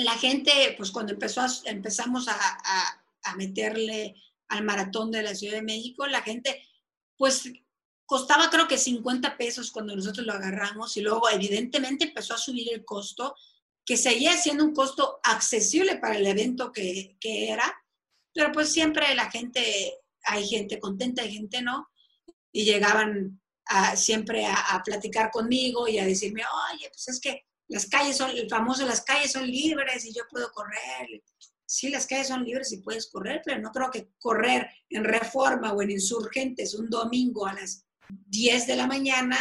la 0.04 0.14
gente, 0.14 0.74
pues 0.78 0.92
cuando 0.92 1.14
empezó 1.14 1.42
empezamos 1.66 2.28
a, 2.30 2.36
a, 3.24 3.36
meterle 3.36 4.16
al 4.48 4.64
maratón 4.64 5.12
de 5.12 5.22
la 5.22 5.36
Ciudad 5.36 5.56
de 5.56 5.62
México, 5.62 6.08
la 6.08 6.22
gente, 6.22 6.66
pues 7.18 7.52
costaba 8.06 8.50
creo 8.50 8.68
que 8.68 8.78
50 8.78 9.38
pesos 9.38 9.72
cuando 9.72 9.96
nosotros 9.96 10.26
lo 10.26 10.34
agarramos 10.34 10.96
y 10.98 11.02
luego 11.02 11.30
evidentemente 11.30 12.06
empezó 12.06 12.34
a 12.34 12.40
subir 12.40 12.74
el 12.74 12.86
costo, 12.86 13.36
que 13.86 13.98
seguía 13.98 14.36
siendo 14.38 14.64
un 14.64 14.74
costo 14.74 15.20
accesible 15.24 15.98
para 15.98 16.18
el 16.18 16.26
evento 16.26 16.72
que, 16.72 17.18
que 17.20 17.50
era, 17.52 17.72
pero 18.34 18.52
pues 18.52 18.72
siempre 18.72 19.14
la 19.16 19.30
gente, 19.30 19.96
hay 20.24 20.48
gente 20.48 20.80
contenta, 20.80 21.24
hay 21.24 21.34
gente 21.34 21.62
no, 21.62 21.90
y 22.52 22.64
llegaban 22.64 23.42
siempre 23.96 24.46
a, 24.46 24.76
a, 24.76 24.82
platicar 24.82 25.30
conmigo 25.30 25.88
y 25.88 26.00
a 26.00 26.06
decirme, 26.06 26.42
oye, 26.74 26.90
pues 26.90 27.08
es 27.10 27.20
que 27.20 27.49
las 27.70 27.86
calles 27.88 28.18
son, 28.18 28.32
el 28.32 28.50
famoso, 28.50 28.86
las 28.86 29.02
calles 29.02 29.32
son 29.32 29.46
libres 29.46 30.04
y 30.06 30.14
yo 30.14 30.24
puedo 30.30 30.52
correr. 30.52 31.24
Sí, 31.66 31.90
las 31.90 32.08
calles 32.08 32.28
son 32.28 32.44
libres 32.44 32.72
y 32.72 32.82
puedes 32.82 33.08
correr, 33.12 33.42
pero 33.46 33.62
no 33.62 33.72
creo 33.72 33.92
que 33.92 34.10
correr 34.18 34.68
en 34.90 35.04
reforma 35.04 35.72
o 35.72 35.82
en 35.84 35.92
insurgentes 35.92 36.74
un 36.74 36.90
domingo 36.90 37.46
a 37.46 37.54
las 37.54 37.86
10 38.10 38.66
de 38.66 38.76
la 38.76 38.88
mañana, 38.88 39.38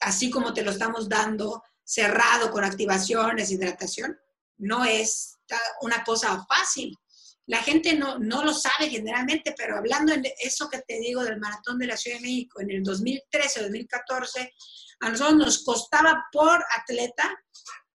así 0.00 0.30
como 0.30 0.54
te 0.54 0.62
lo 0.62 0.70
estamos 0.70 1.10
dando 1.10 1.62
cerrado 1.84 2.50
con 2.50 2.64
activaciones, 2.64 3.50
hidratación, 3.50 4.18
no 4.56 4.84
es 4.86 5.36
una 5.82 6.02
cosa 6.04 6.44
fácil. 6.48 6.96
La 7.44 7.58
gente 7.58 7.94
no, 7.94 8.18
no 8.18 8.42
lo 8.42 8.52
sabe 8.54 8.88
generalmente, 8.88 9.54
pero 9.56 9.76
hablando 9.76 10.16
de 10.16 10.34
eso 10.40 10.68
que 10.68 10.80
te 10.80 10.98
digo 10.98 11.22
del 11.22 11.38
maratón 11.38 11.78
de 11.78 11.86
la 11.86 11.98
Ciudad 11.98 12.16
de 12.16 12.22
México 12.22 12.60
en 12.60 12.70
el 12.70 12.82
2013, 12.82 13.60
2014, 13.62 14.52
a 15.00 15.10
nosotros 15.10 15.36
nos 15.36 15.64
costaba 15.64 16.26
por 16.32 16.64
atleta 16.76 17.38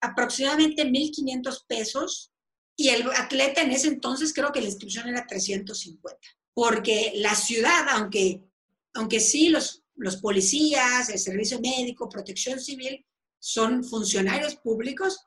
aproximadamente 0.00 0.84
1.500 0.84 1.66
pesos 1.66 2.32
y 2.76 2.88
el 2.88 3.08
atleta 3.12 3.62
en 3.62 3.70
ese 3.70 3.88
entonces 3.88 4.32
creo 4.32 4.52
que 4.52 4.60
la 4.60 4.68
inscripción 4.68 5.08
era 5.08 5.26
350, 5.26 6.18
porque 6.54 7.12
la 7.16 7.34
ciudad, 7.34 7.86
aunque, 7.90 8.42
aunque 8.94 9.20
sí 9.20 9.48
los, 9.48 9.84
los 9.94 10.16
policías, 10.16 11.08
el 11.08 11.18
servicio 11.18 11.60
médico, 11.60 12.08
protección 12.08 12.58
civil, 12.58 13.04
son 13.38 13.84
funcionarios 13.84 14.56
públicos, 14.56 15.24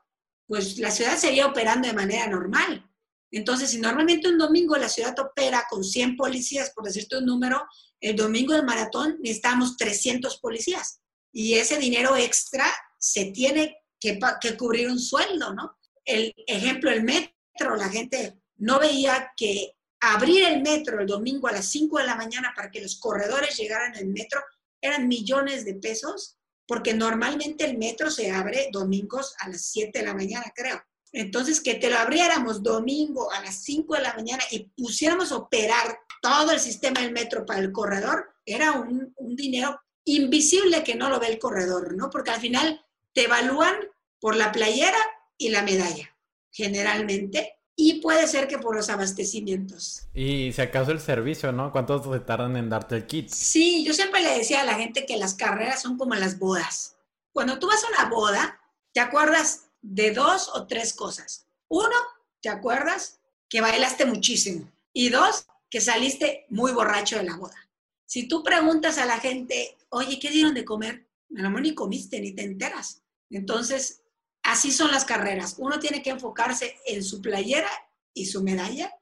pues 0.47 0.77
la 0.77 0.91
ciudad 0.91 1.17
seguía 1.17 1.47
operando 1.47 1.87
de 1.87 1.93
manera 1.93 2.27
normal. 2.27 2.89
Entonces, 3.31 3.71
si 3.71 3.79
normalmente 3.79 4.29
un 4.29 4.37
domingo 4.37 4.77
la 4.77 4.89
ciudad 4.89 5.17
opera 5.19 5.65
con 5.69 5.83
100 5.83 6.15
policías, 6.15 6.71
por 6.71 6.85
decirte 6.85 7.17
un 7.17 7.25
número, 7.25 7.61
el 7.99 8.15
domingo 8.15 8.53
del 8.53 8.65
maratón 8.65 9.17
necesitamos 9.21 9.75
300 9.77 10.37
policías. 10.37 11.01
Y 11.37 11.55
ese 11.55 11.77
dinero 11.77 12.15
extra 12.15 12.65
se 12.97 13.25
tiene 13.25 13.83
que, 13.99 14.17
que 14.39 14.55
cubrir 14.55 14.89
un 14.89 14.97
sueldo, 14.97 15.53
¿no? 15.53 15.77
El 16.05 16.33
ejemplo, 16.47 16.89
el 16.89 17.03
metro, 17.03 17.75
la 17.75 17.89
gente 17.89 18.39
no 18.55 18.79
veía 18.79 19.33
que 19.35 19.73
abrir 19.99 20.45
el 20.45 20.61
metro 20.61 21.01
el 21.01 21.07
domingo 21.07 21.49
a 21.49 21.51
las 21.51 21.65
5 21.65 21.97
de 21.97 22.05
la 22.05 22.15
mañana 22.15 22.53
para 22.55 22.71
que 22.71 22.81
los 22.81 22.97
corredores 23.01 23.57
llegaran 23.57 23.93
al 23.97 24.05
metro 24.05 24.41
eran 24.79 25.09
millones 25.09 25.65
de 25.65 25.73
pesos, 25.73 26.37
porque 26.65 26.93
normalmente 26.93 27.65
el 27.65 27.77
metro 27.77 28.09
se 28.09 28.31
abre 28.31 28.69
domingos 28.71 29.35
a 29.39 29.49
las 29.49 29.65
7 29.65 29.99
de 29.99 30.05
la 30.05 30.13
mañana, 30.13 30.53
creo. 30.55 30.81
Entonces, 31.11 31.59
que 31.59 31.75
te 31.75 31.89
lo 31.89 31.97
abriéramos 31.97 32.63
domingo 32.63 33.29
a 33.33 33.41
las 33.41 33.61
5 33.63 33.95
de 33.95 34.01
la 34.01 34.13
mañana 34.13 34.43
y 34.51 34.71
pusiéramos 34.77 35.33
operar 35.33 35.99
todo 36.21 36.51
el 36.51 36.61
sistema 36.61 37.01
del 37.01 37.11
metro 37.11 37.45
para 37.45 37.59
el 37.59 37.73
corredor, 37.73 38.25
era 38.45 38.71
un, 38.71 39.13
un 39.17 39.35
dinero 39.35 39.81
invisible 40.05 40.83
que 40.83 40.95
no 40.95 41.09
lo 41.09 41.19
ve 41.19 41.27
el 41.27 41.39
corredor, 41.39 41.95
¿no? 41.95 42.09
Porque 42.09 42.31
al 42.31 42.39
final 42.39 42.85
te 43.13 43.25
evalúan 43.25 43.75
por 44.19 44.35
la 44.35 44.51
playera 44.51 44.97
y 45.37 45.49
la 45.49 45.63
medalla, 45.63 46.15
generalmente, 46.51 47.55
y 47.75 48.01
puede 48.01 48.27
ser 48.27 48.47
que 48.47 48.57
por 48.57 48.75
los 48.75 48.89
abastecimientos. 48.89 50.07
Y 50.13 50.53
si 50.53 50.61
acaso 50.61 50.91
el 50.91 51.01
servicio, 51.01 51.51
¿no? 51.51 51.71
¿Cuánto 51.71 51.99
te 51.99 52.19
tardan 52.21 52.55
en 52.55 52.69
darte 52.69 52.95
el 52.95 53.05
kit? 53.05 53.29
Sí, 53.29 53.83
yo 53.83 53.93
siempre 53.93 54.21
le 54.21 54.37
decía 54.37 54.61
a 54.61 54.65
la 54.65 54.75
gente 54.75 55.05
que 55.05 55.17
las 55.17 55.33
carreras 55.33 55.81
son 55.81 55.97
como 55.97 56.15
las 56.15 56.39
bodas. 56.39 56.95
Cuando 57.33 57.59
tú 57.59 57.67
vas 57.67 57.83
a 57.83 57.87
una 57.89 58.09
boda, 58.09 58.61
te 58.93 59.01
acuerdas 59.01 59.65
de 59.81 60.11
dos 60.11 60.49
o 60.53 60.67
tres 60.67 60.93
cosas. 60.93 61.47
Uno, 61.67 61.95
te 62.41 62.47
acuerdas 62.47 63.19
que 63.49 63.59
bailaste 63.59 64.05
muchísimo. 64.05 64.71
Y 64.93 65.09
dos, 65.09 65.45
que 65.69 65.81
saliste 65.81 66.45
muy 66.49 66.71
borracho 66.71 67.17
de 67.17 67.23
la 67.23 67.35
boda. 67.35 67.64
Si 68.05 68.27
tú 68.27 68.43
preguntas 68.43 68.97
a 68.97 69.05
la 69.05 69.19
gente, 69.19 69.77
oye, 69.89 70.19
¿qué 70.19 70.29
dieron 70.29 70.53
de 70.53 70.65
comer? 70.65 71.07
A 71.37 71.41
lo 71.41 71.49
mejor 71.49 71.61
ni 71.61 71.75
comiste, 71.75 72.19
ni 72.19 72.33
te 72.33 72.43
enteras. 72.43 73.01
Entonces, 73.29 74.01
así 74.43 74.71
son 74.71 74.91
las 74.91 75.05
carreras. 75.05 75.55
Uno 75.57 75.79
tiene 75.79 76.01
que 76.01 76.11
enfocarse 76.11 76.77
en 76.85 77.03
su 77.03 77.21
playera 77.21 77.69
y 78.13 78.27
su 78.27 78.43
medalla, 78.43 78.93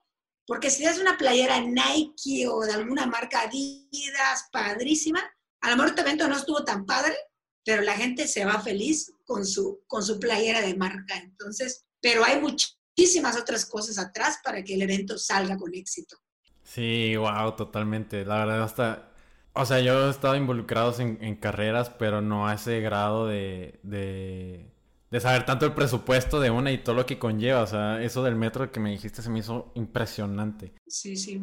porque 0.48 0.70
si 0.70 0.86
es 0.86 0.98
una 1.00 1.18
playera 1.18 1.62
Nike 1.62 2.48
o 2.48 2.62
de 2.62 2.74
alguna 2.74 3.06
marca 3.06 3.42
Adidas, 3.42 4.50
padrísima, 4.52 5.22
a 5.62 5.70
lo 5.70 5.76
mejor 5.76 5.90
este 5.90 6.02
evento 6.02 6.28
no 6.28 6.36
estuvo 6.36 6.64
tan 6.64 6.86
padre, 6.86 7.16
pero 7.64 7.82
la 7.82 7.96
gente 7.96 8.28
se 8.28 8.44
va 8.44 8.62
feliz 8.62 9.14
con 9.26 9.46
su, 9.46 9.84
con 9.88 10.04
su 10.04 10.20
playera 10.20 10.62
de 10.62 10.76
marca. 10.76 11.16
Entonces, 11.16 11.86
pero 12.02 12.26
hay 12.26 12.40
muchísimas 12.42 13.38
otras 13.38 13.66
cosas 13.66 13.98
atrás 13.98 14.40
para 14.44 14.64
que 14.64 14.74
el 14.74 14.82
evento 14.82 15.18
salga 15.18 15.58
con 15.58 15.74
éxito. 15.74 16.18
Sí, 16.74 17.16
wow, 17.16 17.56
totalmente. 17.56 18.26
La 18.26 18.40
verdad, 18.40 18.64
hasta. 18.64 19.12
O 19.54 19.64
sea, 19.64 19.80
yo 19.80 20.08
he 20.08 20.10
estado 20.10 20.36
involucrado 20.36 20.92
en, 21.00 21.36
carreras, 21.36 21.92
pero 21.92 22.20
no 22.20 22.48
a 22.48 22.56
ese 22.56 22.82
grado 22.82 23.28
de, 23.28 23.80
de, 23.84 24.72
de, 25.12 25.20
saber 25.20 25.46
tanto 25.46 25.68
el 25.68 25.74
presupuesto 25.74 26.40
de 26.40 26.50
una 26.50 26.72
y 26.72 26.80
todo 26.80 26.96
lo 26.96 27.06
que 27.06 27.20
conlleva. 27.20 27.62
O 27.62 27.68
sea, 27.68 28.02
eso 28.02 28.24
del 28.24 28.36
metro 28.36 28.72
que 28.72 28.80
me 28.80 28.90
dijiste 28.90 29.22
se 29.22 29.30
me 29.30 29.38
hizo 29.40 29.72
impresionante. 29.76 30.74
Sí, 30.88 31.16
sí, 31.16 31.40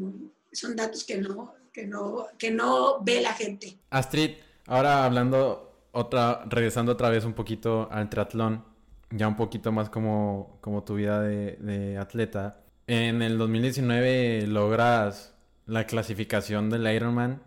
son 0.53 0.75
datos 0.75 1.05
que 1.05 1.19
no, 1.19 1.55
que 1.73 1.87
no, 1.87 2.27
que 2.37 2.51
no 2.51 3.01
ve 3.05 3.21
la 3.21 3.33
gente. 3.33 3.79
Astrid, 3.91 4.33
ahora 4.67 5.05
hablando 5.05 5.87
otra, 5.93 6.43
regresando 6.49 6.91
otra 6.91 7.09
vez 7.09 7.25
un 7.25 7.35
poquito 7.35 7.89
al 7.93 8.11
triatlón, 8.11 8.65
ya 9.11 9.29
un 9.29 9.37
poquito 9.37 9.71
más 9.71 9.91
como, 9.91 10.59
como 10.61 10.83
tu 10.83 10.97
vida 10.97 11.21
de, 11.21 11.53
de 11.61 11.99
atleta. 11.99 12.60
En 12.93 13.23
el 13.23 13.39
2019 13.39 14.49
logras 14.49 15.33
la 15.65 15.87
clasificación 15.87 16.71
del 16.71 16.93
Ironman 16.93 17.41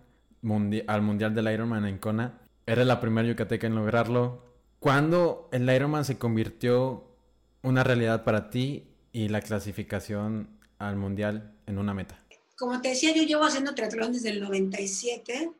al 0.87 1.01
Mundial 1.01 1.35
del 1.35 1.51
Ironman 1.53 1.85
en 1.85 1.97
Kona. 1.97 2.47
Eres 2.65 2.87
la 2.87 3.01
primera 3.01 3.27
yucateca 3.27 3.67
en 3.67 3.75
lograrlo. 3.75 4.55
¿Cuándo 4.79 5.49
el 5.51 5.69
Ironman 5.69 6.05
se 6.05 6.17
convirtió 6.17 7.13
una 7.61 7.83
realidad 7.83 8.23
para 8.23 8.49
ti 8.49 8.87
y 9.11 9.27
la 9.27 9.41
clasificación 9.41 10.61
al 10.77 10.95
Mundial 10.95 11.53
en 11.67 11.77
una 11.77 11.93
meta? 11.93 12.17
Como 12.57 12.79
te 12.79 12.87
decía, 12.87 13.13
yo 13.13 13.23
llevo 13.23 13.43
haciendo 13.43 13.75
triatlón 13.75 14.13
desde 14.13 14.29
el 14.29 14.39
97 14.39 15.51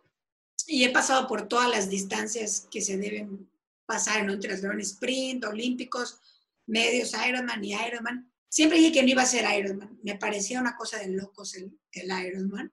y 0.66 0.86
he 0.86 0.92
pasado 0.92 1.28
por 1.28 1.50
todas 1.50 1.70
las 1.70 1.90
distancias 1.90 2.70
que 2.72 2.80
se 2.80 2.98
deben 2.98 3.50
pasar 3.86 4.22
en 4.22 4.30
un 4.30 4.40
triatlón 4.40 4.80
sprint, 4.80 5.44
olímpicos, 5.44 6.22
medios, 6.68 7.12
Ironman 7.28 7.62
y 7.66 7.74
Ironman. 7.74 8.33
Siempre 8.54 8.78
dije 8.78 8.92
que 8.92 9.02
no 9.02 9.10
iba 9.10 9.24
a 9.24 9.26
ser 9.26 9.46
Ironman. 9.58 9.98
Me 10.04 10.16
parecía 10.16 10.62
una 10.62 10.76
cosa 10.76 11.00
de 11.00 11.08
locos 11.08 11.56
el, 11.56 11.76
el 11.92 12.26
Ironman. 12.28 12.72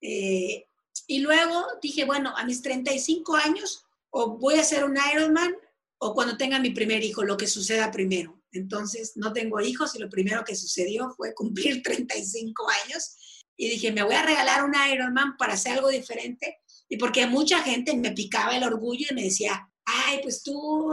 Eh, 0.00 0.66
y 1.06 1.20
luego 1.20 1.64
dije, 1.80 2.04
bueno, 2.04 2.36
a 2.36 2.44
mis 2.44 2.60
35 2.62 3.36
años, 3.36 3.84
o 4.10 4.36
voy 4.38 4.56
a 4.56 4.62
hacer 4.62 4.82
un 4.82 4.98
Ironman 5.12 5.54
o 5.98 6.14
cuando 6.14 6.36
tenga 6.36 6.58
mi 6.58 6.70
primer 6.70 7.04
hijo, 7.04 7.22
lo 7.22 7.36
que 7.36 7.46
suceda 7.46 7.92
primero. 7.92 8.42
Entonces, 8.50 9.12
no 9.14 9.32
tengo 9.32 9.60
hijos 9.60 9.94
y 9.94 10.00
lo 10.00 10.10
primero 10.10 10.42
que 10.44 10.56
sucedió 10.56 11.08
fue 11.16 11.32
cumplir 11.32 11.80
35 11.84 12.66
años. 12.84 13.44
Y 13.56 13.68
dije, 13.68 13.92
me 13.92 14.02
voy 14.02 14.16
a 14.16 14.26
regalar 14.26 14.64
un 14.64 14.74
Ironman 14.92 15.36
para 15.36 15.52
hacer 15.52 15.74
algo 15.74 15.90
diferente. 15.90 16.58
Y 16.88 16.96
porque 16.96 17.28
mucha 17.28 17.62
gente 17.62 17.96
me 17.96 18.10
picaba 18.10 18.56
el 18.56 18.64
orgullo 18.64 19.06
y 19.08 19.14
me 19.14 19.22
decía, 19.22 19.70
ay, 19.84 20.18
pues 20.24 20.42
tú 20.42 20.92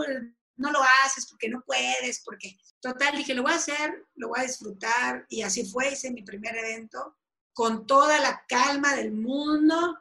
no 0.61 0.71
lo 0.71 0.79
haces 1.03 1.25
porque 1.27 1.49
no 1.49 1.61
puedes, 1.65 2.21
porque 2.23 2.57
total, 2.79 3.17
dije, 3.17 3.33
lo 3.33 3.43
voy 3.43 3.51
a 3.51 3.55
hacer, 3.55 4.05
lo 4.15 4.29
voy 4.29 4.39
a 4.39 4.43
disfrutar 4.43 5.25
y 5.29 5.41
así 5.41 5.65
fue, 5.65 5.91
hice 5.91 6.11
mi 6.11 6.21
primer 6.21 6.55
evento 6.55 7.17
con 7.53 7.85
toda 7.85 8.19
la 8.19 8.45
calma 8.47 8.95
del 8.95 9.11
mundo, 9.11 9.97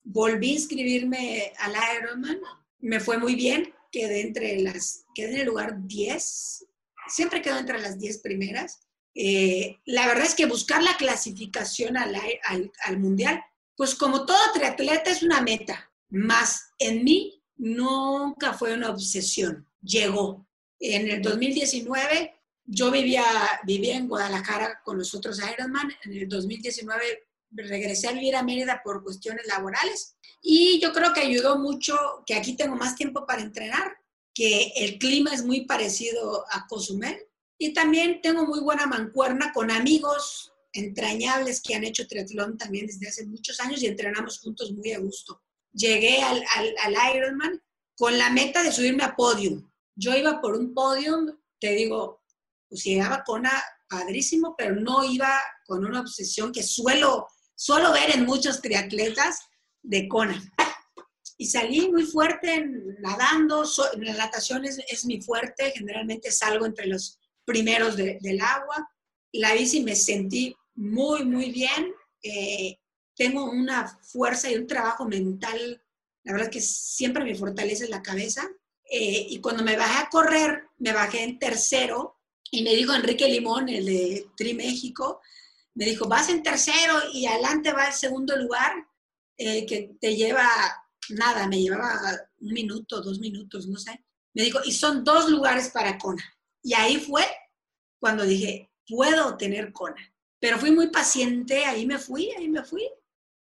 volví 0.05 0.51
a 0.51 0.55
inscribirme 0.55 1.53
al 1.59 1.75
Ironman, 1.99 2.41
me 2.81 2.99
fue 3.01 3.19
muy 3.19 3.35
bien, 3.35 3.75
quedé 3.91 4.21
entre 4.23 4.61
las, 4.61 5.05
quedé 5.15 5.35
en 5.35 5.41
el 5.41 5.47
lugar 5.47 5.87
10, 5.87 6.67
siempre 7.09 7.43
quedo 7.43 7.59
entre 7.59 7.81
las 7.81 7.99
10 7.99 8.19
primeras. 8.19 8.81
Eh, 9.15 9.79
la 9.85 10.07
verdad 10.07 10.25
es 10.25 10.35
que 10.35 10.47
buscar 10.47 10.83
la 10.83 10.97
clasificación 10.97 11.99
al, 11.99 12.17
al, 12.45 12.73
al 12.85 12.99
mundial, 12.99 13.45
pues 13.77 13.95
como 13.95 14.25
todo 14.25 14.39
triatleta 14.55 15.11
es 15.11 15.23
una 15.23 15.43
meta, 15.43 15.93
más 16.09 16.71
en 16.79 17.05
mí 17.05 17.43
nunca 17.57 18.55
fue 18.55 18.73
una 18.75 18.91
obsesión, 18.91 19.69
llegó. 19.83 20.47
En 20.85 21.09
el 21.09 21.23
2019 21.23 22.35
yo 22.65 22.91
vivía, 22.91 23.25
vivía 23.65 23.97
en 23.97 24.09
Guadalajara 24.09 24.81
con 24.85 24.99
los 24.99 25.15
otros 25.15 25.39
Ironman. 25.39 25.93
En 26.05 26.13
el 26.13 26.29
2019 26.29 27.29
regresé 27.53 28.09
a 28.09 28.13
vivir 28.13 28.35
a 28.35 28.43
Mérida 28.43 28.83
por 28.83 29.05
cuestiones 29.05 29.47
laborales 29.47 30.17
y 30.41 30.81
yo 30.81 30.93
creo 30.93 31.13
que 31.13 31.21
ayudó 31.21 31.57
mucho 31.57 31.97
que 32.27 32.35
aquí 32.35 32.57
tengo 32.57 32.75
más 32.75 32.97
tiempo 32.97 33.27
para 33.27 33.43
entrenar, 33.43 33.97
que 34.35 34.73
el 34.75 34.99
clima 34.99 35.33
es 35.33 35.45
muy 35.45 35.67
parecido 35.67 36.45
a 36.51 36.67
Cozumel 36.67 37.17
y 37.59 37.73
también 37.73 38.21
tengo 38.21 38.45
muy 38.45 38.59
buena 38.59 38.87
mancuerna 38.89 39.53
con 39.53 39.71
amigos 39.71 40.53
entrañables 40.73 41.61
que 41.61 41.77
han 41.77 41.85
hecho 41.85 42.09
triatlón 42.09 42.59
también 42.59 42.89
desde 42.89 43.07
hace 43.07 43.25
muchos 43.27 43.61
años 43.61 43.81
y 43.83 43.87
entrenamos 43.87 44.41
juntos 44.41 44.73
muy 44.73 44.91
a 44.93 44.99
gusto. 44.99 45.43
Llegué 45.73 46.23
al, 46.23 46.43
al, 46.57 46.75
al 46.83 47.17
Ironman 47.17 47.63
con 47.95 48.19
la 48.19 48.31
meta 48.31 48.65
de 48.65 48.73
subirme 48.73 49.05
a 49.05 49.15
podium 49.15 49.71
yo 49.95 50.15
iba 50.15 50.41
por 50.41 50.57
un 50.57 50.75
podium, 50.75 51.27
te 51.61 51.71
digo, 51.75 52.23
pues 52.69 52.85
llegaba 52.85 53.23
con 53.25 53.45
padrísimo, 53.89 54.55
pero 54.57 54.75
no 54.75 55.05
iba 55.05 55.39
con 55.67 55.85
una 55.85 56.01
obsesión 56.01 56.53
que 56.53 56.63
suelo, 56.63 57.29
suelo 57.55 57.93
ver 57.93 58.15
en 58.15 58.25
muchos 58.25 58.61
triatletas 58.61 59.41
de 59.83 60.09
Kona. 60.09 60.43
Y 61.39 61.47
salí 61.47 61.91
muy 61.91 62.05
fuerte 62.05 62.65
nadando, 63.01 63.65
la 63.97 64.15
natación 64.15 64.65
es, 64.65 64.79
es, 64.87 65.05
mi 65.07 65.21
fuerte, 65.21 65.73
generalmente 65.75 66.31
salgo 66.31 66.67
entre 66.67 66.87
los 66.87 67.19
primeros 67.45 67.97
del 67.97 68.41
agua. 68.41 68.89
La 69.33 69.53
bici 69.55 69.83
me 69.83 69.97
sentí 69.97 70.55
muy, 70.75 71.25
muy 71.25 71.51
bien. 71.51 71.93
Eh, 72.23 72.79
tengo 73.17 73.51
una 73.51 73.89
fuerza 74.03 74.53
y 74.53 74.55
un 74.55 74.69
trabajo 74.69 75.05
mental, 75.05 75.83
la 76.23 76.33
verdad 76.33 76.49
es 76.49 76.55
que 76.55 76.61
siempre 76.61 77.25
me 77.25 77.35
fortalece 77.35 77.89
la 77.89 78.03
cabeza. 78.03 78.49
Eh, 78.95 79.27
y 79.31 79.41
cuando 79.41 79.65
me 79.65 79.75
bajé 79.75 80.03
a 80.03 80.11
correr, 80.11 80.69
me 80.77 80.93
bajé 80.93 81.25
en 81.25 81.39
tercero 81.39 82.21
y 82.51 82.63
me 82.63 82.75
dijo 82.75 82.93
Enrique 82.93 83.27
Limón, 83.27 83.71
el 83.71 83.87
de 83.87 84.27
Tri 84.37 84.53
México, 84.53 85.23
me 85.75 85.87
dijo, 85.87 86.07
vas 86.07 86.29
en 86.29 86.43
tercero 86.43 87.01
y 87.11 87.25
adelante 87.25 87.73
va 87.73 87.87
el 87.87 87.95
segundo 87.95 88.37
lugar, 88.37 88.87
eh, 89.39 89.65
que 89.65 89.97
te 89.99 90.15
lleva 90.15 90.47
nada, 91.09 91.49
me 91.49 91.63
llevaba 91.63 91.89
un 92.41 92.53
minuto, 92.53 93.01
dos 93.01 93.19
minutos, 93.19 93.67
no 93.67 93.79
sé. 93.79 94.05
Me 94.35 94.43
dijo, 94.43 94.61
y 94.63 94.73
son 94.73 95.03
dos 95.05 95.31
lugares 95.31 95.71
para 95.71 95.97
Kona. 95.97 96.23
Y 96.63 96.75
ahí 96.75 96.99
fue 96.99 97.25
cuando 97.99 98.25
dije, 98.25 98.71
puedo 98.87 99.39
tener 99.39 99.73
Kona. 99.73 100.15
Pero 100.39 100.59
fui 100.59 100.71
muy 100.71 100.91
paciente, 100.91 101.65
ahí 101.65 101.87
me 101.87 101.99
fui, 101.99 102.31
ahí 102.33 102.51
me 102.51 102.63
fui. 102.63 102.87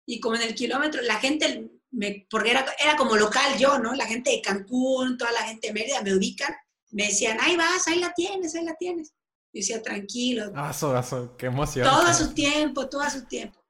Y 0.07 0.19
como 0.19 0.37
en 0.37 0.41
el 0.41 0.55
kilómetro, 0.55 1.03
la 1.03 1.19
gente, 1.19 1.69
me, 1.95 2.27
porque 2.29 2.51
era, 2.51 2.65
era 2.79 2.95
como 2.95 3.15
local 3.15 3.57
yo, 3.57 3.79
¿no? 3.79 3.93
La 3.93 4.05
gente 4.05 4.31
de 4.31 4.41
Cancún, 4.41 5.17
toda 5.17 5.31
la 5.31 5.43
gente 5.43 5.67
de 5.67 5.73
Mérida 5.73 6.01
me 6.01 6.13
ubican, 6.13 6.53
me 6.91 7.07
decían, 7.07 7.37
ahí 7.41 7.55
vas, 7.55 7.87
ahí 7.87 7.99
la 7.99 8.13
tienes, 8.13 8.55
ahí 8.55 8.65
la 8.65 8.75
tienes. 8.75 9.13
Yo 9.53 9.59
decía, 9.59 9.81
tranquilo. 9.81 10.51
Ah, 10.55 10.71
eso, 10.71 11.35
qué 11.37 11.45
emoción. 11.47 11.87
Todo 11.87 12.01
a 12.01 12.13
su 12.13 12.33
tiempo, 12.33 12.89
todo 12.89 13.01
a 13.01 13.09
su 13.09 13.25
tiempo. 13.25 13.65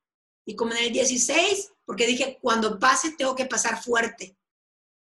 Y 0.45 0.55
como 0.55 0.73
en 0.73 0.85
el 0.85 0.91
16, 0.91 1.71
porque 1.85 2.07
dije, 2.07 2.39
cuando 2.41 2.79
pase 2.79 3.13
tengo 3.17 3.35
que 3.35 3.45
pasar 3.45 3.81
fuerte. 3.81 4.37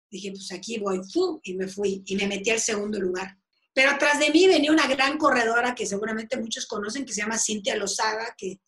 Dije, 0.10 0.32
pues 0.32 0.52
aquí 0.52 0.78
voy, 0.80 1.02
¡fum! 1.04 1.40
y 1.44 1.56
me 1.56 1.68
fui 1.68 2.04
y 2.06 2.16
me 2.16 2.28
metí 2.28 2.50
al 2.52 2.60
segundo 2.60 3.00
lugar. 3.00 3.38
Pero 3.74 3.92
atrás 3.92 4.20
de 4.20 4.30
mí 4.30 4.48
venía 4.48 4.72
una 4.72 4.88
gran 4.88 5.18
corredora 5.18 5.74
que 5.74 5.88
seguramente 5.88 6.38
muchos 6.38 6.68
conocen, 6.68 7.06
que 7.06 7.14
se 7.14 7.22
llama 7.22 7.40
Cintia 7.40 7.76
Lozada, 7.76 8.36
que, 8.38 8.60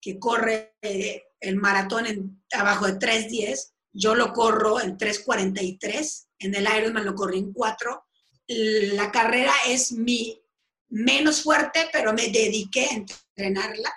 que 0.00 0.18
corre 0.18 0.76
eh, 0.82 1.24
el 1.40 1.56
maratón 1.56 2.06
en, 2.06 2.44
abajo 2.52 2.86
de 2.86 2.98
3.10. 2.98 3.73
Yo 3.94 4.14
lo 4.16 4.32
corro 4.32 4.80
en 4.80 4.98
3.43. 4.98 6.26
En 6.40 6.54
el 6.54 6.68
Ironman 6.76 7.04
lo 7.04 7.14
corrí 7.14 7.38
en 7.38 7.52
4. 7.52 8.04
La 8.48 9.10
carrera 9.10 9.52
es 9.68 9.92
mi 9.92 10.42
menos 10.88 11.42
fuerte, 11.42 11.88
pero 11.92 12.12
me 12.12 12.28
dediqué 12.28 12.86
a 12.86 12.94
entrenarla. 12.94 13.92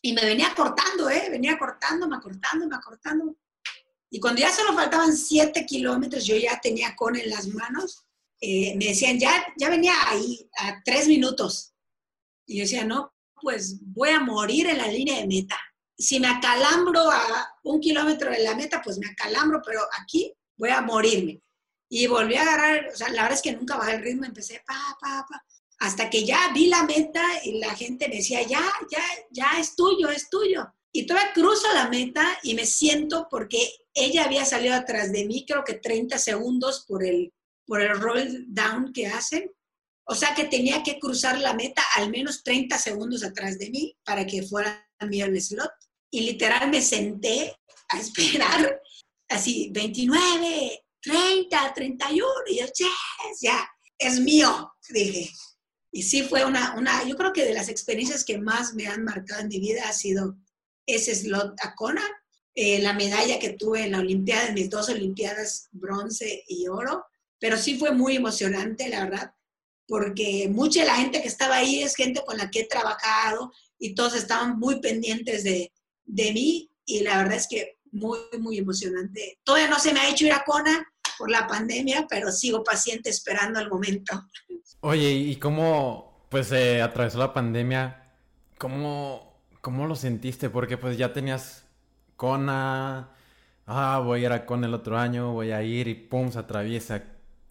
Y 0.00 0.14
me 0.14 0.24
venía 0.24 0.52
cortando, 0.56 1.08
¿eh? 1.10 1.28
Venía 1.30 1.58
cortando, 1.58 2.08
me 2.08 2.18
cortando, 2.18 2.66
me 2.66 2.80
cortando. 2.80 3.36
Y 4.10 4.18
cuando 4.18 4.40
ya 4.40 4.50
solo 4.50 4.74
faltaban 4.74 5.16
7 5.16 5.64
kilómetros, 5.64 6.24
yo 6.24 6.36
ya 6.36 6.58
tenía 6.60 6.96
con 6.96 7.14
en 7.14 7.30
las 7.30 7.46
manos, 7.48 8.04
eh, 8.40 8.74
me 8.76 8.86
decían, 8.86 9.18
ya, 9.18 9.46
ya 9.56 9.70
venía 9.70 9.94
ahí 10.06 10.48
a 10.58 10.82
3 10.82 11.08
minutos. 11.08 11.74
Y 12.46 12.56
yo 12.56 12.62
decía, 12.62 12.84
no, 12.84 13.14
pues 13.40 13.78
voy 13.80 14.10
a 14.10 14.20
morir 14.20 14.66
en 14.66 14.78
la 14.78 14.88
línea 14.88 15.18
de 15.18 15.26
meta. 15.26 15.58
Si 15.96 16.18
me 16.18 16.28
acalambro 16.28 17.10
a 17.10 17.54
un 17.64 17.80
kilómetro 17.80 18.30
de 18.30 18.42
la 18.42 18.54
meta, 18.54 18.80
pues 18.82 18.98
me 18.98 19.08
acalambro, 19.08 19.60
pero 19.64 19.80
aquí 20.00 20.32
voy 20.56 20.70
a 20.70 20.80
morirme. 20.80 21.40
Y 21.88 22.06
volví 22.06 22.36
a 22.36 22.42
agarrar, 22.42 22.88
o 22.92 22.96
sea, 22.96 23.08
la 23.10 23.22
verdad 23.22 23.36
es 23.36 23.42
que 23.42 23.52
nunca 23.52 23.76
bajé 23.76 23.96
el 23.96 24.02
ritmo, 24.02 24.24
empecé 24.24 24.62
pa, 24.66 24.96
pa, 25.00 25.26
pa 25.28 25.44
hasta 25.82 26.08
que 26.08 26.24
ya 26.24 26.52
vi 26.54 26.68
la 26.68 26.84
meta 26.84 27.24
y 27.42 27.58
la 27.58 27.74
gente 27.74 28.08
me 28.08 28.16
decía, 28.16 28.42
ya, 28.42 28.62
ya, 28.88 29.02
ya 29.32 29.58
es 29.58 29.74
tuyo, 29.74 30.10
es 30.10 30.30
tuyo. 30.30 30.72
Y 30.92 31.06
todavía 31.06 31.32
cruzo 31.32 31.66
la 31.74 31.88
meta 31.88 32.38
y 32.44 32.54
me 32.54 32.66
siento 32.66 33.26
porque 33.28 33.68
ella 33.92 34.24
había 34.24 34.44
salido 34.44 34.74
atrás 34.74 35.10
de 35.10 35.24
mí, 35.24 35.44
creo 35.44 35.64
que 35.64 35.74
30 35.74 36.18
segundos 36.18 36.84
por 36.86 37.04
el, 37.04 37.32
por 37.66 37.82
el 37.82 38.00
roll 38.00 38.44
down 38.46 38.92
que 38.92 39.08
hacen. 39.08 39.50
O 40.04 40.14
sea 40.14 40.36
que 40.36 40.44
tenía 40.44 40.84
que 40.84 41.00
cruzar 41.00 41.40
la 41.40 41.52
meta 41.54 41.82
al 41.96 42.10
menos 42.10 42.44
30 42.44 42.78
segundos 42.78 43.24
atrás 43.24 43.58
de 43.58 43.70
mí 43.70 43.96
para 44.04 44.24
que 44.24 44.44
fuera 44.44 44.88
el 45.02 45.40
slot. 45.40 45.70
Y 46.10 46.20
literal 46.20 46.70
me 46.70 46.82
senté 46.82 47.56
a 47.88 47.98
esperar 47.98 48.80
así 49.28 49.70
29, 49.72 50.84
30, 51.00 51.74
31 51.74 52.26
y 52.48 52.58
yo, 52.58 52.66
yes, 52.66 53.40
ya, 53.40 53.68
es 53.98 54.20
mío, 54.20 54.72
dije. 54.90 55.30
Y 55.90 56.02
sí 56.02 56.22
fue 56.22 56.44
una, 56.44 56.74
una, 56.76 57.04
yo 57.04 57.16
creo 57.16 57.32
que 57.32 57.44
de 57.44 57.54
las 57.54 57.68
experiencias 57.68 58.24
que 58.24 58.38
más 58.38 58.74
me 58.74 58.86
han 58.86 59.04
marcado 59.04 59.42
en 59.42 59.48
mi 59.48 59.58
vida 59.58 59.88
ha 59.88 59.92
sido 59.92 60.36
ese 60.86 61.14
slot 61.14 61.54
a 61.62 61.74
Kona, 61.74 62.02
eh, 62.54 62.80
la 62.80 62.92
medalla 62.92 63.38
que 63.38 63.54
tuve 63.54 63.84
en 63.84 63.92
la 63.92 63.98
Olimpiada, 63.98 64.48
en 64.48 64.54
mis 64.54 64.70
dos 64.70 64.88
Olimpiadas, 64.88 65.68
bronce 65.70 66.44
y 66.48 66.66
oro, 66.68 67.04
pero 67.38 67.56
sí 67.56 67.78
fue 67.78 67.92
muy 67.92 68.16
emocionante, 68.16 68.88
la 68.88 69.04
verdad, 69.04 69.34
porque 69.86 70.48
mucha 70.50 70.80
de 70.80 70.86
la 70.86 70.96
gente 70.96 71.20
que 71.20 71.28
estaba 71.28 71.56
ahí 71.56 71.82
es 71.82 71.94
gente 71.94 72.22
con 72.24 72.38
la 72.38 72.50
que 72.50 72.60
he 72.60 72.66
trabajado 72.66 73.52
y 73.82 73.96
todos 73.96 74.14
estaban 74.14 74.60
muy 74.60 74.80
pendientes 74.80 75.42
de, 75.42 75.72
de 76.04 76.32
mí 76.32 76.70
y 76.86 77.00
la 77.00 77.18
verdad 77.18 77.34
es 77.34 77.48
que 77.48 77.78
muy, 77.90 78.20
muy 78.38 78.58
emocionante. 78.58 79.40
Todavía 79.42 79.68
no 79.68 79.80
se 79.80 79.92
me 79.92 79.98
ha 79.98 80.08
hecho 80.08 80.24
ir 80.24 80.32
a 80.32 80.44
Kona, 80.44 80.86
por 81.18 81.30
la 81.30 81.46
pandemia, 81.46 82.06
pero 82.08 82.30
sigo 82.30 82.62
paciente 82.62 83.10
esperando 83.10 83.60
el 83.60 83.68
momento. 83.68 84.28
Oye, 84.80 85.10
¿y 85.10 85.36
cómo 85.36 86.26
pues 86.28 86.52
atravesó 86.52 87.18
la 87.18 87.32
pandemia? 87.32 88.12
¿Cómo, 88.56 89.40
¿Cómo 89.60 89.86
lo 89.86 89.96
sentiste? 89.96 90.48
Porque 90.48 90.78
pues 90.78 90.96
ya 90.96 91.12
tenías 91.12 91.64
Cona, 92.16 93.10
ah, 93.66 94.02
voy 94.04 94.22
a 94.22 94.26
ir 94.26 94.32
a 94.32 94.46
Cona 94.46 94.68
el 94.68 94.74
otro 94.74 94.96
año, 94.96 95.32
voy 95.32 95.50
a 95.50 95.62
ir 95.62 95.88
y 95.88 95.94
pum, 95.94 96.30
se 96.30 96.38
atraviesa. 96.38 97.02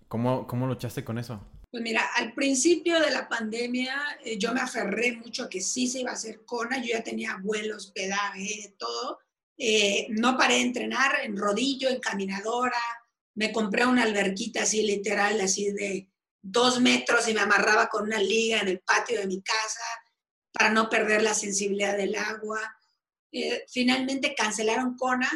¿Cómo, 0.07 0.47
cómo 0.47 0.67
luchaste 0.67 1.03
con 1.03 1.17
eso? 1.17 1.41
Pues 1.71 1.83
mira, 1.83 2.05
al 2.15 2.33
principio 2.33 2.99
de 2.99 3.11
la 3.11 3.29
pandemia 3.29 3.95
eh, 4.25 4.37
yo 4.37 4.53
me 4.53 4.59
aferré 4.59 5.13
mucho 5.13 5.43
a 5.43 5.49
que 5.49 5.61
sí 5.61 5.87
se 5.87 6.01
iba 6.01 6.11
a 6.11 6.15
hacer 6.15 6.43
Cona, 6.43 6.79
yo 6.79 6.89
ya 6.89 7.01
tenía 7.01 7.39
vuelos, 7.41 7.85
hospedaje, 7.85 8.75
todo. 8.77 9.19
Eh, 9.57 10.07
no 10.09 10.37
paré 10.37 10.55
de 10.55 10.61
entrenar 10.61 11.21
en 11.23 11.37
rodillo, 11.37 11.87
en 11.87 12.01
caminadora, 12.01 12.81
me 13.35 13.53
compré 13.53 13.85
una 13.85 14.03
alberquita 14.03 14.63
así 14.63 14.83
literal, 14.83 15.39
así 15.39 15.71
de 15.71 16.09
dos 16.41 16.81
metros 16.81 17.29
y 17.29 17.33
me 17.33 17.39
amarraba 17.39 17.87
con 17.87 18.03
una 18.03 18.19
liga 18.19 18.59
en 18.59 18.67
el 18.67 18.81
patio 18.81 19.19
de 19.19 19.27
mi 19.27 19.41
casa 19.41 19.83
para 20.51 20.71
no 20.71 20.89
perder 20.89 21.21
la 21.21 21.33
sensibilidad 21.33 21.95
del 21.95 22.15
agua. 22.15 22.59
Eh, 23.31 23.63
finalmente 23.69 24.35
cancelaron 24.35 24.97
Kona 24.97 25.29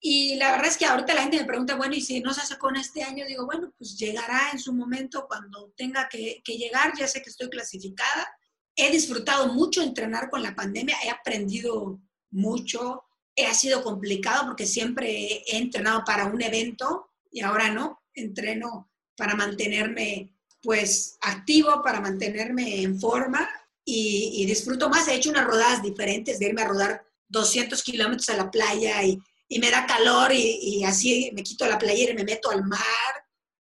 y 0.00 0.36
la 0.36 0.52
verdad 0.52 0.68
es 0.68 0.76
que 0.76 0.86
ahorita 0.86 1.14
la 1.14 1.22
gente 1.22 1.40
me 1.40 1.46
pregunta, 1.46 1.76
bueno, 1.76 1.94
¿y 1.94 2.00
si 2.00 2.20
no 2.20 2.32
se 2.32 2.40
hace 2.40 2.58
Kona 2.58 2.80
este 2.80 3.02
año? 3.02 3.26
Digo, 3.26 3.46
bueno, 3.46 3.72
pues 3.76 3.96
llegará 3.96 4.50
en 4.52 4.58
su 4.58 4.72
momento 4.72 5.26
cuando 5.26 5.72
tenga 5.76 6.08
que, 6.08 6.40
que 6.44 6.56
llegar, 6.56 6.92
ya 6.96 7.08
sé 7.08 7.22
que 7.22 7.30
estoy 7.30 7.48
clasificada. 7.48 8.28
He 8.76 8.90
disfrutado 8.90 9.52
mucho 9.52 9.82
entrenar 9.82 10.30
con 10.30 10.42
la 10.42 10.54
pandemia, 10.54 10.96
he 11.04 11.10
aprendido 11.10 12.00
mucho, 12.30 13.04
ha 13.46 13.54
sido 13.54 13.82
complicado 13.82 14.46
porque 14.46 14.66
siempre 14.66 15.42
he 15.46 15.58
entrenado 15.58 16.02
para 16.04 16.26
un 16.26 16.42
evento 16.42 17.10
y 17.30 17.40
ahora 17.40 17.70
no, 17.70 18.02
entreno 18.14 18.90
para 19.16 19.34
mantenerme 19.34 20.34
pues 20.62 21.16
activo, 21.20 21.82
para 21.82 22.00
mantenerme 22.00 22.82
en 22.82 22.98
forma 23.00 23.48
y, 23.84 24.44
disfruto 24.46 24.88
más. 24.88 25.08
He 25.08 25.14
hecho 25.14 25.30
unas 25.30 25.46
rodadas 25.46 25.82
diferentes 25.82 26.38
de 26.38 26.46
irme 26.46 26.62
a 26.62 26.68
rodar 26.68 27.06
200 27.28 27.82
kilómetros 27.82 28.28
a 28.30 28.36
la 28.36 28.50
playa 28.50 29.02
y, 29.04 29.18
me 29.58 29.70
da 29.70 29.86
calor 29.86 30.32
y, 30.32 30.58
y, 30.60 30.84
así 30.84 31.30
me 31.34 31.42
quito 31.42 31.66
la 31.66 31.78
playera 31.78 32.12
y 32.12 32.16
me 32.16 32.24
meto 32.24 32.50
al 32.50 32.64
mar. 32.64 32.80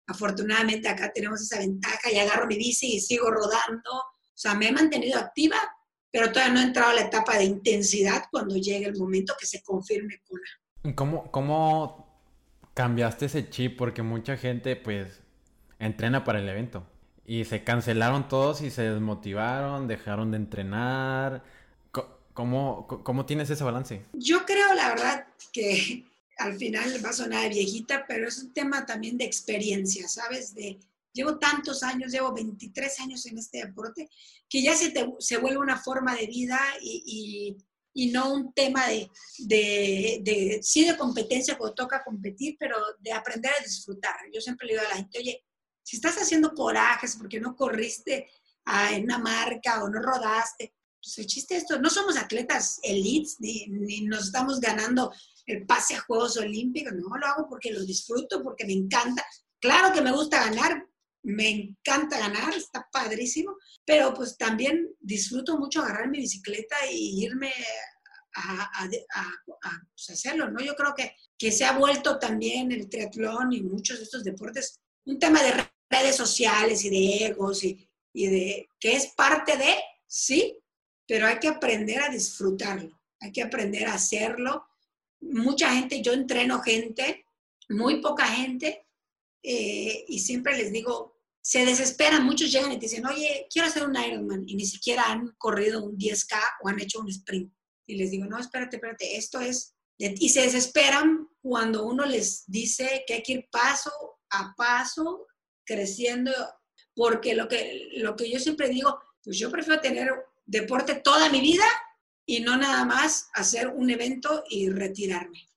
Afortunadamente 0.07 0.87
acá 0.87 1.11
tenemos 1.13 1.41
esa 1.41 1.59
ventaja 1.59 2.11
y 2.11 2.17
agarro 2.17 2.47
mi 2.47 2.57
bici 2.57 2.95
y 2.95 2.99
sigo 2.99 3.29
rodando. 3.29 3.91
O 3.91 4.37
sea, 4.37 4.55
me 4.55 4.67
he 4.67 4.71
mantenido 4.71 5.19
activa, 5.19 5.57
pero 6.11 6.31
todavía 6.31 6.53
no 6.53 6.59
he 6.59 6.63
entrado 6.63 6.89
a 6.91 6.95
la 6.95 7.01
etapa 7.01 7.37
de 7.37 7.45
intensidad 7.45 8.25
cuando 8.31 8.55
llegue 8.55 8.85
el 8.85 8.97
momento 8.97 9.35
que 9.39 9.45
se 9.45 9.61
confirme 9.63 10.21
cura. 10.27 10.95
¿Cómo, 10.95 11.31
cómo 11.31 12.21
cambiaste 12.73 13.25
ese 13.25 13.49
chip 13.49 13.77
porque 13.77 14.01
mucha 14.03 14.37
gente 14.37 14.75
pues 14.75 15.21
entrena 15.79 16.23
para 16.23 16.39
el 16.39 16.49
evento 16.49 16.85
y 17.25 17.45
se 17.45 17.63
cancelaron 17.63 18.27
todos 18.27 18.61
y 18.61 18.69
se 18.69 18.83
desmotivaron, 18.83 19.87
dejaron 19.87 20.31
de 20.31 20.37
entrenar. 20.37 21.43
¿Cómo, 22.35 22.85
cómo 22.85 23.25
tienes 23.25 23.49
ese 23.49 23.63
balance? 23.63 24.05
Yo 24.13 24.45
creo, 24.45 24.75
la 24.75 24.89
verdad, 24.89 25.27
que 25.51 26.05
al 26.37 26.55
final 26.55 27.03
va 27.03 27.09
a 27.09 27.13
sonar 27.13 27.49
viejita, 27.49 28.05
pero 28.07 28.27
es 28.27 28.37
un 28.37 28.53
tema 28.53 28.85
también 28.85 29.17
de 29.17 29.25
experiencia, 29.25 30.07
¿sabes? 30.07 30.53
De, 30.53 30.77
llevo 31.11 31.39
tantos 31.39 31.81
años, 31.81 32.11
llevo 32.11 32.31
23 32.31 32.99
años 32.99 33.25
en 33.25 33.39
este 33.39 33.65
deporte, 33.65 34.07
que 34.47 34.61
ya 34.61 34.75
se, 34.75 34.91
te, 34.91 35.07
se 35.17 35.37
vuelve 35.37 35.57
una 35.57 35.77
forma 35.77 36.15
de 36.15 36.27
vida 36.27 36.59
y 36.79 37.57
y 37.97 38.11
no 38.11 38.33
un 38.33 38.53
tema 38.53 38.87
de, 38.87 39.09
de, 39.39 40.19
de, 40.21 40.59
sí 40.61 40.85
de 40.85 40.97
competencia 40.97 41.57
cuando 41.57 41.75
toca 41.75 42.03
competir, 42.03 42.57
pero 42.59 42.75
de 42.99 43.13
aprender 43.13 43.51
a 43.57 43.63
disfrutar. 43.63 44.15
Yo 44.33 44.41
siempre 44.41 44.67
le 44.67 44.73
digo 44.73 44.85
a 44.85 44.89
la 44.89 44.97
gente, 44.97 45.17
oye, 45.17 45.45
si 45.81 45.95
estás 45.95 46.17
haciendo 46.17 46.53
corajes 46.53 47.15
porque 47.15 47.39
no 47.39 47.55
corriste 47.55 48.29
en 48.91 49.05
una 49.05 49.17
marca 49.17 49.81
o 49.81 49.87
no 49.87 50.01
rodaste, 50.01 50.74
pues 51.05 51.19
el 51.19 51.27
chiste 51.27 51.55
es 51.55 51.61
esto, 51.61 51.79
no 51.79 51.89
somos 51.89 52.17
atletas 52.17 52.79
elites 52.81 53.35
ni, 53.39 53.67
ni 53.67 54.01
nos 54.01 54.25
estamos 54.25 54.59
ganando 54.59 55.13
el 55.45 55.63
pase 55.67 55.93
a 55.93 56.01
Juegos 56.01 56.37
Olímpicos, 56.37 56.93
no, 56.93 57.15
lo 57.15 57.27
hago 57.27 57.47
porque 57.47 57.71
lo 57.71 57.85
disfruto, 57.85 58.41
porque 58.41 58.65
me 58.65 58.73
encanta. 58.73 59.23
Claro 59.59 59.93
que 59.93 60.01
me 60.01 60.11
gusta 60.11 60.49
ganar, 60.49 60.83
me 61.21 61.49
encanta 61.49 62.17
ganar, 62.17 62.55
está 62.55 62.87
padrísimo, 62.91 63.55
pero 63.85 64.15
pues 64.15 64.35
también 64.35 64.89
disfruto 64.99 65.59
mucho 65.59 65.83
agarrar 65.83 66.09
mi 66.09 66.19
bicicleta 66.19 66.75
y 66.91 67.23
irme 67.23 67.53
a, 68.33 68.89
pues, 69.93 70.09
hacerlo, 70.09 70.49
¿no? 70.49 70.59
Yo 70.61 70.75
creo 70.75 70.95
que, 70.95 71.15
que 71.37 71.51
se 71.51 71.65
ha 71.65 71.77
vuelto 71.77 72.17
también 72.17 72.71
el 72.71 72.89
triatlón 72.89 73.53
y 73.53 73.61
muchos 73.61 73.99
de 73.99 74.05
estos 74.05 74.23
deportes 74.23 74.79
un 75.05 75.19
tema 75.19 75.41
de 75.43 75.69
redes 75.87 76.15
sociales 76.15 76.83
y 76.83 76.89
de 76.89 77.25
egos 77.27 77.63
y, 77.63 77.87
y 78.11 78.27
de 78.27 78.69
que 78.79 78.95
es 78.95 79.13
parte 79.15 79.55
de, 79.55 79.75
sí, 80.07 80.59
pero 81.07 81.27
hay 81.27 81.39
que 81.39 81.47
aprender 81.47 82.01
a 82.01 82.09
disfrutarlo, 82.09 82.99
hay 83.19 83.31
que 83.31 83.43
aprender 83.43 83.87
a 83.87 83.93
hacerlo. 83.93 84.65
Mucha 85.21 85.73
gente, 85.73 86.01
yo 86.01 86.13
entreno 86.13 86.61
gente, 86.61 87.25
muy 87.69 88.01
poca 88.01 88.27
gente, 88.27 88.85
eh, 89.43 90.05
y 90.07 90.19
siempre 90.19 90.57
les 90.57 90.71
digo, 90.71 91.15
se 91.41 91.63
desesperan, 91.63 92.25
muchos 92.25 92.51
llegan 92.51 92.71
y 92.71 92.79
te 92.79 92.87
dicen, 92.87 93.05
oye, 93.05 93.47
quiero 93.51 93.67
hacer 93.67 93.87
un 93.87 93.95
Ironman, 93.95 94.43
y 94.47 94.55
ni 94.55 94.65
siquiera 94.65 95.03
han 95.11 95.35
corrido 95.37 95.83
un 95.83 95.95
10K 95.95 96.39
o 96.63 96.69
han 96.69 96.79
hecho 96.79 96.99
un 96.99 97.09
sprint. 97.09 97.53
Y 97.85 97.97
les 97.97 98.09
digo, 98.09 98.25
no, 98.25 98.39
espérate, 98.39 98.77
espérate, 98.77 99.15
esto 99.15 99.39
es... 99.39 99.75
Y 99.97 100.29
se 100.29 100.41
desesperan 100.41 101.29
cuando 101.41 101.85
uno 101.85 102.03
les 102.05 102.43
dice 102.47 103.05
que 103.07 103.13
hay 103.13 103.23
que 103.23 103.33
ir 103.33 103.47
paso 103.51 103.91
a 104.31 104.53
paso, 104.57 105.27
creciendo, 105.63 106.31
porque 106.95 107.35
lo 107.35 107.47
que, 107.47 107.89
lo 107.97 108.15
que 108.15 108.29
yo 108.29 108.39
siempre 108.39 108.67
digo, 108.67 108.99
pues 109.23 109.37
yo 109.37 109.51
prefiero 109.51 109.79
tener 109.79 110.09
deporte 110.45 110.95
toda 110.95 111.29
mi 111.29 111.41
vida 111.41 111.65
y 112.25 112.39
no 112.41 112.57
nada 112.57 112.85
más 112.85 113.29
hacer 113.33 113.67
un 113.67 113.89
evento 113.89 114.43
y 114.49 114.69
retirarme, 114.69 115.47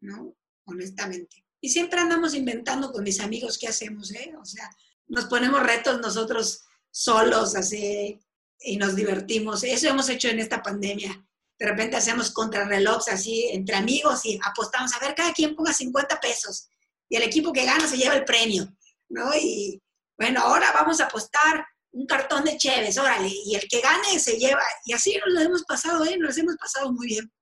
¿no? 0.00 0.36
Honestamente. 0.64 1.44
Y 1.60 1.70
siempre 1.70 2.00
andamos 2.00 2.34
inventando 2.34 2.92
con 2.92 3.04
mis 3.04 3.20
amigos 3.20 3.58
qué 3.58 3.68
hacemos, 3.68 4.12
¿eh? 4.12 4.34
O 4.40 4.44
sea, 4.44 4.70
nos 5.08 5.26
ponemos 5.26 5.62
retos 5.62 6.00
nosotros 6.00 6.64
solos, 6.90 7.54
así, 7.54 8.18
y 8.60 8.76
nos 8.76 8.94
divertimos. 8.94 9.64
Eso 9.64 9.88
hemos 9.88 10.08
hecho 10.08 10.28
en 10.28 10.40
esta 10.40 10.62
pandemia. 10.62 11.26
De 11.58 11.66
repente 11.66 11.96
hacemos 11.96 12.30
contrarrelojes 12.30 13.12
así 13.12 13.48
entre 13.52 13.76
amigos 13.76 14.24
y 14.24 14.38
apostamos, 14.42 14.94
a 14.94 14.98
ver, 14.98 15.14
cada 15.14 15.32
quien 15.32 15.54
ponga 15.54 15.72
50 15.72 16.18
pesos 16.20 16.68
y 17.08 17.16
el 17.16 17.22
equipo 17.22 17.52
que 17.52 17.66
gana 17.66 17.86
se 17.86 17.98
lleva 17.98 18.14
el 18.14 18.24
premio, 18.24 18.74
¿no? 19.10 19.34
Y 19.34 19.82
bueno, 20.16 20.40
ahora 20.40 20.72
vamos 20.72 21.00
a 21.00 21.04
apostar 21.04 21.66
un 21.92 22.06
cartón 22.06 22.44
de 22.44 22.56
Cheves, 22.56 22.98
órale, 22.98 23.30
y 23.44 23.54
el 23.54 23.66
que 23.68 23.80
gane 23.80 24.18
se 24.18 24.38
lleva. 24.38 24.62
Y 24.84 24.92
así 24.92 25.18
nos 25.24 25.34
lo 25.34 25.40
hemos 25.40 25.64
pasado, 25.64 26.04
¿eh? 26.04 26.16
Nos 26.18 26.36
hemos 26.38 26.56
pasado 26.56 26.92
muy 26.92 27.06
bien. 27.08 27.32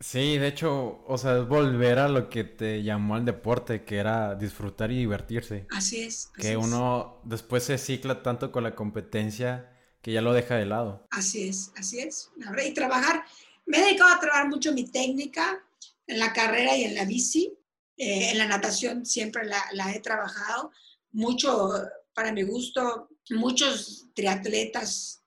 Sí, 0.00 0.38
de 0.38 0.46
hecho, 0.46 1.02
o 1.06 1.18
sea, 1.18 1.38
es 1.38 1.48
volver 1.48 1.98
a 1.98 2.08
lo 2.08 2.30
que 2.30 2.44
te 2.44 2.84
llamó 2.84 3.16
al 3.16 3.24
deporte, 3.24 3.84
que 3.84 3.96
era 3.96 4.36
disfrutar 4.36 4.92
y 4.92 4.98
divertirse. 4.98 5.66
Así 5.70 6.02
es. 6.02 6.30
que 6.38 6.56
uno 6.56 7.20
después 7.24 7.64
se 7.64 7.78
cicla 7.78 8.22
tanto 8.22 8.52
con 8.52 8.62
la 8.62 8.76
competencia 8.76 9.72
que 10.00 10.12
ya 10.12 10.22
lo 10.22 10.32
deja 10.32 10.54
de 10.54 10.66
lado. 10.66 11.08
Así 11.10 11.48
es, 11.48 11.72
así 11.76 11.98
es. 11.98 12.30
Y 12.64 12.74
trabajar, 12.74 13.24
me 13.66 13.78
he 13.78 13.86
dedicado 13.86 14.14
a 14.14 14.20
trabajar 14.20 14.48
mucho 14.48 14.72
mi 14.72 14.84
técnica 14.84 15.64
en 16.06 16.20
la 16.20 16.32
carrera 16.32 16.76
y 16.76 16.84
en 16.84 16.94
la 16.94 17.04
bici. 17.04 17.54
Eh, 17.96 18.30
en 18.30 18.38
la 18.38 18.46
natación 18.46 19.04
siempre 19.04 19.44
la, 19.44 19.60
la 19.72 19.92
he 19.92 19.98
trabajado 19.98 20.70
mucho, 21.10 21.72
para 22.14 22.30
mi 22.30 22.44
gusto, 22.44 23.08
muchos 23.30 24.06
triatletas 24.14 25.22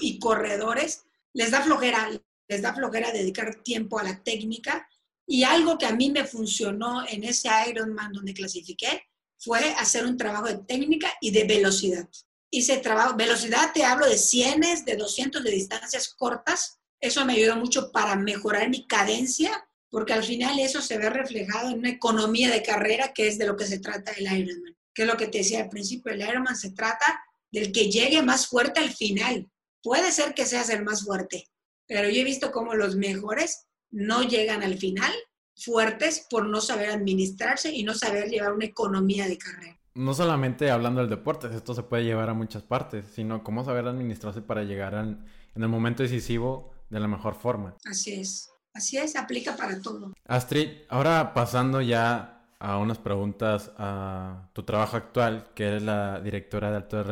y 0.00 0.18
corredores 0.18 1.04
les 1.32 1.50
da 1.50 1.62
flojera, 1.62 2.10
les 2.48 2.62
da 2.62 2.74
flojera 2.74 3.12
dedicar 3.12 3.62
tiempo 3.62 3.98
a 3.98 4.02
la 4.02 4.22
técnica. 4.22 4.88
Y 5.26 5.44
algo 5.44 5.76
que 5.76 5.86
a 5.86 5.94
mí 5.94 6.10
me 6.10 6.24
funcionó 6.24 7.06
en 7.06 7.24
ese 7.24 7.48
Ironman 7.68 8.12
donde 8.12 8.32
clasifiqué 8.32 9.02
fue 9.38 9.60
hacer 9.74 10.06
un 10.06 10.16
trabajo 10.16 10.46
de 10.46 10.58
técnica 10.58 11.12
y 11.20 11.30
de 11.30 11.44
velocidad. 11.44 12.08
Hice 12.50 12.78
trabajo, 12.78 13.14
velocidad 13.14 13.72
te 13.74 13.84
hablo 13.84 14.06
de 14.06 14.16
cienes, 14.16 14.84
de 14.84 14.96
200 14.96 15.44
de 15.44 15.50
distancias 15.50 16.08
cortas. 16.08 16.78
Eso 16.98 17.24
me 17.24 17.34
ayudó 17.34 17.56
mucho 17.56 17.92
para 17.92 18.16
mejorar 18.16 18.70
mi 18.70 18.86
cadencia, 18.86 19.68
porque 19.90 20.14
al 20.14 20.24
final 20.24 20.58
eso 20.58 20.80
se 20.80 20.96
ve 20.96 21.10
reflejado 21.10 21.70
en 21.70 21.80
una 21.80 21.90
economía 21.90 22.50
de 22.50 22.62
carrera, 22.62 23.12
que 23.12 23.28
es 23.28 23.38
de 23.38 23.46
lo 23.46 23.56
que 23.56 23.66
se 23.66 23.78
trata 23.78 24.12
el 24.12 24.24
Ironman. 24.24 24.76
Que 24.94 25.02
es 25.02 25.08
lo 25.08 25.16
que 25.16 25.28
te 25.28 25.38
decía 25.38 25.62
al 25.62 25.68
principio, 25.68 26.12
el 26.12 26.22
Ironman 26.22 26.56
se 26.56 26.70
trata 26.70 27.22
del 27.50 27.72
que 27.72 27.90
llegue 27.90 28.22
más 28.22 28.46
fuerte 28.46 28.80
al 28.80 28.90
final. 28.90 29.48
Puede 29.82 30.12
ser 30.12 30.34
que 30.34 30.46
seas 30.46 30.70
el 30.70 30.84
más 30.84 31.04
fuerte, 31.04 31.46
pero 31.86 32.08
yo 32.08 32.20
he 32.20 32.24
visto 32.24 32.50
cómo 32.50 32.74
los 32.74 32.96
mejores 32.96 33.66
no 33.90 34.22
llegan 34.22 34.62
al 34.62 34.76
final 34.76 35.12
fuertes 35.56 36.26
por 36.30 36.46
no 36.46 36.60
saber 36.60 36.90
administrarse 36.90 37.72
y 37.72 37.82
no 37.82 37.94
saber 37.94 38.28
llevar 38.28 38.52
una 38.52 38.66
economía 38.66 39.26
de 39.26 39.38
carrera. 39.38 39.78
No 39.94 40.14
solamente 40.14 40.70
hablando 40.70 41.00
del 41.00 41.10
deporte, 41.10 41.48
esto 41.52 41.74
se 41.74 41.82
puede 41.82 42.04
llevar 42.04 42.30
a 42.30 42.34
muchas 42.34 42.62
partes, 42.62 43.06
sino 43.14 43.42
cómo 43.42 43.64
saber 43.64 43.86
administrarse 43.86 44.42
para 44.42 44.62
llegar 44.62 44.94
en 44.94 45.26
el 45.62 45.68
momento 45.68 46.04
decisivo 46.04 46.72
de 46.88 47.00
la 47.00 47.08
mejor 47.08 47.34
forma. 47.34 47.76
Así 47.84 48.20
es, 48.20 48.48
así 48.72 48.96
es, 48.96 49.16
aplica 49.16 49.56
para 49.56 49.80
todo. 49.80 50.12
Astrid, 50.24 50.68
ahora 50.88 51.34
pasando 51.34 51.80
ya 51.80 52.37
a 52.58 52.78
unas 52.78 52.98
preguntas 52.98 53.72
a 53.78 54.48
tu 54.52 54.62
trabajo 54.62 54.96
actual, 54.96 55.48
que 55.54 55.66
eres 55.66 55.82
la 55.82 56.20
directora 56.20 56.70
de 56.70 56.76
alto 56.76 57.04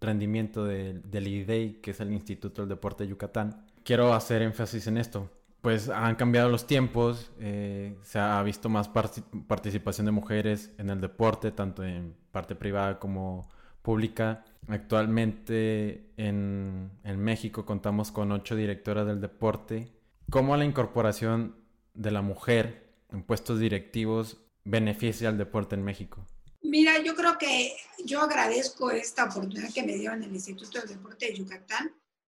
rendimiento 0.00 0.64
del 0.64 1.26
IDEI, 1.28 1.80
que 1.80 1.92
es 1.92 2.00
el 2.00 2.12
Instituto 2.12 2.62
del 2.62 2.68
Deporte 2.68 3.04
de 3.04 3.10
Yucatán 3.10 3.66
quiero 3.84 4.14
hacer 4.14 4.42
énfasis 4.42 4.86
en 4.86 4.98
esto. 4.98 5.30
Pues 5.60 5.88
han 5.88 6.16
cambiado 6.16 6.48
los 6.48 6.66
tiempos, 6.66 7.30
eh, 7.38 7.96
se 8.02 8.18
ha 8.18 8.42
visto 8.42 8.68
más 8.68 8.88
participación 8.88 10.06
de 10.06 10.12
mujeres 10.12 10.72
en 10.78 10.90
el 10.90 11.00
deporte, 11.00 11.52
tanto 11.52 11.84
en 11.84 12.16
parte 12.32 12.56
privada 12.56 12.98
como 12.98 13.48
pública. 13.82 14.44
Actualmente 14.66 16.10
en, 16.16 16.90
en 17.04 17.20
México 17.20 17.64
contamos 17.64 18.10
con 18.10 18.32
ocho 18.32 18.56
directoras 18.56 19.06
del 19.06 19.20
deporte. 19.20 19.92
¿Cómo 20.30 20.56
la 20.56 20.64
incorporación 20.64 21.54
de 21.94 22.10
la 22.10 22.22
mujer 22.22 22.94
en 23.12 23.22
puestos 23.22 23.60
directivos 23.60 24.38
beneficia 24.64 25.28
al 25.28 25.38
deporte 25.38 25.74
en 25.74 25.84
México? 25.84 26.26
Mira, 26.62 27.02
yo 27.02 27.14
creo 27.14 27.38
que 27.38 27.74
yo 28.04 28.20
agradezco 28.20 28.90
esta 28.90 29.24
oportunidad 29.24 29.72
que 29.72 29.82
me 29.82 29.96
dio 29.96 30.12
en 30.12 30.22
el 30.22 30.32
Instituto 30.32 30.78
del 30.78 30.88
Deporte 30.88 31.26
de 31.26 31.34
Yucatán 31.34 31.92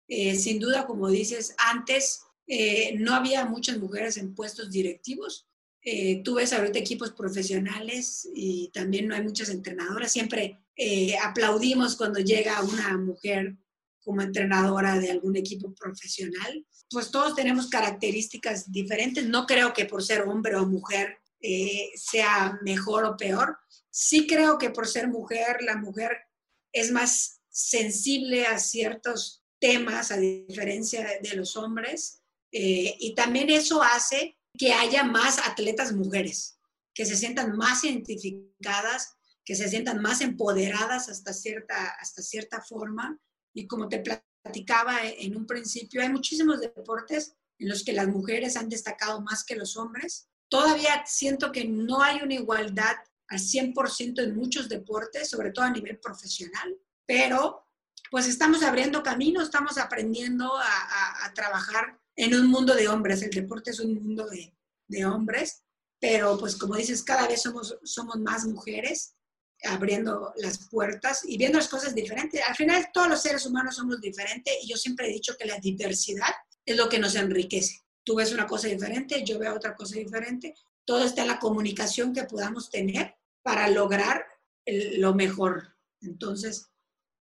eh, 0.08 0.34
sin 0.34 0.58
duda, 0.58 0.86
como 0.86 1.08
dices, 1.08 1.54
antes 1.58 2.22
eh, 2.46 2.96
no 2.98 3.14
había 3.14 3.44
muchas 3.46 3.78
mujeres 3.78 4.16
en 4.16 4.34
puestos 4.34 4.70
directivos. 4.70 5.46
Eh, 5.82 6.22
tú 6.22 6.34
ves 6.34 6.52
ahorita 6.52 6.78
equipos 6.78 7.12
profesionales 7.12 8.28
y 8.34 8.70
también 8.72 9.08
no 9.08 9.14
hay 9.14 9.22
muchas 9.22 9.48
entrenadoras. 9.50 10.12
Siempre 10.12 10.60
aplaudimos 11.22 11.96
cuando 11.96 12.18
llega 12.18 12.62
una 12.62 12.96
mujer 12.98 13.56
como 14.02 14.22
entrenadora 14.22 14.98
de 14.98 15.10
algún 15.10 15.36
equipo 15.36 15.72
profesional. 15.74 16.66
Pues 16.90 17.10
todos 17.10 17.34
tenemos 17.34 17.68
características 17.68 18.70
diferentes. 18.70 19.26
No 19.26 19.46
creo 19.46 19.72
que 19.72 19.84
por 19.84 20.02
ser 20.02 20.22
hombre 20.22 20.56
o 20.56 20.66
mujer 20.66 21.18
sea 21.96 22.58
mejor 22.62 23.04
o 23.04 23.16
peor. 23.16 23.58
Sí 23.90 24.26
creo 24.26 24.58
que 24.58 24.70
por 24.70 24.86
ser 24.86 25.08
mujer, 25.08 25.58
la 25.60 25.76
mujer 25.76 26.18
es 26.72 26.90
más 26.90 27.40
sensible 27.48 28.46
a 28.46 28.58
ciertos 28.58 29.44
temas 29.60 30.10
a 30.10 30.18
diferencia 30.18 31.18
de 31.22 31.36
los 31.36 31.56
hombres. 31.56 32.20
Eh, 32.52 32.96
y 32.98 33.14
también 33.14 33.48
eso 33.48 33.82
hace 33.82 34.36
que 34.58 34.72
haya 34.72 35.04
más 35.04 35.38
atletas 35.38 35.92
mujeres, 35.92 36.58
que 36.92 37.06
se 37.06 37.16
sientan 37.16 37.56
más 37.56 37.82
identificadas, 37.84 39.14
que 39.44 39.54
se 39.54 39.68
sientan 39.68 40.02
más 40.02 40.20
empoderadas 40.20 41.08
hasta 41.08 41.32
cierta, 41.32 41.94
hasta 42.00 42.22
cierta 42.22 42.60
forma. 42.60 43.18
Y 43.54 43.66
como 43.66 43.88
te 43.88 44.00
platicaba 44.00 45.06
en 45.06 45.36
un 45.36 45.46
principio, 45.46 46.02
hay 46.02 46.10
muchísimos 46.10 46.60
deportes 46.60 47.34
en 47.58 47.68
los 47.68 47.84
que 47.84 47.92
las 47.92 48.08
mujeres 48.08 48.56
han 48.56 48.68
destacado 48.68 49.20
más 49.22 49.44
que 49.44 49.56
los 49.56 49.76
hombres. 49.76 50.28
Todavía 50.54 51.02
siento 51.04 51.50
que 51.50 51.64
no 51.64 52.00
hay 52.00 52.20
una 52.22 52.34
igualdad 52.34 52.94
al 53.26 53.40
100% 53.40 54.22
en 54.22 54.36
muchos 54.36 54.68
deportes, 54.68 55.28
sobre 55.28 55.50
todo 55.50 55.64
a 55.64 55.70
nivel 55.70 55.98
profesional, 55.98 56.78
pero 57.04 57.66
pues 58.08 58.28
estamos 58.28 58.62
abriendo 58.62 59.02
camino, 59.02 59.42
estamos 59.42 59.78
aprendiendo 59.78 60.48
a, 60.56 61.32
trabajar 61.34 61.98
en 62.14 62.36
un 62.36 62.46
mundo 62.46 62.72
de 62.76 62.86
hombres. 62.86 63.22
El 63.22 63.30
deporte 63.30 63.72
es 63.72 63.80
un 63.80 63.94
mundo 63.94 64.28
de, 64.28 65.04
hombres, 65.04 65.64
pero 65.98 66.38
pues 66.38 66.54
como 66.54 66.76
dices, 66.76 67.02
cada 67.02 67.26
vez 67.26 67.42
somos, 67.42 67.76
somos 67.82 68.14
más 68.20 68.44
mujeres 68.44 69.16
abriendo 69.64 70.32
las 70.36 70.68
puertas 70.68 71.24
y 71.24 71.36
viendo 71.36 71.58
las 71.58 71.66
cosas 71.66 71.96
diferentes. 71.96 72.40
Al 72.46 72.54
final 72.54 72.90
todos 72.92 73.08
los 73.08 73.20
seres 73.20 73.44
humanos 73.44 73.74
somos 73.74 74.00
diferentes 74.00 74.54
y 74.62 74.68
yo 74.68 74.76
siempre 74.76 75.08
he 75.08 75.12
dicho 75.14 75.34
que 75.36 75.46
la 75.46 75.58
diversidad 75.58 76.32
es 76.64 76.76
lo 76.76 76.88
que 76.88 77.00
nos 77.00 77.16
enriquece. 77.16 77.83
Tú 78.04 78.16
ves 78.16 78.32
una 78.32 78.46
cosa 78.46 78.68
diferente, 78.68 79.24
yo 79.24 79.38
veo 79.38 79.54
otra 79.54 79.74
cosa 79.74 79.98
diferente. 79.98 80.54
Todo 80.84 81.04
está 81.04 81.22
en 81.22 81.28
la 81.28 81.38
comunicación 81.38 82.12
que 82.12 82.24
podamos 82.24 82.70
tener 82.70 83.16
para 83.42 83.68
lograr 83.68 84.24
lo 84.66 85.14
mejor. 85.14 85.76
Entonces, 86.02 86.70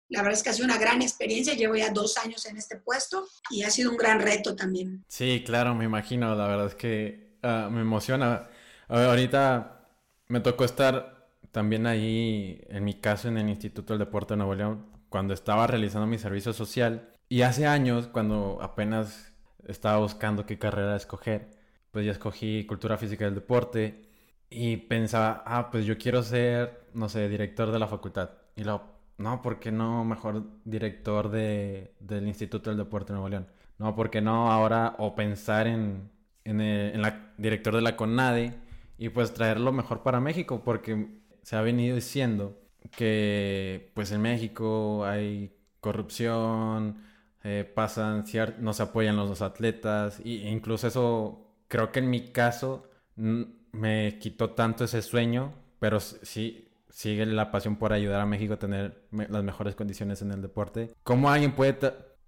la 0.09 0.21
verdad 0.21 0.37
es 0.37 0.43
que 0.43 0.49
ha 0.49 0.53
sido 0.53 0.65
una 0.65 0.77
gran 0.77 1.01
experiencia, 1.01 1.53
llevo 1.53 1.75
ya 1.75 1.89
dos 1.89 2.17
años 2.17 2.45
en 2.45 2.57
este 2.57 2.77
puesto 2.77 3.27
y 3.49 3.63
ha 3.63 3.69
sido 3.69 3.91
un 3.91 3.97
gran 3.97 4.19
reto 4.19 4.55
también. 4.55 5.03
Sí, 5.07 5.43
claro, 5.45 5.73
me 5.73 5.85
imagino, 5.85 6.35
la 6.35 6.47
verdad 6.47 6.67
es 6.67 6.75
que 6.75 7.37
ah, 7.41 7.69
me 7.71 7.81
emociona. 7.81 8.49
ahorita 8.87 9.87
me 10.27 10.39
tocó 10.39 10.65
estar 10.65 11.31
también 11.51 11.87
ahí, 11.87 12.61
en 12.69 12.83
mi 12.83 12.95
caso, 12.95 13.27
en 13.27 13.37
el 13.37 13.49
Instituto 13.49 13.93
del 13.93 13.99
Deporte 13.99 14.33
de 14.33 14.37
Nuevo 14.37 14.55
León, 14.55 14.91
cuando 15.09 15.33
estaba 15.33 15.67
realizando 15.67 16.07
mi 16.07 16.17
servicio 16.17 16.53
social, 16.53 17.09
y 17.29 17.41
hace 17.41 17.65
años, 17.65 18.07
cuando 18.07 18.59
apenas 18.61 19.32
estaba 19.67 19.97
buscando 19.99 20.45
qué 20.45 20.57
carrera 20.57 20.95
escoger, 20.95 21.49
pues 21.91 22.05
ya 22.05 22.11
escogí 22.11 22.65
Cultura 22.65 22.97
Física 22.97 23.25
del 23.25 23.35
Deporte 23.35 24.05
y 24.49 24.77
pensaba, 24.77 25.43
ah, 25.45 25.69
pues 25.71 25.85
yo 25.85 25.97
quiero 25.97 26.23
ser, 26.23 26.87
no 26.93 27.09
sé, 27.09 27.27
director 27.29 27.71
de 27.71 27.79
la 27.79 27.87
facultad. 27.87 28.31
Y 28.55 28.63
luego, 28.63 28.83
no, 29.17 29.41
¿por 29.41 29.59
qué 29.59 29.71
no 29.71 30.03
mejor 30.05 30.43
director 30.65 31.29
de, 31.29 31.93
del 31.99 32.27
Instituto 32.27 32.69
del 32.69 32.77
Deporte 32.77 33.13
de 33.13 33.13
Nuevo 33.13 33.29
León? 33.29 33.47
No, 33.79 33.95
¿por 33.95 34.09
qué 34.09 34.21
no 34.21 34.51
ahora 34.51 34.95
o 34.99 35.15
pensar 35.15 35.67
en, 35.67 36.09
en, 36.43 36.61
el, 36.61 36.95
en 36.95 37.01
la 37.01 37.33
director 37.37 37.75
de 37.75 37.81
la 37.81 37.95
CONADE 37.95 38.53
y 38.97 39.09
pues 39.09 39.33
traerlo 39.33 39.71
mejor 39.71 40.03
para 40.03 40.19
México? 40.19 40.61
Porque 40.63 41.19
se 41.41 41.55
ha 41.55 41.61
venido 41.61 41.95
diciendo 41.95 42.57
que 42.91 43.91
pues 43.93 44.11
en 44.11 44.21
México 44.21 45.05
hay 45.05 45.55
corrupción, 45.79 46.97
eh, 47.43 47.69
pasan, 47.75 48.25
no 48.59 48.73
se 48.73 48.83
apoyan 48.83 49.15
los 49.15 49.29
dos 49.29 49.41
atletas, 49.41 50.19
e 50.23 50.49
incluso 50.49 50.87
eso 50.87 51.47
creo 51.67 51.91
que 51.91 51.99
en 51.99 52.09
mi 52.09 52.31
caso 52.31 52.89
me 53.15 54.17
quitó 54.19 54.51
tanto 54.51 54.85
ese 54.85 55.01
sueño, 55.01 55.53
pero 55.79 55.99
sí 55.99 56.69
sigue 56.89 57.25
la 57.25 57.51
pasión 57.51 57.75
por 57.75 57.91
ayudar 57.91 58.21
a 58.21 58.25
México 58.25 58.53
a 58.53 58.59
tener 58.59 59.07
las 59.11 59.43
mejores 59.43 59.75
condiciones 59.75 60.21
en 60.21 60.31
el 60.31 60.41
deporte. 60.41 60.93
¿Cómo 61.03 61.29
alguien 61.29 61.55
puede 61.55 61.77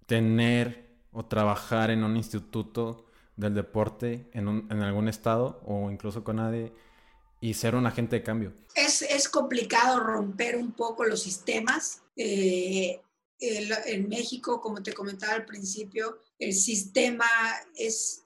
tener 0.06 0.86
o 1.12 1.24
trabajar 1.24 1.90
en 1.90 2.04
un 2.04 2.16
instituto 2.16 3.06
del 3.36 3.54
deporte 3.54 4.28
en, 4.32 4.66
en 4.70 4.82
algún 4.82 5.08
estado 5.08 5.62
o 5.64 5.90
incluso 5.90 6.24
con 6.24 6.36
nadie 6.36 6.72
y 7.40 7.54
ser 7.54 7.74
un 7.74 7.86
agente 7.86 8.16
de 8.16 8.22
cambio? 8.22 8.52
Es, 8.74 9.02
es 9.02 9.28
complicado 9.28 10.00
romper 10.00 10.56
un 10.56 10.72
poco 10.72 11.04
los 11.04 11.22
sistemas. 11.22 12.02
Eh, 12.16 13.00
en 13.38 14.08
México, 14.08 14.60
como 14.60 14.82
te 14.82 14.92
comentaba 14.92 15.34
al 15.34 15.44
principio, 15.44 16.20
el 16.38 16.52
sistema 16.52 17.26
es, 17.74 18.22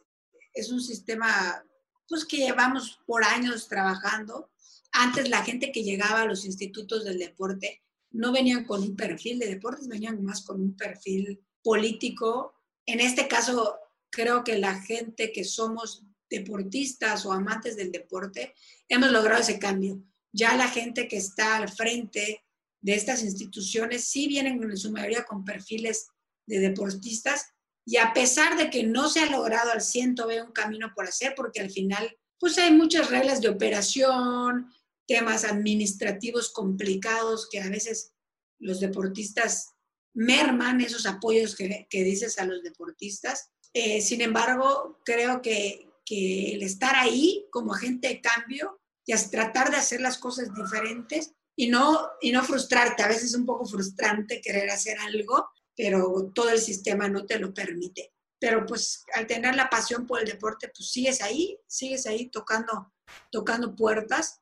es 0.54 0.70
un 0.70 0.80
sistema 0.80 1.64
pues, 2.08 2.24
que 2.24 2.38
llevamos 2.38 3.00
por 3.06 3.24
años 3.24 3.68
trabajando. 3.68 4.50
Antes 4.92 5.28
la 5.28 5.44
gente 5.44 5.72
que 5.72 5.84
llegaba 5.84 6.22
a 6.22 6.26
los 6.26 6.44
institutos 6.44 7.04
del 7.04 7.18
deporte 7.18 7.82
no 8.12 8.32
venían 8.32 8.64
con 8.64 8.82
un 8.82 8.96
perfil 8.96 9.38
de 9.38 9.48
deportes, 9.48 9.88
venían 9.88 10.22
más 10.24 10.42
con 10.42 10.60
un 10.60 10.76
perfil 10.76 11.40
político. 11.62 12.54
En 12.86 13.00
este 13.00 13.28
caso, 13.28 13.78
creo 14.10 14.42
que 14.42 14.58
la 14.58 14.80
gente 14.80 15.32
que 15.32 15.44
somos 15.44 16.04
deportistas 16.30 17.26
o 17.26 17.32
amantes 17.32 17.76
del 17.76 17.90
deporte, 17.90 18.54
hemos 18.88 19.10
logrado 19.10 19.40
ese 19.40 19.58
cambio. 19.58 20.02
Ya 20.32 20.56
la 20.56 20.68
gente 20.68 21.08
que 21.08 21.16
está 21.16 21.56
al 21.56 21.68
frente 21.68 22.44
de 22.80 22.94
estas 22.94 23.22
instituciones 23.22 24.04
sí 24.04 24.26
vienen 24.26 24.62
en 24.62 24.76
su 24.76 24.90
mayoría 24.90 25.24
con 25.24 25.44
perfiles 25.44 26.08
de 26.46 26.60
deportistas 26.60 27.46
y 27.86 27.96
a 27.96 28.12
pesar 28.12 28.56
de 28.56 28.70
que 28.70 28.82
no 28.84 29.08
se 29.08 29.20
ha 29.20 29.30
logrado 29.30 29.72
al 29.72 29.80
ciento 29.80 30.26
ve 30.26 30.42
un 30.42 30.52
camino 30.52 30.92
por 30.94 31.06
hacer 31.06 31.34
porque 31.36 31.60
al 31.60 31.70
final 31.70 32.16
pues 32.38 32.56
hay 32.58 32.72
muchas 32.72 33.10
reglas 33.10 33.40
de 33.40 33.50
operación, 33.50 34.72
temas 35.06 35.44
administrativos 35.44 36.50
complicados 36.52 37.48
que 37.50 37.60
a 37.60 37.68
veces 37.68 38.14
los 38.58 38.80
deportistas 38.80 39.74
merman 40.14 40.80
esos 40.80 41.06
apoyos 41.06 41.54
que, 41.54 41.86
dices 41.90 42.38
a 42.38 42.46
los 42.46 42.62
deportistas. 42.62 43.50
Eh, 43.74 44.00
sin 44.00 44.22
embargo, 44.22 45.00
creo 45.04 45.42
que, 45.42 45.86
que 46.04 46.54
el 46.54 46.62
estar 46.62 46.96
ahí 46.96 47.46
como 47.50 47.74
agente 47.74 48.08
de 48.08 48.20
cambio 48.20 48.80
y 49.06 49.14
tratar 49.30 49.70
de 49.70 49.76
hacer 49.76 50.00
las 50.00 50.18
cosas 50.18 50.54
diferentes 50.54 51.32
y 51.60 51.68
no, 51.68 52.12
y 52.22 52.32
no 52.32 52.42
frustrarte. 52.42 53.02
A 53.02 53.08
veces 53.08 53.24
es 53.24 53.34
un 53.34 53.44
poco 53.44 53.66
frustrante 53.66 54.40
querer 54.40 54.70
hacer 54.70 54.96
algo, 54.98 55.50
pero 55.76 56.32
todo 56.34 56.48
el 56.48 56.58
sistema 56.58 57.06
no 57.06 57.26
te 57.26 57.38
lo 57.38 57.52
permite. 57.52 58.14
Pero 58.38 58.64
pues 58.64 59.04
al 59.12 59.26
tener 59.26 59.54
la 59.54 59.68
pasión 59.68 60.06
por 60.06 60.20
el 60.20 60.26
deporte, 60.26 60.72
pues 60.74 60.90
sigues 60.90 61.20
ahí, 61.20 61.58
sigues 61.66 62.06
ahí 62.06 62.30
tocando, 62.30 62.94
tocando 63.30 63.76
puertas 63.76 64.40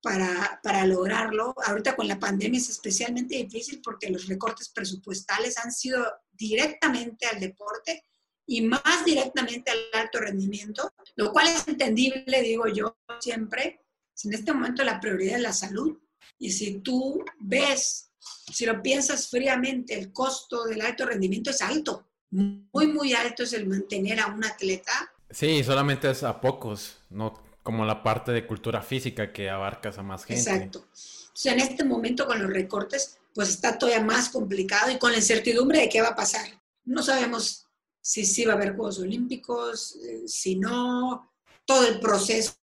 para, 0.00 0.60
para 0.62 0.86
lograrlo. 0.86 1.56
Ahorita 1.66 1.96
con 1.96 2.06
la 2.06 2.20
pandemia 2.20 2.60
es 2.60 2.70
especialmente 2.70 3.34
difícil 3.34 3.80
porque 3.82 4.08
los 4.08 4.28
recortes 4.28 4.68
presupuestales 4.68 5.58
han 5.58 5.72
sido 5.72 6.06
directamente 6.30 7.26
al 7.26 7.40
deporte 7.40 8.04
y 8.46 8.62
más 8.62 9.04
directamente 9.04 9.72
al 9.72 9.80
alto 9.94 10.20
rendimiento, 10.20 10.94
lo 11.16 11.32
cual 11.32 11.48
es 11.48 11.66
entendible, 11.66 12.42
digo 12.42 12.68
yo 12.68 12.96
siempre. 13.18 13.80
En 14.22 14.34
este 14.34 14.52
momento 14.52 14.84
la 14.84 15.00
prioridad 15.00 15.34
es 15.34 15.42
la 15.42 15.52
salud, 15.52 15.98
y 16.38 16.50
si 16.52 16.80
tú 16.80 17.24
ves, 17.38 18.10
si 18.52 18.66
lo 18.66 18.82
piensas 18.82 19.28
fríamente, 19.28 19.98
el 19.98 20.12
costo 20.12 20.64
del 20.64 20.80
alto 20.82 21.06
rendimiento 21.06 21.50
es 21.50 21.62
alto. 21.62 22.06
Muy, 22.30 22.86
muy 22.86 23.12
alto 23.12 23.42
es 23.42 23.52
el 23.52 23.66
mantener 23.66 24.20
a 24.20 24.26
un 24.26 24.44
atleta. 24.44 24.92
Sí, 25.30 25.62
solamente 25.64 26.10
es 26.10 26.22
a 26.22 26.40
pocos, 26.40 26.98
no 27.10 27.42
como 27.62 27.84
la 27.84 28.02
parte 28.02 28.32
de 28.32 28.46
cultura 28.46 28.82
física 28.82 29.32
que 29.32 29.50
abarcas 29.50 29.98
a 29.98 30.02
más 30.02 30.24
gente. 30.24 30.40
Exacto. 30.40 30.78
O 30.80 31.36
sea, 31.42 31.52
en 31.52 31.60
este 31.60 31.84
momento 31.84 32.26
con 32.26 32.42
los 32.42 32.50
recortes, 32.50 33.18
pues 33.34 33.48
está 33.48 33.78
todavía 33.78 34.02
más 34.02 34.28
complicado 34.28 34.90
y 34.90 34.98
con 34.98 35.12
la 35.12 35.18
incertidumbre 35.18 35.80
de 35.80 35.88
qué 35.88 36.02
va 36.02 36.08
a 36.08 36.16
pasar. 36.16 36.46
No 36.84 37.02
sabemos 37.02 37.66
si 38.00 38.24
sí 38.24 38.44
va 38.44 38.54
a 38.54 38.56
haber 38.56 38.74
Juegos 38.74 38.98
Olímpicos, 38.98 39.96
eh, 39.96 40.22
si 40.26 40.56
no, 40.56 41.30
todo 41.64 41.86
el 41.86 42.00
proceso 42.00 42.56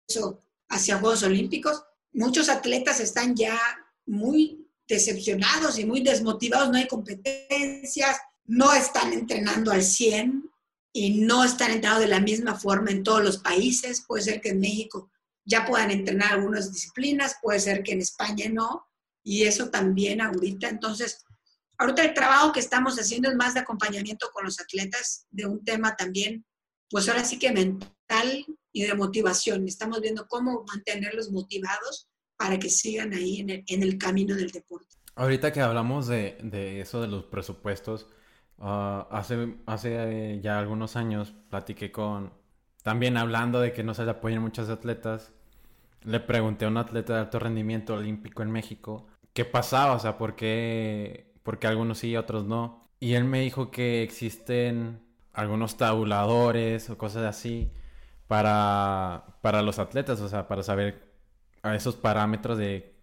hacia 0.69 0.97
Juegos 0.97 1.23
Olímpicos 1.23 1.83
muchos 2.15 2.49
atletas 2.49 2.99
están 2.99 3.35
ya 3.35 3.59
muy 4.05 4.67
decepcionados 4.87 5.77
y 5.77 5.85
muy 5.85 6.01
desmotivados, 6.01 6.69
no 6.69 6.77
hay 6.77 6.87
competencias, 6.87 8.17
no 8.45 8.73
están 8.73 9.13
entrenando 9.13 9.71
al 9.71 9.83
100 9.83 10.49
y 10.93 11.21
no 11.21 11.43
están 11.43 11.71
entrenando 11.71 12.01
de 12.01 12.07
la 12.07 12.19
misma 12.19 12.55
forma 12.55 12.91
en 12.91 13.03
todos 13.03 13.23
los 13.23 13.37
países. 13.37 14.03
Puede 14.07 14.23
ser 14.23 14.41
que 14.41 14.49
en 14.49 14.59
México 14.59 15.11
ya 15.43 15.65
puedan 15.65 15.91
entrenar 15.91 16.33
algunas 16.33 16.71
disciplinas, 16.71 17.35
puede 17.41 17.59
ser 17.59 17.83
que 17.83 17.91
en 17.91 18.01
España 18.01 18.45
no, 18.49 18.87
y 19.23 19.43
eso 19.43 19.69
también 19.69 20.21
ahorita. 20.21 20.69
Entonces, 20.69 21.23
ahorita 21.77 22.03
el 22.03 22.13
trabajo 22.13 22.51
que 22.53 22.59
estamos 22.59 22.97
haciendo 22.97 23.29
es 23.29 23.35
más 23.35 23.55
de 23.55 23.59
acompañamiento 23.59 24.29
con 24.31 24.45
los 24.45 24.59
atletas, 24.59 25.25
de 25.31 25.45
un 25.45 25.63
tema 25.63 25.95
también, 25.95 26.45
pues 26.89 27.09
ahora 27.09 27.25
sí 27.25 27.39
que 27.39 27.51
mental 27.51 27.94
y 28.71 28.83
de 28.83 28.93
motivación. 28.93 29.67
Estamos 29.67 30.01
viendo 30.01 30.27
cómo 30.27 30.65
mantenerlos 30.67 31.31
motivados 31.31 32.07
para 32.37 32.59
que 32.59 32.69
sigan 32.69 33.13
ahí 33.13 33.39
en 33.39 33.83
el, 33.83 33.97
camino 33.97 34.35
del 34.35 34.51
deporte. 34.51 34.95
Ahorita 35.15 35.53
que 35.53 35.61
hablamos 35.61 36.07
de, 36.07 36.37
eso 36.81 37.01
de 37.01 37.07
los 37.07 37.23
presupuestos, 37.23 38.07
ah, 38.59 39.07
hace, 39.11 39.55
hace 39.65 40.39
ya 40.41 40.59
algunos 40.59 40.97
años 40.97 41.33
platiqué 41.49 41.91
con, 41.91 42.33
también 42.83 43.15
hablando 43.15 43.61
de 43.61 43.71
que 43.71 43.83
no 43.83 43.93
se 43.93 44.03
le 44.03 44.11
apoyan 44.11 44.41
muchos 44.41 44.69
atletas, 44.69 45.31
le 46.03 46.19
pregunté 46.19 46.65
a 46.65 46.67
un 46.67 46.77
atleta 46.77 47.13
de 47.13 47.19
alto 47.21 47.39
rendimiento 47.39 47.95
olímpico 47.95 48.43
en 48.43 48.51
México 48.51 49.07
qué 49.33 49.45
pasaba, 49.45 49.93
o 49.93 49.99
sea, 49.99 50.17
por 50.17 50.35
qué, 50.35 51.33
por 51.43 51.59
qué 51.59 51.67
algunos 51.67 51.99
sí 51.99 52.09
y 52.09 52.17
otros 52.17 52.45
no. 52.45 52.89
Y 52.99 53.13
él 53.13 53.23
me 53.25 53.41
dijo 53.41 53.71
que 53.71 54.03
existen 54.03 54.99
algunos 55.33 55.77
tabuladores 55.77 56.89
o 56.89 56.97
cosas 56.97 57.23
así 57.23 57.71
para, 58.27 59.25
para 59.41 59.61
los 59.61 59.79
atletas, 59.79 60.19
o 60.21 60.29
sea, 60.29 60.47
para 60.47 60.63
saber 60.63 61.15
a 61.61 61.75
esos 61.75 61.95
parámetros 61.95 62.57
de 62.57 62.95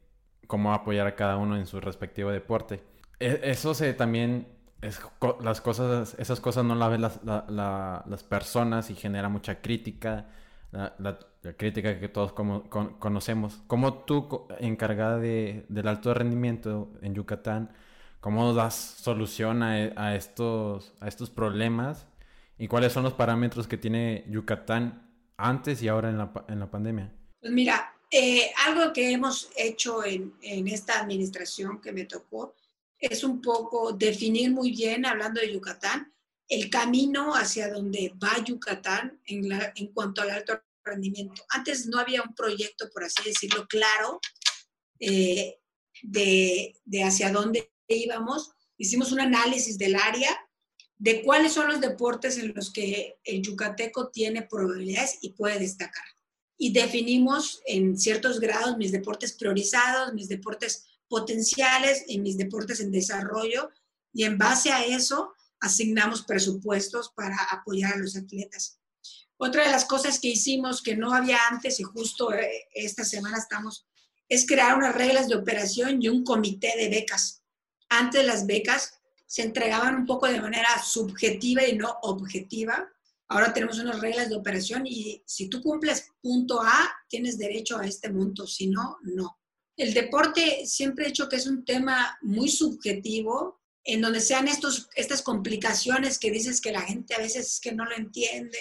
cómo 0.46 0.72
apoyar 0.72 1.06
a 1.06 1.14
cada 1.14 1.36
uno 1.36 1.56
en 1.56 1.66
su 1.66 1.80
respectivo 1.80 2.30
deporte. 2.30 2.82
E, 3.20 3.40
eso 3.44 3.74
se 3.74 3.94
también, 3.94 4.48
es, 4.80 5.00
las 5.40 5.60
cosas, 5.60 6.14
esas 6.18 6.40
cosas 6.40 6.64
no 6.64 6.74
las 6.74 6.90
ven 6.90 7.02
las, 7.02 7.20
las 7.24 8.22
personas 8.24 8.90
y 8.90 8.94
genera 8.94 9.28
mucha 9.28 9.60
crítica, 9.60 10.26
la, 10.70 11.18
crítica 11.56 11.98
que 11.98 12.08
todos 12.08 12.32
como, 12.32 12.68
conocemos. 12.70 13.62
¿Cómo 13.66 13.94
tú, 14.04 14.46
encargada 14.58 15.18
de, 15.18 15.66
del 15.68 15.88
alto 15.88 16.14
rendimiento 16.14 16.92
en 17.02 17.14
Yucatán, 17.14 17.70
cómo 18.20 18.52
das 18.54 18.74
solución 18.74 19.62
a, 19.62 19.72
a, 19.96 20.14
estos, 20.14 20.94
a 21.00 21.08
estos 21.08 21.30
problemas 21.30 22.06
y 22.58 22.68
cuáles 22.68 22.92
son 22.92 23.02
los 23.02 23.12
parámetros 23.12 23.66
que 23.66 23.76
tiene 23.76 24.24
Yucatán 24.28 25.11
antes 25.36 25.82
y 25.82 25.88
ahora 25.88 26.10
en 26.10 26.18
la, 26.18 26.32
en 26.48 26.60
la 26.60 26.70
pandemia? 26.70 27.12
Pues 27.40 27.52
mira, 27.52 27.94
eh, 28.10 28.52
algo 28.66 28.92
que 28.92 29.10
hemos 29.10 29.50
hecho 29.56 30.04
en, 30.04 30.34
en, 30.42 30.68
esta 30.68 31.00
administración 31.00 31.80
que 31.80 31.92
me 31.92 32.04
tocó 32.04 32.54
es 32.98 33.24
un 33.24 33.40
poco 33.40 33.92
definir 33.92 34.50
muy 34.50 34.70
bien, 34.70 35.06
hablando 35.06 35.40
de 35.40 35.52
Yucatán, 35.52 36.12
el 36.48 36.68
camino 36.70 37.32
hacia 37.34 37.72
donde 37.72 38.14
va 38.22 38.44
Yucatán 38.44 39.20
en, 39.26 39.48
en 39.74 39.86
cuanto 39.92 40.22
al 40.22 40.30
alto 40.30 40.62
rendimiento. 40.84 41.42
Antes 41.48 41.86
no 41.86 41.98
había 41.98 42.22
un 42.22 42.34
proyecto, 42.34 42.90
por 42.92 43.04
así 43.04 43.22
decirlo, 43.24 43.66
claro 43.66 44.20
eh, 45.00 45.58
de, 46.02 46.74
de 46.84 47.04
hacia 47.04 47.32
dónde 47.32 47.72
íbamos. 47.88 48.52
Hicimos 48.76 49.12
un 49.12 49.20
análisis 49.20 49.78
del 49.78 49.96
área 49.96 50.38
de 51.02 51.24
cuáles 51.24 51.52
son 51.52 51.66
los 51.66 51.80
deportes 51.80 52.38
en 52.38 52.54
los 52.54 52.72
que 52.72 53.18
el 53.24 53.42
yucateco 53.42 54.10
tiene 54.10 54.42
probabilidades 54.42 55.18
y 55.20 55.30
puede 55.30 55.58
destacar. 55.58 56.04
y 56.56 56.72
definimos 56.72 57.60
en 57.66 57.98
ciertos 57.98 58.38
grados 58.38 58.76
mis 58.76 58.92
deportes 58.92 59.32
priorizados, 59.32 60.14
mis 60.14 60.28
deportes 60.28 60.84
potenciales 61.08 62.04
y 62.06 62.20
mis 62.20 62.38
deportes 62.38 62.78
en 62.78 62.92
desarrollo 62.92 63.68
y 64.12 64.22
en 64.22 64.38
base 64.38 64.70
a 64.70 64.84
eso 64.84 65.32
asignamos 65.58 66.22
presupuestos 66.22 67.10
para 67.16 67.36
apoyar 67.50 67.94
a 67.94 67.96
los 67.96 68.16
atletas. 68.16 68.78
Otra 69.38 69.64
de 69.64 69.72
las 69.72 69.86
cosas 69.86 70.20
que 70.20 70.28
hicimos 70.28 70.82
que 70.82 70.96
no 70.96 71.12
había 71.12 71.38
antes 71.50 71.80
y 71.80 71.82
justo 71.82 72.32
eh, 72.32 72.68
esta 72.74 73.04
semana 73.04 73.38
estamos, 73.38 73.88
es 74.28 74.46
crear 74.46 74.78
unas 74.78 74.94
reglas 74.94 75.26
de 75.26 75.34
operación 75.34 76.00
y 76.00 76.08
un 76.08 76.22
comité 76.22 76.74
de 76.76 76.88
becas. 76.90 77.42
Antes 77.88 78.24
las 78.24 78.46
becas 78.46 79.01
se 79.32 79.40
entregaban 79.40 79.94
un 79.94 80.04
poco 80.04 80.26
de 80.26 80.42
manera 80.42 80.68
subjetiva 80.84 81.66
y 81.66 81.74
no 81.74 81.96
objetiva. 82.02 82.86
Ahora 83.28 83.54
tenemos 83.54 83.78
unas 83.78 83.98
reglas 83.98 84.28
de 84.28 84.36
operación 84.36 84.86
y 84.86 85.22
si 85.24 85.48
tú 85.48 85.62
cumples 85.62 86.10
punto 86.20 86.60
A, 86.60 86.92
tienes 87.08 87.38
derecho 87.38 87.78
a 87.78 87.86
este 87.86 88.10
monto, 88.10 88.46
si 88.46 88.66
no, 88.66 88.98
no. 89.04 89.40
El 89.74 89.94
deporte 89.94 90.66
siempre 90.66 91.06
he 91.06 91.08
dicho 91.08 91.30
que 91.30 91.36
es 91.36 91.46
un 91.46 91.64
tema 91.64 92.18
muy 92.20 92.50
subjetivo, 92.50 93.62
en 93.84 94.02
donde 94.02 94.20
sean 94.20 94.48
estos, 94.48 94.90
estas 94.96 95.22
complicaciones 95.22 96.18
que 96.18 96.30
dices 96.30 96.60
que 96.60 96.70
la 96.70 96.82
gente 96.82 97.14
a 97.14 97.18
veces 97.18 97.54
es 97.54 97.60
que 97.60 97.72
no 97.72 97.86
lo 97.86 97.96
entiende. 97.96 98.58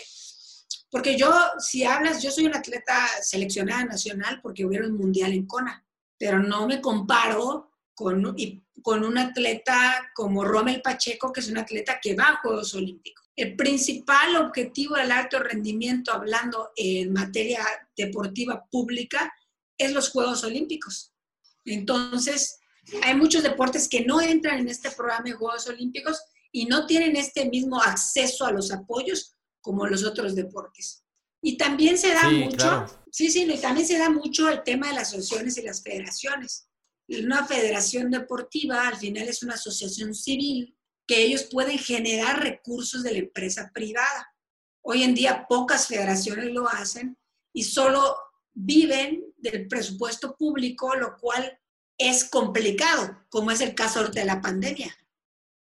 Porque 0.89 1.17
yo, 1.17 1.33
si 1.59 1.83
hablas, 1.83 2.23
yo 2.23 2.31
soy 2.31 2.45
una 2.45 2.59
atleta 2.59 3.09
seleccionada 3.21 3.83
nacional 3.83 4.39
porque 4.41 4.63
hubiera 4.63 4.87
un 4.87 4.95
mundial 4.95 5.33
en 5.33 5.47
Kona, 5.47 5.85
pero 6.17 6.39
no 6.39 6.65
me 6.65 6.79
comparo 6.79 7.70
con, 8.01 8.35
con 8.81 9.03
un 9.03 9.17
atleta 9.17 10.11
como 10.13 10.43
Rommel 10.43 10.81
Pacheco, 10.81 11.31
que 11.31 11.39
es 11.41 11.49
un 11.49 11.57
atleta 11.57 11.99
que 12.01 12.15
va 12.15 12.29
a 12.29 12.37
Juegos 12.37 12.73
Olímpicos. 12.73 13.25
El 13.35 13.55
principal 13.55 14.35
objetivo 14.35 14.95
del 14.95 15.11
alto 15.11 15.39
rendimiento, 15.39 16.11
hablando 16.11 16.71
en 16.75 17.13
materia 17.13 17.65
deportiva 17.95 18.65
pública, 18.69 19.33
es 19.77 19.93
los 19.93 20.09
Juegos 20.09 20.43
Olímpicos. 20.43 21.13
Entonces, 21.65 22.59
hay 23.03 23.15
muchos 23.15 23.43
deportes 23.43 23.87
que 23.87 24.05
no 24.05 24.21
entran 24.21 24.59
en 24.59 24.67
este 24.67 24.91
programa 24.91 25.25
de 25.25 25.33
Juegos 25.33 25.67
Olímpicos 25.67 26.21
y 26.51 26.65
no 26.65 26.85
tienen 26.85 27.15
este 27.15 27.45
mismo 27.45 27.81
acceso 27.81 28.45
a 28.45 28.51
los 28.51 28.71
apoyos 28.71 29.35
como 29.61 29.87
los 29.87 30.03
otros 30.03 30.35
deportes. 30.35 31.03
Y 31.41 31.57
también 31.57 31.97
se 31.97 32.13
da 32.13 32.29
mucho, 32.29 32.85
sí, 33.11 33.31
sí, 33.31 33.43
y 33.51 33.57
también 33.57 33.87
se 33.87 33.97
da 33.97 34.09
mucho 34.09 34.49
el 34.49 34.63
tema 34.63 34.89
de 34.89 34.93
las 34.93 35.09
asociaciones 35.09 35.57
y 35.57 35.63
las 35.63 35.81
federaciones. 35.81 36.67
Una 37.07 37.45
federación 37.45 38.09
deportiva 38.09 38.87
al 38.87 38.97
final 38.97 39.27
es 39.27 39.43
una 39.43 39.55
asociación 39.55 40.13
civil 40.13 40.77
que 41.07 41.23
ellos 41.23 41.43
pueden 41.43 41.77
generar 41.77 42.41
recursos 42.41 43.03
de 43.03 43.11
la 43.11 43.19
empresa 43.19 43.71
privada. 43.73 44.33
Hoy 44.81 45.03
en 45.03 45.13
día 45.13 45.45
pocas 45.47 45.87
federaciones 45.87 46.51
lo 46.51 46.67
hacen 46.67 47.17
y 47.53 47.63
solo 47.63 48.15
viven 48.53 49.25
del 49.37 49.67
presupuesto 49.67 50.35
público, 50.37 50.95
lo 50.95 51.17
cual 51.17 51.59
es 51.97 52.25
complicado, 52.25 53.25
como 53.29 53.51
es 53.51 53.61
el 53.61 53.75
caso 53.75 54.07
de 54.07 54.25
la 54.25 54.41
pandemia. 54.41 54.95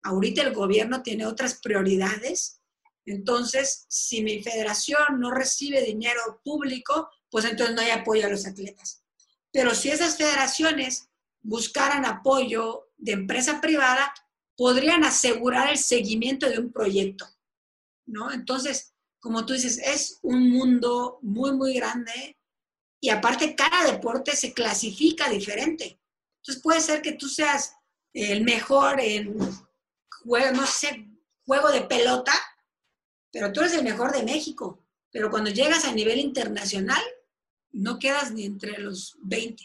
Ahorita 0.04 0.42
el 0.42 0.54
gobierno 0.54 1.02
tiene 1.02 1.26
otras 1.26 1.60
prioridades, 1.62 2.62
entonces 3.06 3.86
si 3.88 4.24
mi 4.24 4.42
federación 4.42 5.20
no 5.20 5.32
recibe 5.32 5.82
dinero 5.82 6.42
público, 6.44 7.10
pues 7.30 7.46
entonces 7.46 7.76
no 7.76 7.82
hay 7.82 7.92
apoyo 7.92 8.26
a 8.26 8.30
los 8.30 8.46
atletas. 8.46 9.04
Pero 9.52 9.74
si 9.74 9.90
esas 9.90 10.18
federaciones 10.18 11.10
buscaran 11.46 12.06
apoyo 12.06 12.90
de 12.98 13.12
empresa 13.12 13.62
privada, 13.62 14.12
podrían 14.58 15.04
asegurar 15.04 15.70
el 15.70 15.78
seguimiento 15.78 16.50
de 16.50 16.60
un 16.60 16.72
proyecto, 16.72 17.28
¿no? 18.08 18.32
Entonces, 18.32 18.94
como 19.20 19.46
tú 19.46 19.54
dices, 19.54 19.78
es 19.78 20.20
un 20.24 20.50
mundo 20.50 21.20
muy, 21.22 21.52
muy 21.54 21.74
grande 21.76 22.38
y 23.00 23.10
aparte 23.10 23.56
cada 23.56 23.92
deporte 23.92 24.36
se 24.36 24.54
clasifica 24.54 25.30
diferente. 25.30 26.00
Entonces 26.38 26.64
puede 26.64 26.82
ser 26.82 27.02
que 27.02 27.14
tú 27.14 27.28
seas 27.28 27.76
el 28.14 28.44
mejor 28.44 29.00
en 29.00 29.38
juego, 30.24 30.52
no 30.56 30.66
sé, 30.66 31.08
juego 31.46 31.72
de 31.72 31.82
pelota, 31.82 32.34
pero 33.32 33.52
tú 33.52 33.62
eres 33.62 33.74
el 33.74 33.84
mejor 33.84 34.12
de 34.12 34.24
México. 34.24 34.84
Pero 35.12 35.30
cuando 35.30 35.50
llegas 35.50 35.86
a 35.86 35.94
nivel 35.94 36.20
internacional, 36.20 37.04
no 37.72 38.00
quedas 38.00 38.32
ni 38.32 38.46
entre 38.46 38.80
los 38.80 39.18
20, 39.22 39.64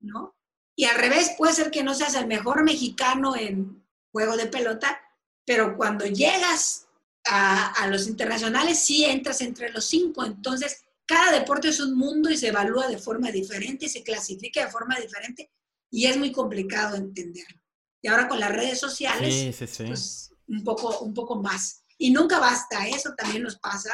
¿no? 0.00 0.36
Y 0.80 0.86
al 0.86 0.96
revés, 0.96 1.32
puede 1.36 1.52
ser 1.52 1.70
que 1.70 1.82
no 1.82 1.94
seas 1.94 2.14
el 2.14 2.26
mejor 2.26 2.64
mexicano 2.64 3.36
en 3.36 3.84
juego 4.12 4.34
de 4.38 4.46
pelota, 4.46 4.98
pero 5.44 5.76
cuando 5.76 6.06
llegas 6.06 6.88
a, 7.26 7.66
a 7.72 7.86
los 7.88 8.08
internacionales, 8.08 8.78
sí 8.78 9.04
entras 9.04 9.42
entre 9.42 9.70
los 9.72 9.84
cinco. 9.84 10.24
Entonces, 10.24 10.82
cada 11.04 11.38
deporte 11.38 11.68
es 11.68 11.80
un 11.80 11.98
mundo 11.98 12.30
y 12.30 12.38
se 12.38 12.48
evalúa 12.48 12.88
de 12.88 12.96
forma 12.96 13.30
diferente, 13.30 13.90
se 13.90 14.02
clasifica 14.02 14.64
de 14.64 14.72
forma 14.72 14.98
diferente 14.98 15.52
y 15.90 16.06
es 16.06 16.16
muy 16.16 16.32
complicado 16.32 16.96
entenderlo. 16.96 17.60
Y 18.00 18.08
ahora 18.08 18.26
con 18.26 18.40
las 18.40 18.50
redes 18.50 18.80
sociales, 18.80 19.54
pues 19.86 20.32
un 20.48 20.64
poco, 20.64 21.00
un 21.00 21.12
poco 21.12 21.36
más. 21.42 21.84
Y 21.98 22.10
nunca 22.10 22.38
basta, 22.38 22.88
eso 22.88 23.12
también 23.18 23.42
nos 23.42 23.58
pasa. 23.58 23.92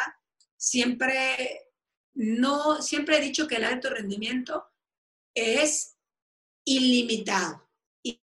Siempre, 0.57 1.73
no, 2.15 2.81
siempre 2.81 3.19
he 3.19 3.23
dicho 3.23 3.49
que 3.49 3.57
el 3.57 3.65
alto 3.65 3.91
rendimiento 3.91 4.65
es 5.35 5.96
ilimitado. 6.67 7.63
Y, 8.03 8.21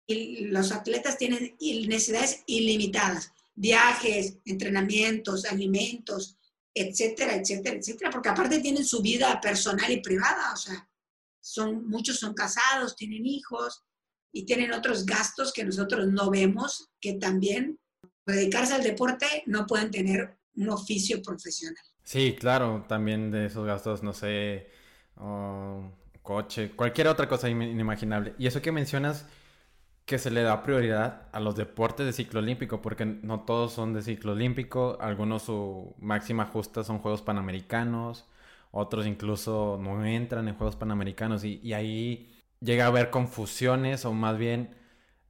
los 0.46 0.72
atletas 0.72 1.18
tienen 1.18 1.58
necesidades 1.60 2.44
ilimitadas. 2.48 3.34
Viajes, 3.56 4.38
entrenamientos, 4.46 5.44
alimentos, 5.44 6.38
etcétera, 6.74 7.36
etcétera, 7.36 7.76
etcétera, 7.76 8.10
porque 8.10 8.30
aparte 8.30 8.60
tienen 8.60 8.86
su 8.86 9.02
vida 9.02 9.42
personal 9.42 9.92
y 9.92 10.00
privada, 10.00 10.54
o 10.54 10.56
sea, 10.56 10.88
son, 11.42 11.90
muchos 11.90 12.20
son 12.20 12.34
casados, 12.34 12.96
tienen 12.96 13.26
hijos 13.26 13.84
y 14.32 14.46
tienen 14.46 14.72
otros 14.72 15.06
gastos 15.06 15.52
que 15.52 15.66
nosotros 15.66 16.08
no 16.08 16.30
vemos, 16.30 16.90
que 17.02 17.14
también 17.14 17.80
dedicarse 18.26 18.74
al 18.74 18.84
deporte 18.84 19.44
no 19.48 19.66
pueden 19.66 19.90
tener 19.90 20.38
un 20.56 20.70
oficio 20.70 21.22
profesional. 21.22 21.84
Sí, 22.04 22.36
claro, 22.40 22.86
también 22.88 23.32
de 23.32 23.48
esos 23.48 23.66
gastos, 23.66 24.04
no 24.04 24.14
sé, 24.14 24.70
coche, 26.28 26.72
cualquier 26.72 27.08
otra 27.08 27.30
cosa 27.30 27.50
inimaginable. 27.50 28.36
Y 28.38 28.48
eso 28.48 28.62
que 28.62 28.74
mencionas, 28.74 29.26
que 30.06 30.20
se 30.20 30.30
le 30.30 30.42
da 30.44 30.62
prioridad 30.62 31.30
a 31.32 31.40
los 31.40 31.56
deportes 31.56 32.06
de 32.06 32.12
ciclo 32.12 32.42
olímpico, 32.42 32.82
porque 32.82 33.06
no 33.06 33.42
todos 33.42 33.72
son 33.72 33.94
de 33.94 34.02
ciclo 34.02 34.34
olímpico, 34.34 34.98
algunos 35.00 35.44
su 35.44 35.96
máxima 36.00 36.46
justa 36.48 36.84
son 36.84 37.00
Juegos 37.00 37.22
Panamericanos, 37.22 38.28
otros 38.72 39.08
incluso 39.08 39.80
no 39.82 40.06
entran 40.06 40.50
en 40.50 40.56
Juegos 40.56 40.76
Panamericanos 40.76 41.46
y, 41.46 41.74
ahí 41.74 42.34
llega 42.60 42.86
a 42.86 42.88
haber 42.88 43.10
confusiones 43.10 44.04
o 44.06 44.14
más 44.14 44.38
bien 44.38 44.76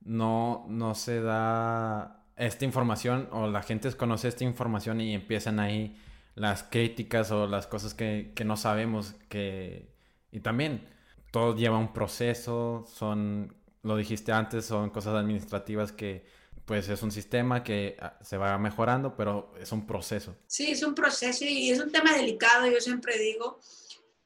no, 0.01 0.65
no 0.69 0.95
se 0.95 1.21
da 1.21 2.25
esta 2.37 2.65
información 2.65 3.29
o 3.31 3.47
la 3.47 3.61
gente 3.61 3.87
desconoce 3.87 4.29
esta 4.29 4.43
información 4.45 5.01
y 5.01 5.13
empiezan 5.13 5.59
ahí 5.59 5.95
las 6.35 6.63
críticas 6.63 7.31
o 7.31 7.45
las 7.47 7.67
cosas 7.67 7.93
que, 7.93 8.31
que 8.35 8.45
no 8.45 8.57
sabemos 8.57 9.15
que... 9.29 9.96
Y 10.31 10.39
también 10.41 10.87
todo 11.31 11.55
lleva 11.55 11.77
un 11.77 11.93
proceso, 11.93 12.85
son 12.87 13.55
lo 13.83 13.95
dijiste 13.95 14.31
antes, 14.31 14.65
son 14.65 14.89
cosas 14.89 15.15
administrativas 15.15 15.91
que 15.91 16.25
pues 16.65 16.89
es 16.89 17.01
un 17.01 17.11
sistema 17.11 17.63
que 17.63 17.95
ah, 18.01 18.19
se 18.21 18.35
va 18.35 18.57
mejorando, 18.57 19.15
pero 19.15 19.53
es 19.57 19.71
un 19.71 19.87
proceso. 19.87 20.35
Sí, 20.47 20.71
es 20.71 20.83
un 20.83 20.93
proceso 20.93 21.45
y 21.45 21.71
es 21.71 21.79
un 21.79 21.91
tema 21.91 22.13
delicado, 22.13 22.67
yo 22.67 22.81
siempre 22.81 23.17
digo, 23.17 23.61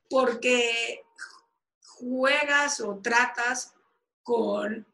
porque 0.10 1.04
juegas 1.80 2.82
o 2.82 2.98
tratas 2.98 3.76
con, 4.24 4.88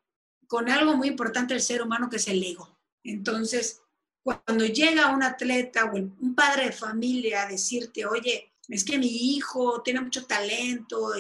con 0.48 0.70
algo 0.70 0.98
muy 0.98 1.08
importante 1.08 1.54
del 1.54 1.64
ser 1.64 1.82
humano 1.82 2.10
que 2.10 2.18
es 2.18 2.28
el 2.28 2.44
ego. 2.44 2.78
Entonces, 3.02 3.82
cuando 4.22 4.66
llega 4.66 5.16
un 5.16 5.24
atleta 5.24 5.86
o 5.86 5.96
un 5.96 6.36
padre 6.36 6.66
de 6.66 6.72
familia 6.74 7.44
a 7.44 7.48
decirte, 7.48 8.06
oye, 8.06 8.52
es 8.68 8.84
que 8.84 8.98
mi 8.98 9.08
hijo 9.08 9.82
tiene 9.82 10.02
mucho 10.02 10.26
talento 10.26 11.14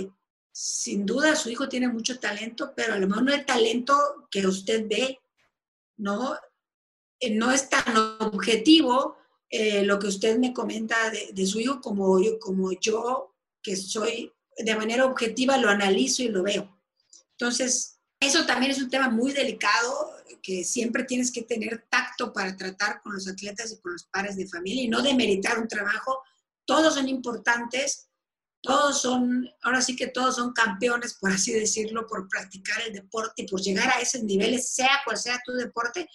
sin 0.60 1.06
duda 1.06 1.36
su 1.36 1.52
hijo 1.52 1.70
tiene 1.70 1.88
mucho 1.88 2.20
talento, 2.20 2.74
pero 2.76 2.94
a 2.94 2.98
lo 2.98 3.08
mejor 3.08 3.22
no 3.22 3.32
el 3.32 3.46
talento 3.46 4.28
que 4.32 4.48
usted 4.48 4.88
ve, 4.90 5.20
¿no? 5.98 6.36
Eh, 7.20 7.30
no 7.30 7.52
es 7.52 7.70
tan 7.70 7.96
objetivo 8.22 9.18
eh, 9.52 9.84
lo 9.84 10.00
que 10.00 10.08
usted 10.08 10.40
me 10.40 10.54
comenta 10.54 11.12
de, 11.12 11.46
su 11.46 11.60
hijo 11.60 11.80
como 11.80 12.20
yo, 12.20 12.40
como 12.40 12.72
yo, 12.72 13.36
que 13.62 13.76
soy 13.76 14.34
de 14.58 14.76
manera 14.76 15.06
objetiva, 15.06 15.60
lo 15.60 15.70
analizo 15.70 16.24
y 16.24 16.30
lo 16.30 16.42
veo. 16.42 16.76
Entonces, 17.34 18.00
eso 18.20 18.48
también 18.48 18.72
es 18.72 18.82
un 18.82 18.90
tema 18.90 19.10
muy 19.10 19.34
delicado 19.34 20.12
que 20.42 20.64
siempre 20.64 21.04
tienes 21.04 21.32
que 21.32 21.44
tener 21.44 21.86
tacto 21.88 22.34
para 22.34 22.58
tratar 22.58 23.00
con 23.04 23.14
los 23.14 23.28
atletas 23.28 23.74
y 23.74 23.78
con 23.80 23.94
los 23.94 24.06
padres 24.06 24.38
de 24.38 24.48
familia 24.48 24.84
y 24.84 24.88
no 24.88 25.04
demeritar 25.04 25.60
un 25.60 25.68
trabajo. 25.68 26.20
Todos 26.68 26.94
son 26.94 27.08
importantes, 27.10 28.10
todos 28.62 29.02
son, 29.02 29.50
ahora 29.64 29.82
sí 29.82 29.96
que 29.96 30.08
todos 30.08 30.36
son 30.36 30.52
campeones, 30.54 31.16
por 31.16 31.32
así 31.32 31.54
decirlo, 31.54 32.06
por 32.06 32.28
practicar 32.28 32.82
el 32.82 32.94
deporte 32.94 33.44
y 33.44 33.48
por 33.48 33.62
llegar 33.62 33.90
a 33.90 34.02
esos 34.02 34.22
niveles, 34.24 34.70
sea 34.70 35.02
cual 35.06 35.18
sea 35.18 35.42
tu 35.46 35.54
deporte, 35.54 36.08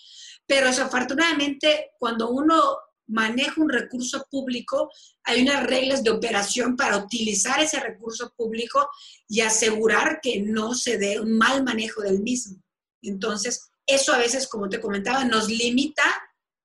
pero 0.47 0.67
desafortunadamente 0.67 1.93
cuando 1.99 2.31
uno 2.31 2.77
manejo 3.07 3.63
un 3.63 3.69
recurso 3.69 4.27
público, 4.31 4.91
hay 5.25 5.43
unas 5.43 5.65
reglas 5.65 6.03
de 6.03 6.11
operación 6.11 6.77
para 6.77 6.99
utilizar 6.99 7.61
ese 7.61 7.81
recurso 7.81 8.33
público 8.37 8.89
y 9.29 9.41
asegurar 9.41 10.21
que 10.23 10.41
no 10.43 10.75
se 10.75 10.99
dé 10.99 11.21
un 11.21 11.37
mal 11.37 11.65
manejo 11.65 12.03
del 12.03 12.21
mismo. 12.21 12.63
Entonces, 13.03 13.71
eso 13.87 14.13
a 14.13 14.19
veces, 14.19 14.47
como 14.47 14.69
te 14.69 14.81
comentaba, 14.81 15.25
nos 15.25 15.49
limita 15.49 16.05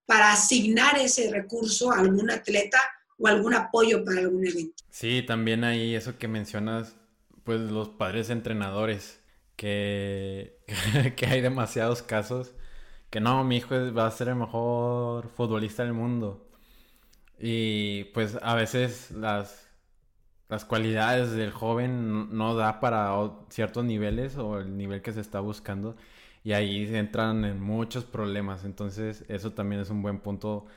para 0.06 0.32
asignar 0.32 0.98
ese 0.98 1.30
recurso 1.32 1.92
a 1.92 2.00
algún 2.00 2.30
atleta 2.30 2.80
o 3.20 3.28
algún 3.28 3.54
apoyo 3.54 4.04
para 4.04 4.20
algún 4.22 4.46
evento. 4.46 4.84
Sí, 4.90 5.24
también 5.26 5.64
ahí 5.64 5.96
eso 5.96 6.18
que 6.18 6.28
mencionas, 6.28 6.96
pues 7.44 7.60
los 7.62 7.90
padres 7.90 8.30
entrenadores, 8.30 9.22
que, 9.56 10.58
que 11.18 11.26
hay 11.28 11.42
demasiados 11.42 12.02
casos 12.02 12.54
que 13.10 13.20
no, 13.22 13.44
mi 13.44 13.58
hijo 13.58 13.76
va 13.94 14.08
a 14.08 14.12
ser 14.12 14.30
el 14.30 14.36
mejor 14.36 15.30
futbolista 15.30 15.84
del 15.84 15.94
mundo. 15.94 16.48
Y 17.40 18.06
pues 18.14 18.38
a 18.42 18.56
veces 18.56 19.12
las, 19.12 19.70
las 20.50 20.66
cualidades 20.66 21.32
del 21.32 21.52
joven 21.52 22.36
no 22.38 22.56
da 22.56 22.80
para 22.80 23.12
ciertos 23.50 23.86
niveles 23.86 24.38
o 24.38 24.60
el 24.60 24.78
nivel 24.78 25.02
que 25.02 25.14
se 25.14 25.22
está 25.22 25.40
buscando. 25.42 25.96
Y 26.44 26.54
ahí 26.54 26.86
entran 26.96 27.46
en 27.46 27.62
muchos 27.62 28.06
problemas. 28.06 28.66
Entonces 28.66 29.26
eso 29.30 29.54
también 29.54 29.82
es 29.82 29.90
un 29.90 30.02
buen 30.02 30.20
punto 30.20 30.68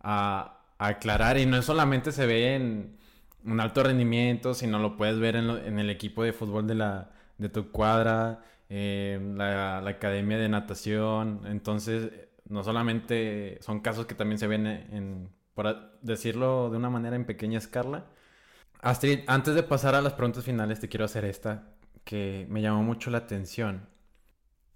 a, 0.00 0.61
aclarar. 0.86 1.38
Y 1.38 1.46
no 1.46 1.60
solamente 1.62 2.12
se 2.12 2.26
ve 2.26 2.54
en 2.54 2.96
un 3.44 3.60
alto 3.60 3.82
rendimiento, 3.82 4.54
sino 4.54 4.78
lo 4.78 4.96
puedes 4.96 5.18
ver 5.18 5.36
en, 5.36 5.50
en 5.50 5.78
el 5.78 5.90
equipo 5.90 6.22
de 6.22 6.32
fútbol 6.32 6.66
de, 6.66 6.74
la, 6.76 7.10
de 7.38 7.48
tu 7.48 7.70
cuadra 7.70 8.42
eh, 8.74 9.20
la, 9.36 9.86
academia 9.86 10.38
de 10.38 10.48
natación. 10.48 11.42
Entonces, 11.44 12.10
no 12.48 12.64
solamente 12.64 13.58
son 13.60 13.80
casos 13.80 14.06
que 14.06 14.14
también 14.14 14.38
se 14.38 14.46
ven 14.46 14.66
en, 14.66 15.28
por 15.52 15.98
decirlo 16.00 16.70
de 16.70 16.78
una 16.78 16.88
manera, 16.88 17.16
en 17.16 17.26
pequeña 17.26 17.58
escala. 17.58 18.06
Astrid, 18.80 19.20
antes 19.26 19.54
de 19.54 19.62
pasar 19.62 19.94
a 19.94 20.00
las 20.00 20.14
preguntas 20.14 20.44
finales, 20.44 20.80
te 20.80 20.88
quiero 20.88 21.04
hacer 21.04 21.26
esta 21.26 21.68
que 22.04 22.46
me 22.48 22.62
llamó 22.62 22.82
mucho 22.82 23.10
la 23.10 23.18
atención. 23.18 23.88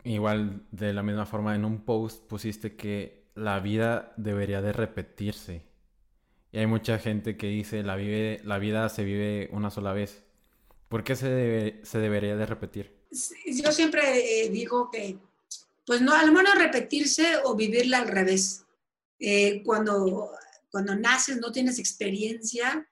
Igual, 0.04 0.66
de 0.72 0.92
la 0.92 1.02
misma 1.02 1.24
forma, 1.24 1.54
en 1.54 1.64
un 1.64 1.84
post 1.84 2.28
pusiste 2.28 2.76
que 2.76 3.30
la 3.34 3.60
vida 3.60 4.12
debería 4.18 4.60
de 4.60 4.74
repetirse. 4.74 5.66
Y 6.52 6.58
hay 6.58 6.66
mucha 6.66 6.98
gente 6.98 7.36
que 7.36 7.48
dice 7.48 7.82
la, 7.82 7.96
vive, 7.96 8.40
la 8.44 8.58
vida 8.58 8.88
se 8.88 9.04
vive 9.04 9.48
una 9.52 9.70
sola 9.70 9.92
vez. 9.92 10.24
¿Por 10.88 11.04
qué 11.04 11.16
se, 11.16 11.80
se 11.82 11.98
debería 11.98 12.36
de 12.36 12.46
repetir? 12.46 12.96
yo 13.46 13.72
siempre 13.72 14.44
eh, 14.44 14.50
digo 14.50 14.90
que, 14.90 15.18
pues 15.86 16.00
no, 16.00 16.14
al 16.14 16.32
menos 16.32 16.54
repetirse 16.56 17.36
o 17.44 17.54
vivirla 17.54 17.98
al 17.98 18.08
revés. 18.08 18.64
Eh, 19.18 19.62
cuando, 19.64 20.30
cuando 20.70 20.94
naces 20.94 21.38
no 21.38 21.50
tienes 21.50 21.78
experiencia 21.78 22.86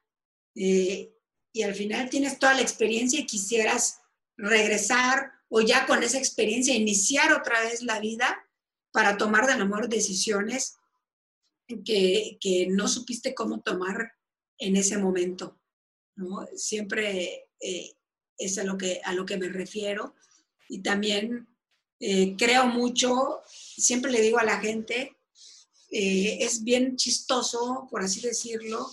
eh, 0.55 1.13
y 1.53 1.63
al 1.63 1.75
final 1.75 2.09
tienes 2.09 2.39
toda 2.39 2.55
la 2.55 2.63
experiencia 2.63 3.21
y 3.21 3.27
quisieras 3.27 4.01
regresar 4.37 5.33
o 5.49 5.61
ya 5.61 5.87
con 5.87 6.03
esa 6.03 6.19
experiencia 6.19 6.75
iniciar 6.75 7.33
otra 7.33 7.61
vez 7.61 7.83
la 7.83 8.01
vida 8.01 8.47
para 8.91 9.19
tomar 9.19 9.47
de 9.47 9.53
amor 9.53 9.89
decisiones 9.89 10.79
que, 11.67 12.39
que, 12.41 12.67
no 12.69 12.89
supiste 12.89 13.35
cómo 13.35 13.61
tomar 13.61 14.13
en 14.59 14.77
ese 14.77 14.99
momento. 14.99 15.61
¿no? 16.17 16.47
Siempre 16.55 17.49
es 18.39 18.59
a 18.59 18.65
lo 18.65 18.77
que, 18.77 19.01
a 19.05 19.13
lo 19.13 19.25
que 19.27 19.37
me 19.37 19.49
refiero. 19.49 20.15
Y 20.69 20.81
también 20.83 21.49
eh, 22.01 22.35
creo 22.37 22.67
mucho, 22.67 23.43
siempre 23.49 24.11
le 24.11 24.21
digo 24.21 24.39
a 24.39 24.45
la 24.45 24.61
gente, 24.61 25.17
eh, 25.91 26.39
es 26.41 26.65
bien 26.65 26.97
chistoso, 26.97 27.87
por 27.91 28.03
así 28.03 28.21
decirlo, 28.21 28.91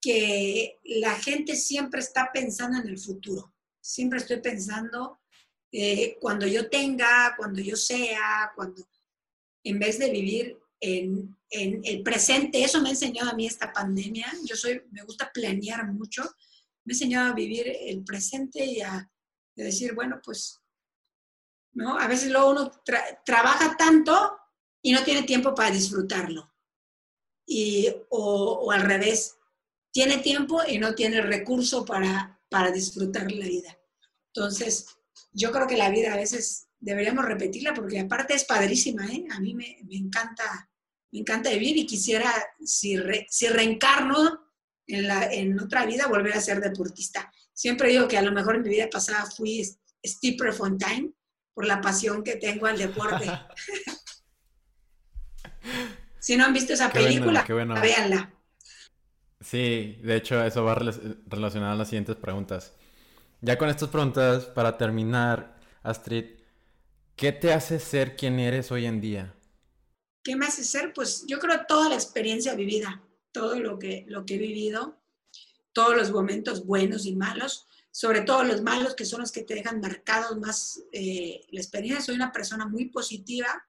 que 0.00 0.78
la 0.84 1.14
gente 1.14 1.56
siempre 1.56 2.00
está 2.00 2.30
pensando 2.32 2.78
en 2.78 2.88
el 2.88 2.98
futuro. 2.98 3.54
Siempre 3.80 4.18
estoy 4.18 4.40
pensando 4.40 5.20
eh, 5.70 6.18
cuando 6.20 6.46
yo 6.46 6.68
tenga, 6.68 7.34
cuando 7.36 7.60
yo 7.60 7.76
sea, 7.76 8.52
cuando, 8.54 8.86
en 9.64 9.78
vez 9.78 9.98
de 9.98 10.10
vivir 10.10 10.58
en, 10.82 11.36
en, 11.48 11.80
el 11.84 12.02
presente, 12.02 12.62
eso 12.62 12.82
me 12.82 12.88
ha 12.88 12.92
enseñado 12.92 13.30
a 13.30 13.34
mí 13.34 13.46
esta 13.46 13.72
pandemia. 13.72 14.30
Yo 14.44 14.56
soy, 14.56 14.82
me 14.90 15.02
gusta 15.02 15.30
planear 15.32 15.86
mucho 15.92 16.22
me 16.84 16.92
enseñado 16.92 17.30
a 17.30 17.34
vivir 17.34 17.64
el 17.80 18.04
presente 18.04 18.64
y 18.64 18.80
a, 18.80 19.08
decir, 19.54 19.94
bueno, 19.94 20.20
pues, 20.24 20.60
¿no? 21.74 21.98
A 21.98 22.08
veces 22.08 22.30
luego 22.30 22.50
uno 22.50 22.72
trabaja 23.24 23.76
tanto 23.76 24.36
y 24.80 24.92
no 24.92 25.04
tiene 25.04 25.22
tiempo 25.22 25.54
para 25.54 25.70
disfrutarlo. 25.70 26.52
Y, 27.46 27.88
o, 28.08 28.72
al 28.72 28.82
revés, 28.82 29.36
tiene 29.92 30.18
tiempo 30.18 30.62
y 30.66 30.78
no 30.78 30.94
tiene 30.94 31.20
recurso 31.20 31.84
para, 31.84 32.40
para 32.48 32.70
disfrutar 32.70 33.30
la 33.30 33.44
vida. 33.44 33.78
Entonces, 34.34 34.86
yo 35.32 35.52
creo 35.52 35.66
que 35.66 35.76
la 35.76 35.90
vida 35.90 36.14
a 36.14 36.16
veces 36.16 36.68
deberíamos 36.80 37.26
repetirla 37.26 37.74
porque 37.74 38.00
aparte 38.00 38.34
es 38.34 38.44
padrísima, 38.44 39.06
¿eh? 39.06 39.26
A 39.30 39.38
mí 39.38 39.54
me, 39.54 39.78
encanta, 39.90 40.70
me 41.12 41.20
encanta 41.20 41.50
vivir 41.50 41.76
y 41.76 41.86
quisiera, 41.86 42.32
si, 42.64 42.96
si 43.28 43.48
reencarno, 43.48 44.42
en, 44.86 45.06
la, 45.06 45.32
en 45.32 45.58
otra 45.60 45.86
vida 45.86 46.06
volver 46.06 46.34
a 46.34 46.40
ser 46.40 46.60
deportista. 46.60 47.32
Siempre 47.52 47.90
digo 47.90 48.08
que 48.08 48.18
a 48.18 48.22
lo 48.22 48.32
mejor 48.32 48.56
en 48.56 48.62
mi 48.62 48.70
vida 48.70 48.88
pasada 48.90 49.26
fui 49.26 49.64
Steve 50.04 50.52
Fontaine 50.52 51.12
por 51.54 51.66
la 51.66 51.80
pasión 51.80 52.24
que 52.24 52.36
tengo 52.36 52.66
al 52.66 52.78
deporte. 52.78 53.26
si 56.18 56.36
no 56.36 56.44
han 56.44 56.52
visto 56.52 56.72
esa 56.72 56.90
película, 56.90 57.44
véanla. 57.44 58.32
Sí, 59.40 59.98
de 60.02 60.16
hecho 60.16 60.42
eso 60.42 60.64
va 60.64 60.80
relacionado 61.26 61.72
a 61.72 61.76
las 61.76 61.88
siguientes 61.88 62.16
preguntas. 62.16 62.72
Ya 63.40 63.58
con 63.58 63.68
estas 63.68 63.88
preguntas, 63.88 64.46
para 64.46 64.78
terminar, 64.78 65.58
Astrid, 65.82 66.36
¿qué 67.16 67.32
te 67.32 67.52
hace 67.52 67.80
ser 67.80 68.16
quien 68.16 68.38
eres 68.38 68.70
hoy 68.70 68.86
en 68.86 69.00
día? 69.00 69.34
¿Qué 70.22 70.36
me 70.36 70.46
hace 70.46 70.64
ser? 70.64 70.92
Pues 70.92 71.24
yo 71.26 71.38
creo 71.38 71.66
toda 71.66 71.88
la 71.88 71.94
experiencia 71.94 72.54
vivida 72.54 73.02
todo 73.32 73.58
lo 73.58 73.78
que, 73.78 74.04
lo 74.08 74.24
que 74.24 74.36
he 74.36 74.38
vivido, 74.38 75.00
todos 75.72 75.96
los 75.96 76.12
momentos 76.12 76.66
buenos 76.66 77.06
y 77.06 77.16
malos, 77.16 77.66
sobre 77.90 78.20
todo 78.20 78.44
los 78.44 78.62
malos 78.62 78.94
que 78.94 79.04
son 79.04 79.20
los 79.20 79.32
que 79.32 79.42
te 79.42 79.54
dejan 79.54 79.80
marcados 79.80 80.38
más 80.38 80.82
eh, 80.92 81.40
la 81.50 81.60
experiencia. 81.60 82.04
Soy 82.04 82.14
una 82.14 82.32
persona 82.32 82.66
muy 82.66 82.86
positiva, 82.86 83.66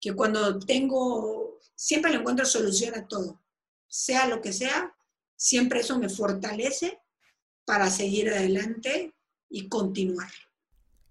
que 0.00 0.12
cuando 0.12 0.58
tengo, 0.60 1.58
siempre 1.74 2.12
le 2.12 2.18
encuentro 2.18 2.46
solución 2.46 2.94
a 2.94 3.08
todo, 3.08 3.42
sea 3.88 4.28
lo 4.28 4.40
que 4.40 4.52
sea, 4.52 4.94
siempre 5.34 5.80
eso 5.80 5.98
me 5.98 6.08
fortalece 6.08 7.00
para 7.64 7.90
seguir 7.90 8.30
adelante 8.30 9.14
y 9.50 9.68
continuar. 9.68 10.30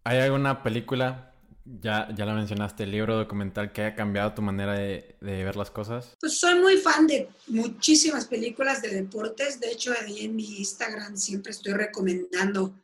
¿Hay 0.03 0.19
alguna 0.19 0.63
película 0.63 1.26
ya, 1.81 2.07
ya 2.15 2.25
la 2.25 2.33
mencionaste, 2.33 2.83
el 2.83 2.91
libro 2.91 3.17
documental 3.17 3.71
que 3.71 3.81
haya 3.81 3.95
cambiado 3.95 4.33
tu 4.33 4.41
manera 4.41 4.73
de, 4.73 5.17
ver 5.21 5.55
las 5.55 5.71
cosas. 5.71 6.15
Pues 6.19 6.39
soy 6.39 6.59
muy 6.59 6.77
fan 6.77 7.07
de 7.07 7.29
muchísimas 7.47 8.25
películas 8.25 8.81
de 8.81 8.89
deportes. 8.89 9.59
De 9.59 9.71
hecho, 9.71 9.93
ahí 9.99 10.25
en 10.25 10.35
mi 10.35 10.59
Instagram 10.59 11.17
siempre 11.17 11.51
estoy 11.51 11.73
recomendando 11.73 12.79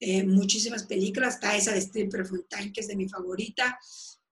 eh, 0.00 0.24
muchísimas 0.24 0.84
películas. 0.84 1.34
Está 1.34 1.56
esa 1.56 1.72
de 1.72 1.80
Steve 1.80 2.10
Prefontaine, 2.10 2.72
que 2.72 2.80
es 2.80 2.88
de 2.88 2.96
mi 2.96 3.08
favorita. 3.08 3.78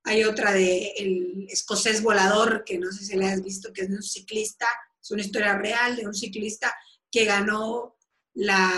Hay 0.04 0.24
otra 0.24 0.52
de 0.52 0.92
El 0.96 1.46
escocés 1.48 2.02
volador, 2.02 2.64
que 2.64 2.78
no 2.78 2.90
sé 2.90 3.04
si 3.04 3.16
la 3.16 3.32
has 3.32 3.42
visto, 3.42 3.72
que 3.72 3.82
es 3.82 3.88
de 3.88 3.96
un 3.96 4.02
ciclista. 4.02 4.66
Es 5.00 5.10
una 5.12 5.22
historia 5.22 5.56
real 5.56 5.96
de 5.96 6.06
un 6.06 6.14
ciclista 6.14 6.74
que 7.10 7.24
ganó 7.24 7.96
la, 8.34 8.72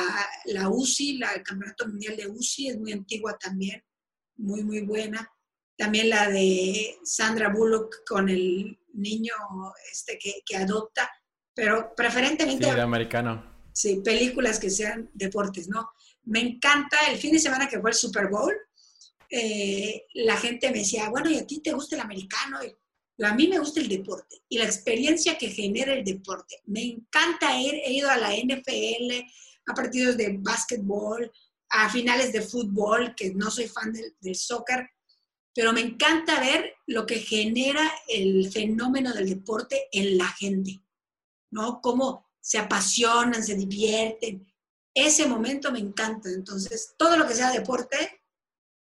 la 0.47 0.69
UCI, 0.69 1.19
la, 1.19 1.33
el 1.33 1.43
Campeonato 1.43 1.89
Mundial 1.89 2.17
de 2.17 2.29
UCI. 2.29 2.69
Es 2.69 2.79
muy 2.79 2.93
antigua 2.93 3.39
también 3.39 3.83
muy, 4.37 4.63
muy 4.63 4.81
buena. 4.81 5.31
También 5.77 6.11
la 6.11 6.29
de 6.29 6.97
Sandra 7.05 7.49
Bullock 7.49 8.05
con 8.07 8.29
el 8.29 8.79
niño 8.95 9.33
este 9.91 10.19
que, 10.19 10.57
adopta, 10.57 11.11
pero 11.55 11.95
preferentemente... 11.97 12.65
Sí, 12.65 12.75
de 12.75 12.81
americano. 12.81 13.55
Sí, 13.73 14.01
películas 14.05 14.61
que 14.61 14.71
sean 14.71 15.11
deportes, 15.15 15.69
¿no? 15.69 15.91
Me 16.25 16.41
encanta 16.41 16.97
el 17.11 17.19
fin 17.19 17.33
de 17.33 17.41
semana 17.41 17.69
que 17.69 17.81
fue 17.81 17.91
el 17.91 17.97
Super 17.97 18.29
Bowl. 18.29 18.55
Eh, 19.29 20.07
la 20.15 20.37
gente 20.37 20.71
me 20.71 20.79
decía, 20.79 21.09
bueno, 21.09 21.29
¿y 21.29 21.39
a 21.39 21.47
ti 21.47 21.61
te 21.61 21.73
gusta 21.73 21.97
el 21.97 22.03
americano? 22.03 22.61
Y, 22.63 22.73
a 23.23 23.35
mí 23.35 23.47
me 23.47 23.59
gusta 23.59 23.81
el 23.81 23.89
deporte 23.89 24.43
y 24.49 24.59
la 24.59 24.65
experiencia 24.65 25.39
que 25.39 25.49
genera 25.49 25.93
el 25.93 26.05
deporte. 26.05 26.61
Me 26.67 26.83
encanta 26.83 27.57
ir, 27.61 27.75
he 27.75 27.93
ido 27.93 28.11
a 28.11 28.17
la 28.17 28.35
NFL, 28.35 29.25
a 29.67 29.75
partidos 29.75 30.17
de 30.17 30.37
básquetbol, 30.39 31.31
a 31.77 31.91
finales 31.91 32.33
de 32.33 32.41
fútbol, 32.41 33.15
que 33.17 33.35
no 33.35 33.51
soy 33.51 33.67
fan 33.67 33.93
del, 33.93 34.37
soccer, 34.37 34.89
pero 35.53 35.73
me 35.73 35.81
encanta 35.81 36.39
ver 36.39 36.73
lo 36.87 37.05
que 37.05 37.19
genera 37.19 37.93
el 38.09 38.51
fenómeno 38.53 39.13
del 39.13 39.29
deporte 39.29 39.89
en 39.91 40.17
la 40.17 40.29
gente, 40.29 40.81
¿no? 41.51 41.81
Cómo 41.81 42.31
se 42.41 42.59
apasionan, 42.59 43.43
se 43.43 43.57
divierten. 43.57 44.47
Ese 44.95 45.27
momento 45.27 45.73
me 45.73 45.81
encanta. 45.81 46.29
Entonces, 46.29 46.95
todo 46.97 47.17
lo 47.17 47.27
que 47.27 47.35
sea 47.35 47.51
deporte, 47.51 48.23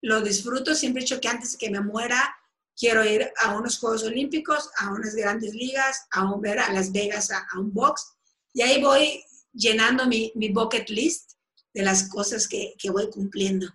lo 0.03 0.20
disfruto. 0.20 0.74
Siempre 0.74 1.01
he 1.01 1.05
dicho 1.05 1.20
que 1.20 1.28
antes 1.28 1.57
que 1.57 1.70
me 1.70 1.80
muera, 1.80 2.37
quiero 2.76 3.03
ir 3.03 3.32
a 3.43 3.57
unos 3.57 3.78
Juegos 3.78 4.03
Olímpicos, 4.03 4.68
a 4.78 4.93
unas 4.93 5.14
grandes 5.14 5.55
ligas, 5.55 6.07
a 6.11 6.30
un, 6.30 6.43
ver 6.43 6.59
a 6.59 6.70
Las 6.70 6.93
Vegas, 6.93 7.30
a, 7.30 7.47
un 7.59 7.72
box. 7.72 8.12
Y 8.53 8.61
ahí 8.61 8.82
voy 8.82 9.24
llenando 9.55 10.07
mi, 10.07 10.32
mi 10.35 10.51
bucket 10.51 10.91
list 10.91 11.34
de 11.75 11.83
las 11.83 12.09
cosas 12.09 12.49
que, 12.49 12.75
que, 12.79 12.91
voy 12.91 13.11
cumpliendo. 13.11 13.66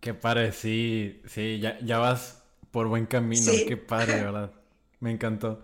Qué 0.00 0.14
padre, 0.14 0.52
sí, 0.52 1.22
sí, 1.26 1.58
ya, 1.58 1.78
ya 1.80 1.98
vas 1.98 2.42
por 2.70 2.88
buen 2.88 3.06
camino, 3.06 3.50
qué 3.66 3.76
padre, 3.76 4.22
¿verdad? 4.22 4.52
Me 5.00 5.10
encantó. 5.10 5.62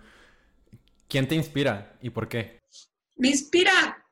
¿Quién 1.09 1.29
te 1.29 1.35
inspira 1.35 1.99
y 2.01 2.11
por 2.11 2.29
qué? 2.29 2.59
Me 3.17 3.29
inspira 3.29 4.03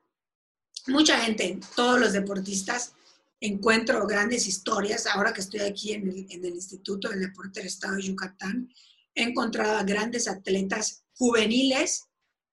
mucha 0.86 1.18
gente, 1.18 1.58
todos 1.74 1.98
los 1.98 2.12
deportistas. 2.12 2.92
Encuentro 3.40 4.06
grandes 4.06 4.46
historias. 4.46 5.06
Ahora 5.06 5.32
que 5.32 5.40
estoy 5.40 5.60
aquí 5.60 5.94
en 5.94 6.08
el, 6.08 6.26
en 6.28 6.44
el 6.44 6.54
Instituto 6.54 7.08
del 7.08 7.20
Deporte 7.20 7.60
del 7.60 7.68
Estado 7.68 7.96
de 7.96 8.02
Yucatán, 8.02 8.68
he 9.14 9.22
encontrado 9.22 9.78
a 9.78 9.82
grandes 9.82 10.28
atletas 10.28 11.04
juveniles 11.14 12.04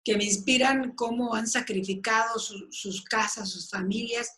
que 0.06 0.16
me 0.16 0.24
inspiran 0.24 0.94
cómo 0.96 1.36
han 1.36 1.48
sacrificado 1.48 2.40
sus 2.40 3.02
casas, 3.02 3.50
sus 3.50 3.70
familias 3.70 4.30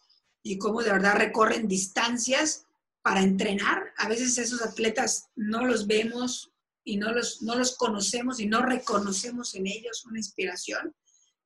y 0.44 0.58
cómo 0.58 0.82
de 0.82 0.92
verdad 0.92 1.16
recorren 1.16 1.68
distancias 1.68 2.66
para 3.02 3.22
entrenar. 3.22 3.94
A 3.98 4.08
veces 4.08 4.38
esos 4.38 4.62
atletas 4.62 5.30
no 5.36 5.66
los 5.66 5.88
vemos 5.88 6.52
y 6.84 6.98
no 6.98 7.12
los, 7.12 7.42
no 7.42 7.56
los 7.56 7.76
conocemos 7.76 8.40
y 8.40 8.48
no 8.48 8.62
reconocemos 8.62 9.56
en 9.56 9.68
ellos 9.68 10.06
una 10.06 10.20
inspiración. 10.20 10.96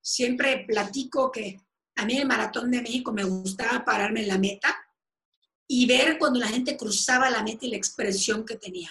Siempre 0.00 0.64
platico 0.66 1.30
que 1.30 1.60
a 1.96 2.04
mí 2.04 2.18
el 2.18 2.26
Maratón 2.26 2.70
de 2.70 2.82
México 2.82 3.12
me 3.12 3.24
gustaba 3.24 3.84
pararme 3.84 4.22
en 4.22 4.28
la 4.28 4.38
meta 4.38 4.76
y 5.66 5.86
ver 5.86 6.18
cuando 6.18 6.40
la 6.40 6.48
gente 6.48 6.76
cruzaba 6.76 7.30
la 7.30 7.42
meta 7.42 7.66
y 7.66 7.70
la 7.70 7.76
expresión 7.76 8.44
que 8.44 8.56
tenía. 8.56 8.90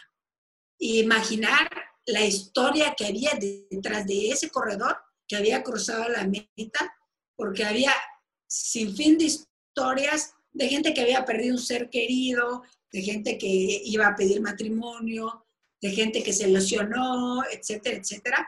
imaginar 0.80 1.70
la 2.06 2.26
historia 2.26 2.94
que 2.98 3.06
había 3.06 3.32
detrás 3.40 4.06
de 4.06 4.30
ese 4.30 4.50
corredor 4.50 4.98
que 5.28 5.38
había 5.38 5.64
cruzado 5.64 6.10
la 6.10 6.28
meta, 6.28 6.94
porque 7.36 7.64
había 7.64 7.94
sin 8.46 8.96
fin 8.96 9.18
de 9.18 9.26
historias 9.74 10.36
de 10.52 10.70
gente 10.70 10.94
que 10.94 11.02
había 11.02 11.26
perdido 11.26 11.56
un 11.56 11.62
ser 11.62 11.90
querido, 11.90 12.64
de 12.92 13.02
gente 13.02 13.38
que 13.40 13.82
iba 13.86 14.08
a 14.08 14.16
pedir 14.16 14.40
matrimonio, 14.40 15.46
de 15.82 15.90
gente 15.92 16.22
que 16.22 16.32
se 16.32 16.48
lesionó, 16.48 17.44
etcétera, 17.52 17.98
etcétera. 17.98 18.48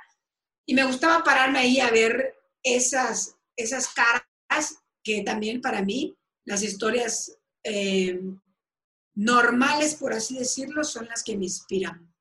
Y 0.68 0.76
me 0.76 0.86
gustaba 0.86 1.24
pararme 1.24 1.60
ahí 1.60 1.80
a 1.80 1.90
ver 1.90 2.36
esas, 2.64 3.36
esas 3.58 3.88
caras 3.88 4.78
que 5.04 5.24
también 5.24 5.62
para 5.62 5.82
mí, 5.82 6.16
las 6.46 6.62
historias 6.62 7.36
eh, 7.64 8.22
normales, 9.16 9.96
por 9.96 10.14
así 10.14 10.38
decirlo, 10.38 10.84
son 10.84 11.08
las 11.08 11.24
que 11.24 11.36
me 11.38 11.46
inspiran. 11.46 12.14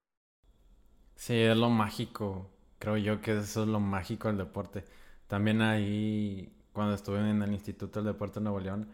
Sí, 1.15 1.35
es 1.35 1.57
lo 1.57 1.69
mágico. 1.69 2.51
Creo 2.79 2.97
yo 2.97 3.21
que 3.21 3.39
eso 3.39 3.63
es 3.63 3.69
lo 3.69 3.81
mágico 3.81 4.29
del 4.29 4.39
deporte. 4.39 4.85
También 5.27 5.63
ahí, 5.63 6.54
cuando 6.75 6.95
estuve 6.95 7.19
en 7.21 7.41
el 7.41 7.53
Instituto 7.53 8.01
del 8.01 8.13
Deporte 8.13 8.41
de 8.41 8.45
Nuevo 8.45 8.61
León, 8.61 8.91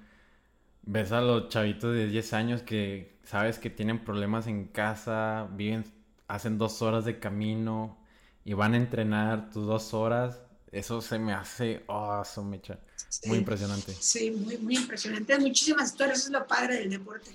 ves 0.82 1.10
a 1.12 1.20
los 1.20 1.48
chavitos 1.48 1.94
de 1.94 2.06
10 2.06 2.32
años 2.34 2.62
que 2.62 3.18
sabes 3.24 3.58
que 3.58 3.70
tienen 3.70 4.04
problemas 4.04 4.46
en 4.46 4.66
casa, 4.66 5.48
viven, 5.52 5.84
hacen 6.28 6.58
dos 6.58 6.82
horas 6.82 7.04
de 7.04 7.18
camino 7.18 7.98
y 8.44 8.52
van 8.52 8.74
a 8.74 8.76
entrenar 8.76 9.50
tus 9.50 9.66
dos 9.66 9.94
horas. 9.94 10.40
Eso 10.70 11.00
se 11.00 11.18
me 11.18 11.32
hace, 11.32 11.82
oh, 11.88 12.20
eso 12.22 12.44
me 12.44 12.58
echa. 12.58 12.78
muy 13.26 13.38
impresionante. 13.38 13.96
Sí, 13.98 14.30
muy, 14.30 14.58
muy 14.58 14.76
impresionante. 14.76 15.32
Hay 15.32 15.40
muchísimas 15.40 15.90
historias, 15.90 16.18
eso 16.18 16.28
es 16.28 16.32
lo 16.32 16.46
padre 16.46 16.76
del 16.76 16.90
deporte. 16.90 17.30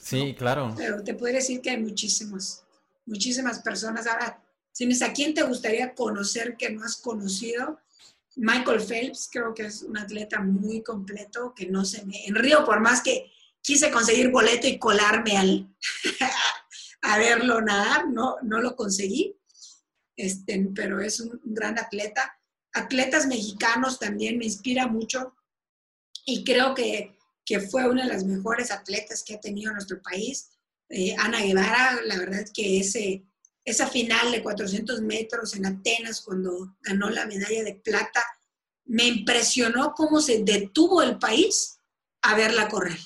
Sí, 0.00 0.34
claro. 0.38 0.72
Pero 0.76 1.02
te 1.02 1.14
puedo 1.14 1.34
decir 1.34 1.60
que 1.60 1.70
hay 1.70 1.82
muchísimos, 1.82 2.62
muchísimas 3.06 3.58
personas. 3.58 4.06
Ahora, 4.06 4.40
si 4.72 5.04
¿a 5.04 5.12
quién 5.12 5.34
te 5.34 5.42
gustaría 5.42 5.94
conocer 5.94 6.56
que 6.56 6.70
no 6.70 6.84
has 6.84 6.96
conocido? 6.96 7.78
Michael 8.40 8.80
Phelps, 8.80 9.28
creo 9.30 9.52
que 9.52 9.66
es 9.66 9.82
un 9.82 9.98
atleta 9.98 10.40
muy 10.40 10.82
completo, 10.82 11.52
que 11.54 11.66
no 11.66 11.84
se 11.84 12.06
me... 12.06 12.24
En 12.26 12.34
Río, 12.34 12.64
por 12.64 12.80
más 12.80 13.02
que 13.02 13.30
quise 13.60 13.90
conseguir 13.90 14.30
boleto 14.30 14.66
y 14.66 14.78
colarme 14.78 15.36
al, 15.36 15.76
a 17.02 17.18
verlo 17.18 17.60
nadar, 17.60 18.08
no, 18.08 18.36
no 18.42 18.60
lo 18.62 18.74
conseguí, 18.76 19.36
este, 20.16 20.70
pero 20.74 21.00
es 21.00 21.20
un, 21.20 21.38
gran 21.44 21.78
atleta. 21.78 22.34
Atletas 22.72 23.26
mexicanos 23.26 23.98
también 23.98 24.38
me 24.38 24.46
inspira 24.46 24.86
mucho 24.86 25.34
y 26.24 26.42
creo 26.42 26.74
que, 26.74 27.18
que, 27.44 27.60
fue 27.60 27.90
una 27.90 28.04
de 28.04 28.12
las 28.14 28.24
mejores 28.24 28.70
atletas 28.70 29.22
que 29.22 29.34
ha 29.34 29.40
tenido 29.40 29.70
nuestro 29.72 30.00
país. 30.00 30.48
Eh, 30.88 31.14
Ana 31.18 31.42
Guevara, 31.42 32.00
la 32.06 32.16
verdad 32.16 32.46
que 32.54 32.80
ese, 32.80 33.26
esa 33.64 33.86
final 33.86 34.32
de 34.32 34.42
400 34.42 35.00
metros 35.02 35.54
en 35.54 35.66
Atenas, 35.66 36.22
cuando 36.22 36.76
ganó 36.80 37.10
la 37.10 37.26
medalla 37.26 37.62
de 37.62 37.74
plata, 37.74 38.22
me 38.84 39.06
impresionó 39.06 39.94
cómo 39.94 40.20
se 40.20 40.42
detuvo 40.42 41.02
el 41.02 41.18
país 41.18 41.78
a 42.22 42.34
verla 42.34 42.68
correr. 42.68 42.98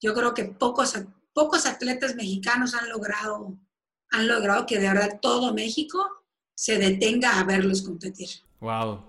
Yo 0.00 0.14
creo 0.14 0.34
que 0.34 0.44
pocos, 0.44 0.94
pocos 1.32 1.66
atletas 1.66 2.14
mexicanos 2.14 2.74
han 2.74 2.88
logrado, 2.88 3.56
han 4.10 4.28
logrado 4.28 4.66
que 4.66 4.78
de 4.78 4.88
verdad 4.88 5.18
todo 5.22 5.54
México 5.54 6.24
se 6.54 6.78
detenga 6.78 7.40
a 7.40 7.44
verlos 7.44 7.82
competir. 7.82 8.28
Wow. 8.60 9.04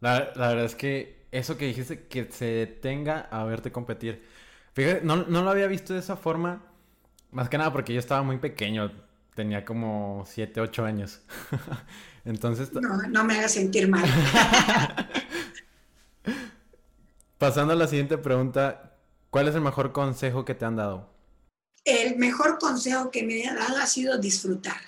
La, 0.00 0.32
la 0.34 0.48
verdad 0.48 0.64
es 0.64 0.74
que 0.74 1.26
eso 1.30 1.56
que 1.56 1.66
dijiste, 1.66 2.06
que 2.06 2.30
se 2.30 2.46
detenga 2.46 3.20
a 3.30 3.44
verte 3.44 3.72
competir. 3.72 4.26
Fíjate, 4.72 5.02
no, 5.04 5.16
no 5.16 5.42
lo 5.42 5.50
había 5.50 5.66
visto 5.66 5.94
de 5.94 6.00
esa 6.00 6.16
forma, 6.16 6.62
más 7.30 7.48
que 7.48 7.58
nada 7.58 7.72
porque 7.72 7.92
yo 7.94 8.00
estaba 8.00 8.22
muy 8.22 8.38
pequeño 8.38 8.92
tenía 9.36 9.64
como 9.64 10.24
7, 10.26 10.60
8 10.60 10.84
años. 10.84 11.20
Entonces... 12.24 12.72
No, 12.72 12.96
no 13.08 13.22
me 13.22 13.38
hagas 13.38 13.52
sentir 13.52 13.86
mal. 13.86 14.04
Pasando 17.38 17.74
a 17.74 17.76
la 17.76 17.86
siguiente 17.86 18.18
pregunta, 18.18 18.98
¿cuál 19.30 19.46
es 19.46 19.54
el 19.54 19.60
mejor 19.60 19.92
consejo 19.92 20.44
que 20.44 20.54
te 20.54 20.64
han 20.64 20.76
dado? 20.76 21.14
El 21.84 22.16
mejor 22.16 22.58
consejo 22.58 23.10
que 23.10 23.22
me 23.22 23.46
ha 23.46 23.54
dado 23.54 23.76
ha 23.76 23.86
sido 23.86 24.18
disfrutar. 24.18 24.80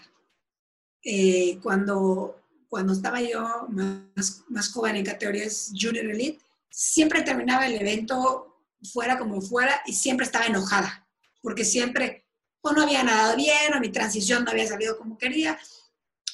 Eh, 1.05 1.61
cuando, 1.63 2.41
cuando 2.69 2.95
estaba 2.95 3.21
yo 3.21 3.69
más, 3.69 4.43
más 4.49 4.73
joven 4.73 4.97
en 4.97 5.05
categorías 5.05 5.71
Junior 5.79 6.07
Elite, 6.07 6.41
siempre 6.71 7.23
terminaba 7.23 7.67
el 7.67 7.81
evento 7.81 8.63
fuera 8.83 9.19
como 9.19 9.41
fuera 9.41 9.83
y 9.87 9.93
siempre 9.93 10.25
estaba 10.25 10.47
enojada, 10.47 11.07
porque 11.43 11.65
siempre 11.65 12.25
o 12.61 12.73
no 12.73 12.83
había 12.83 13.03
nadado 13.03 13.37
bien, 13.37 13.75
o 13.75 13.81
mi 13.81 13.91
transición 13.91 14.45
no 14.45 14.51
había 14.51 14.67
salido 14.67 14.97
como 14.99 15.19
quería, 15.19 15.59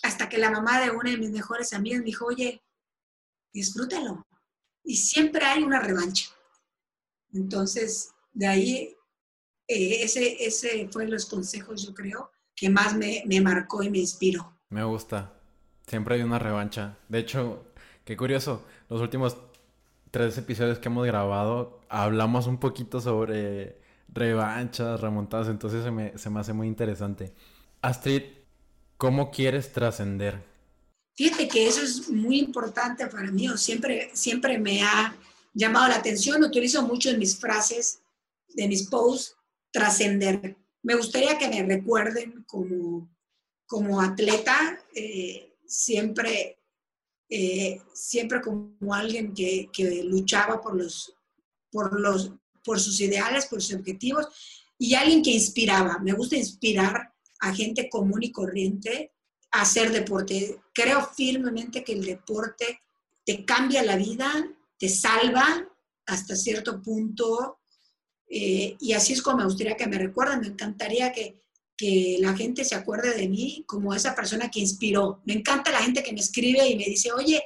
hasta 0.02 0.28
que 0.28 0.38
la 0.38 0.50
mamá 0.50 0.80
de 0.80 0.90
una 0.90 1.10
de 1.10 1.18
mis 1.18 1.30
mejores 1.30 1.72
amigas 1.72 2.00
me 2.00 2.06
dijo, 2.06 2.26
oye, 2.26 2.62
disfrútalo. 3.52 4.26
Y 4.82 4.96
siempre 4.96 5.44
hay 5.44 5.62
una 5.62 5.80
revancha. 5.80 6.26
Entonces, 7.32 8.10
de 8.32 8.46
ahí, 8.46 8.96
eh, 9.66 10.02
ese, 10.02 10.44
ese 10.44 10.88
fue 10.90 11.08
los 11.08 11.26
consejos, 11.26 11.82
yo 11.82 11.94
creo, 11.94 12.30
que 12.54 12.68
más 12.68 12.94
me, 12.94 13.22
me 13.26 13.40
marcó 13.40 13.82
y 13.82 13.90
me 13.90 13.98
inspiró. 13.98 14.58
Me 14.68 14.84
gusta. 14.84 15.40
Siempre 15.86 16.16
hay 16.16 16.22
una 16.22 16.38
revancha. 16.38 16.98
De 17.08 17.18
hecho, 17.18 17.64
qué 18.04 18.16
curioso, 18.16 18.64
los 18.88 19.00
últimos 19.00 19.36
tres 20.10 20.38
episodios 20.38 20.78
que 20.78 20.88
hemos 20.88 21.06
grabado 21.06 21.80
hablamos 21.88 22.46
un 22.46 22.58
poquito 22.58 23.00
sobre 23.00 23.80
revanchas, 24.14 25.00
remontadas, 25.00 25.48
entonces 25.48 25.84
se 25.84 25.90
me, 25.90 26.16
se 26.16 26.30
me 26.30 26.40
hace 26.40 26.52
muy 26.52 26.68
interesante. 26.68 27.34
Astrid, 27.82 28.22
¿cómo 28.96 29.30
quieres 29.30 29.72
trascender? 29.72 30.42
Fíjate 31.16 31.48
que 31.48 31.66
eso 31.66 31.82
es 31.82 32.08
muy 32.08 32.38
importante 32.38 33.06
para 33.06 33.30
mí, 33.30 33.48
siempre, 33.56 34.10
siempre 34.14 34.58
me 34.58 34.82
ha 34.82 35.16
llamado 35.52 35.88
la 35.88 35.96
atención, 35.96 36.42
utilizo 36.42 36.82
mucho 36.82 37.10
en 37.10 37.18
mis 37.18 37.38
frases, 37.38 38.00
de 38.48 38.68
mis 38.68 38.88
posts, 38.88 39.36
trascender. 39.70 40.56
Me 40.82 40.96
gustaría 40.96 41.38
que 41.38 41.48
me 41.48 41.62
recuerden 41.62 42.44
como, 42.46 43.08
como 43.66 44.00
atleta, 44.00 44.78
eh, 44.94 45.56
siempre, 45.66 46.58
eh, 47.28 47.80
siempre 47.92 48.40
como 48.40 48.92
alguien 48.92 49.32
que, 49.32 49.68
que, 49.72 50.02
luchaba 50.04 50.60
por 50.60 50.76
los, 50.76 51.16
por 51.70 51.98
los, 51.98 52.32
por 52.64 52.80
sus 52.80 53.00
ideales, 53.00 53.46
por 53.46 53.62
sus 53.62 53.76
objetivos, 53.76 54.26
y 54.78 54.94
alguien 54.94 55.22
que 55.22 55.30
inspiraba. 55.30 55.98
Me 55.98 56.12
gusta 56.12 56.36
inspirar 56.36 57.12
a 57.40 57.54
gente 57.54 57.88
común 57.88 58.22
y 58.22 58.32
corriente 58.32 59.12
a 59.52 59.62
hacer 59.62 59.92
deporte. 59.92 60.60
Creo 60.72 61.06
firmemente 61.16 61.84
que 61.84 61.92
el 61.92 62.04
deporte 62.04 62.80
te 63.24 63.44
cambia 63.44 63.82
la 63.82 63.96
vida, 63.96 64.32
te 64.78 64.88
salva 64.88 65.68
hasta 66.06 66.36
cierto 66.36 66.82
punto, 66.82 67.60
eh, 68.28 68.76
y 68.80 68.92
así 68.92 69.12
es 69.12 69.22
como 69.22 69.38
me 69.38 69.44
gustaría 69.44 69.76
que 69.76 69.86
me 69.86 69.98
recuerden. 69.98 70.40
Me 70.40 70.48
encantaría 70.48 71.12
que, 71.12 71.40
que 71.76 72.16
la 72.20 72.34
gente 72.34 72.64
se 72.64 72.74
acuerde 72.74 73.14
de 73.14 73.28
mí 73.28 73.64
como 73.66 73.94
esa 73.94 74.14
persona 74.14 74.50
que 74.50 74.60
inspiró. 74.60 75.22
Me 75.24 75.34
encanta 75.34 75.70
la 75.70 75.82
gente 75.82 76.02
que 76.02 76.12
me 76.12 76.20
escribe 76.20 76.66
y 76.66 76.76
me 76.76 76.84
dice, 76.84 77.12
oye, 77.12 77.42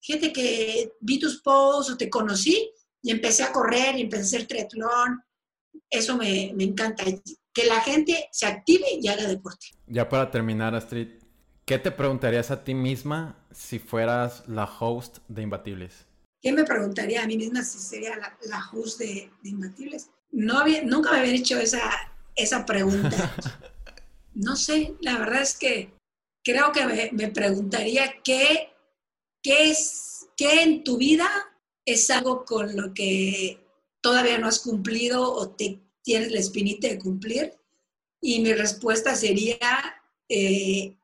gente 0.00 0.32
que 0.32 0.92
vi 1.00 1.18
tus 1.18 1.40
posts 1.42 1.92
o 1.92 1.96
te 1.96 2.08
conocí 2.08 2.70
y 3.02 3.10
empecé 3.10 3.42
a 3.42 3.52
correr 3.52 3.96
y 3.96 4.02
empecé 4.02 4.22
a 4.22 4.26
hacer 4.26 4.46
triatlón. 4.46 5.22
Eso 5.88 6.16
me, 6.16 6.52
me 6.54 6.64
encanta. 6.64 7.04
que 7.52 7.64
la 7.64 7.80
gente 7.80 8.28
se 8.32 8.46
active 8.46 8.86
y 9.00 9.08
haga 9.08 9.26
deporte. 9.26 9.68
Ya 9.86 10.08
para 10.08 10.30
terminar, 10.30 10.74
Astrid, 10.74 11.08
¿qué 11.64 11.78
te 11.78 11.90
preguntarías 11.90 12.50
a 12.50 12.64
ti 12.64 12.74
misma 12.74 13.44
si 13.50 13.78
fueras 13.78 14.44
la 14.46 14.64
host 14.64 15.18
de 15.28 15.42
Imbatibles? 15.42 16.06
¿Qué 16.42 16.52
me 16.52 16.64
preguntaría 16.64 17.22
a 17.22 17.26
mí 17.26 17.36
misma 17.36 17.62
si 17.62 17.78
sería 17.78 18.16
la, 18.16 18.70
host 18.72 18.98
de, 18.98 19.30
Imbatibles? 19.42 20.10
No 20.32 20.58
había, 20.58 20.82
nunca 20.82 21.12
me 21.12 21.18
habían 21.18 21.34
hecho 21.34 21.58
esa, 21.58 21.82
esa 22.36 22.64
pregunta. 22.64 23.34
No 24.32 24.54
sé, 24.54 24.94
la 25.00 25.18
verdad 25.18 25.42
es 25.42 25.58
que 25.58 25.92
creo 26.44 26.70
que 26.70 26.86
me, 26.86 27.10
me 27.12 27.28
preguntaría 27.28 28.14
qué, 28.22 28.72
qué, 29.42 29.70
es, 29.70 30.28
qué 30.36 30.62
en 30.62 30.84
tu 30.84 30.98
vida 30.98 31.28
es 31.92 32.10
algo 32.10 32.44
con 32.44 32.76
lo 32.76 32.94
que 32.94 33.64
todavía 34.00 34.38
no 34.38 34.48
has 34.48 34.60
cumplido 34.60 35.32
o 35.32 35.50
te 35.50 35.80
tienes 36.02 36.30
la 36.32 36.40
espinita 36.40 36.88
de 36.88 36.98
cumplir. 36.98 37.54
Y 38.20 38.40
mi 38.40 38.52
respuesta 38.52 39.16
sería 39.16 39.58
eh, 40.28 40.96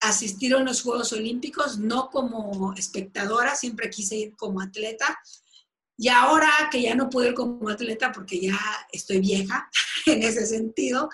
asistir 0.00 0.54
a 0.54 0.58
unos 0.58 0.82
Juegos 0.82 1.12
Olímpicos, 1.12 1.78
no 1.78 2.10
como 2.10 2.74
espectadora, 2.74 3.54
siempre 3.54 3.90
quise 3.90 4.16
ir 4.16 4.36
como 4.36 4.60
atleta. 4.60 5.18
Y 5.96 6.08
ahora 6.08 6.50
que 6.70 6.82
ya 6.82 6.94
no 6.94 7.10
puedo 7.10 7.28
ir 7.28 7.34
como 7.34 7.68
atleta 7.68 8.12
porque 8.12 8.40
ya 8.40 8.58
estoy 8.92 9.20
vieja 9.20 9.68
en 10.06 10.22
ese 10.22 10.46
sentido, 10.46 11.08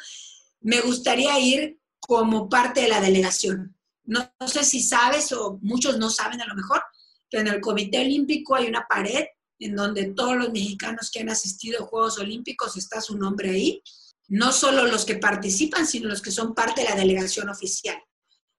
me 0.60 0.80
gustaría 0.80 1.38
ir 1.38 1.78
como 2.00 2.48
parte 2.48 2.82
de 2.82 2.88
la 2.88 3.00
delegación. 3.00 3.76
No, 4.04 4.30
no, 4.38 4.48
sé 4.48 4.64
si 4.64 4.82
sabes 4.82 5.32
o 5.32 5.58
muchos 5.62 5.98
no 5.98 6.10
saben 6.10 6.42
a 6.42 6.46
lo 6.46 6.54
mejor, 6.54 6.82
pero 7.30 7.42
en 7.42 7.54
el 7.54 7.60
Comité 7.60 8.00
Olímpico 8.00 8.54
hay 8.54 8.66
una 8.66 8.86
pared 8.88 9.24
en 9.58 9.76
donde 9.76 10.12
todos 10.12 10.36
los 10.36 10.52
mexicanos 10.52 11.10
que 11.12 11.20
han 11.20 11.30
asistido 11.30 11.82
a 11.82 11.86
Juegos 11.86 12.18
Olímpicos 12.18 12.76
está 12.76 13.00
su 13.00 13.16
nombre 13.16 13.50
ahí. 13.50 13.82
No 14.28 14.52
solo 14.52 14.86
los 14.86 15.04
que 15.04 15.16
participan, 15.16 15.86
sino 15.86 16.08
los 16.08 16.22
que 16.22 16.30
son 16.30 16.54
parte 16.54 16.82
de 16.82 16.88
la 16.88 16.96
delegación 16.96 17.48
oficial. 17.48 17.96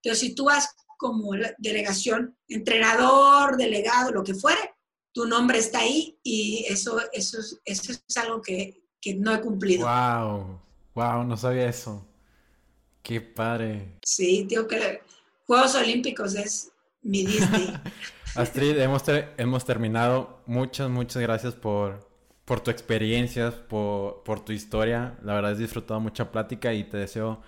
Entonces, 0.02 0.20
si 0.20 0.36
tú 0.36 0.46
vas 0.46 0.70
como 0.98 1.32
delegación, 1.58 2.38
entrenador, 2.48 3.58
delegado, 3.58 4.12
lo 4.12 4.24
que 4.24 4.36
fuere, 4.36 4.76
tu 5.12 5.26
nombre 5.26 5.58
está 5.60 5.80
ahí 5.80 6.20
y 6.24 6.66
eso, 6.68 7.00
eso, 7.12 7.40
eso 7.64 7.92
es 7.92 8.18
algo 8.18 8.42
que, 8.42 8.84
que 9.02 9.16
no 9.16 9.34
he 9.34 9.42
cumplido. 9.42 9.88
¡Wow! 9.88 10.60
¡Wow! 10.94 11.24
No 11.24 11.38
sabía 11.38 11.70
eso. 11.70 12.06
¡Qué 13.02 13.22
padre! 13.22 13.98
Sí, 14.04 14.46
digo 14.48 14.68
que 14.68 15.02
Juegos 15.46 15.76
Olímpicos 15.76 16.36
es 16.36 16.72
mi 17.02 17.26
Disney. 17.26 17.74
Astrid, 18.36 18.78
hemos, 18.80 19.04
hemos 19.38 19.66
terminado. 19.66 20.42
Muchas, 20.46 20.90
muchas 20.90 21.22
gracias 21.22 21.56
por, 21.56 22.08
por 22.44 22.60
tu 22.62 22.70
experiencia, 22.70 23.52
por, 23.68 24.24
por 24.24 24.44
tu 24.44 24.52
historia. 24.52 25.18
La 25.24 25.34
verdad 25.34 25.54
he 25.54 25.56
disfrutado 25.56 26.00
mucha 26.00 26.32
plática 26.32 26.74
y 26.74 26.84
te 26.84 26.98
deseo 26.98 27.42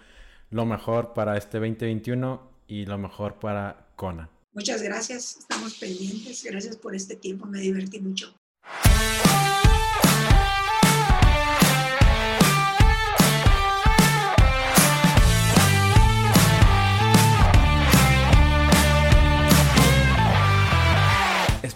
lo 0.49 0.65
mejor 0.65 1.13
para 1.13 1.37
este 1.37 1.59
2021 1.59 2.41
y 2.67 2.85
lo 2.85 2.97
mejor 2.97 3.39
para 3.39 3.87
Kona. 3.95 4.29
Muchas 4.53 4.81
gracias, 4.81 5.37
estamos 5.37 5.75
pendientes. 5.75 6.43
Gracias 6.43 6.77
por 6.77 6.95
este 6.95 7.15
tiempo, 7.15 7.45
me 7.45 7.59
divertí 7.59 7.99
mucho. 7.99 8.33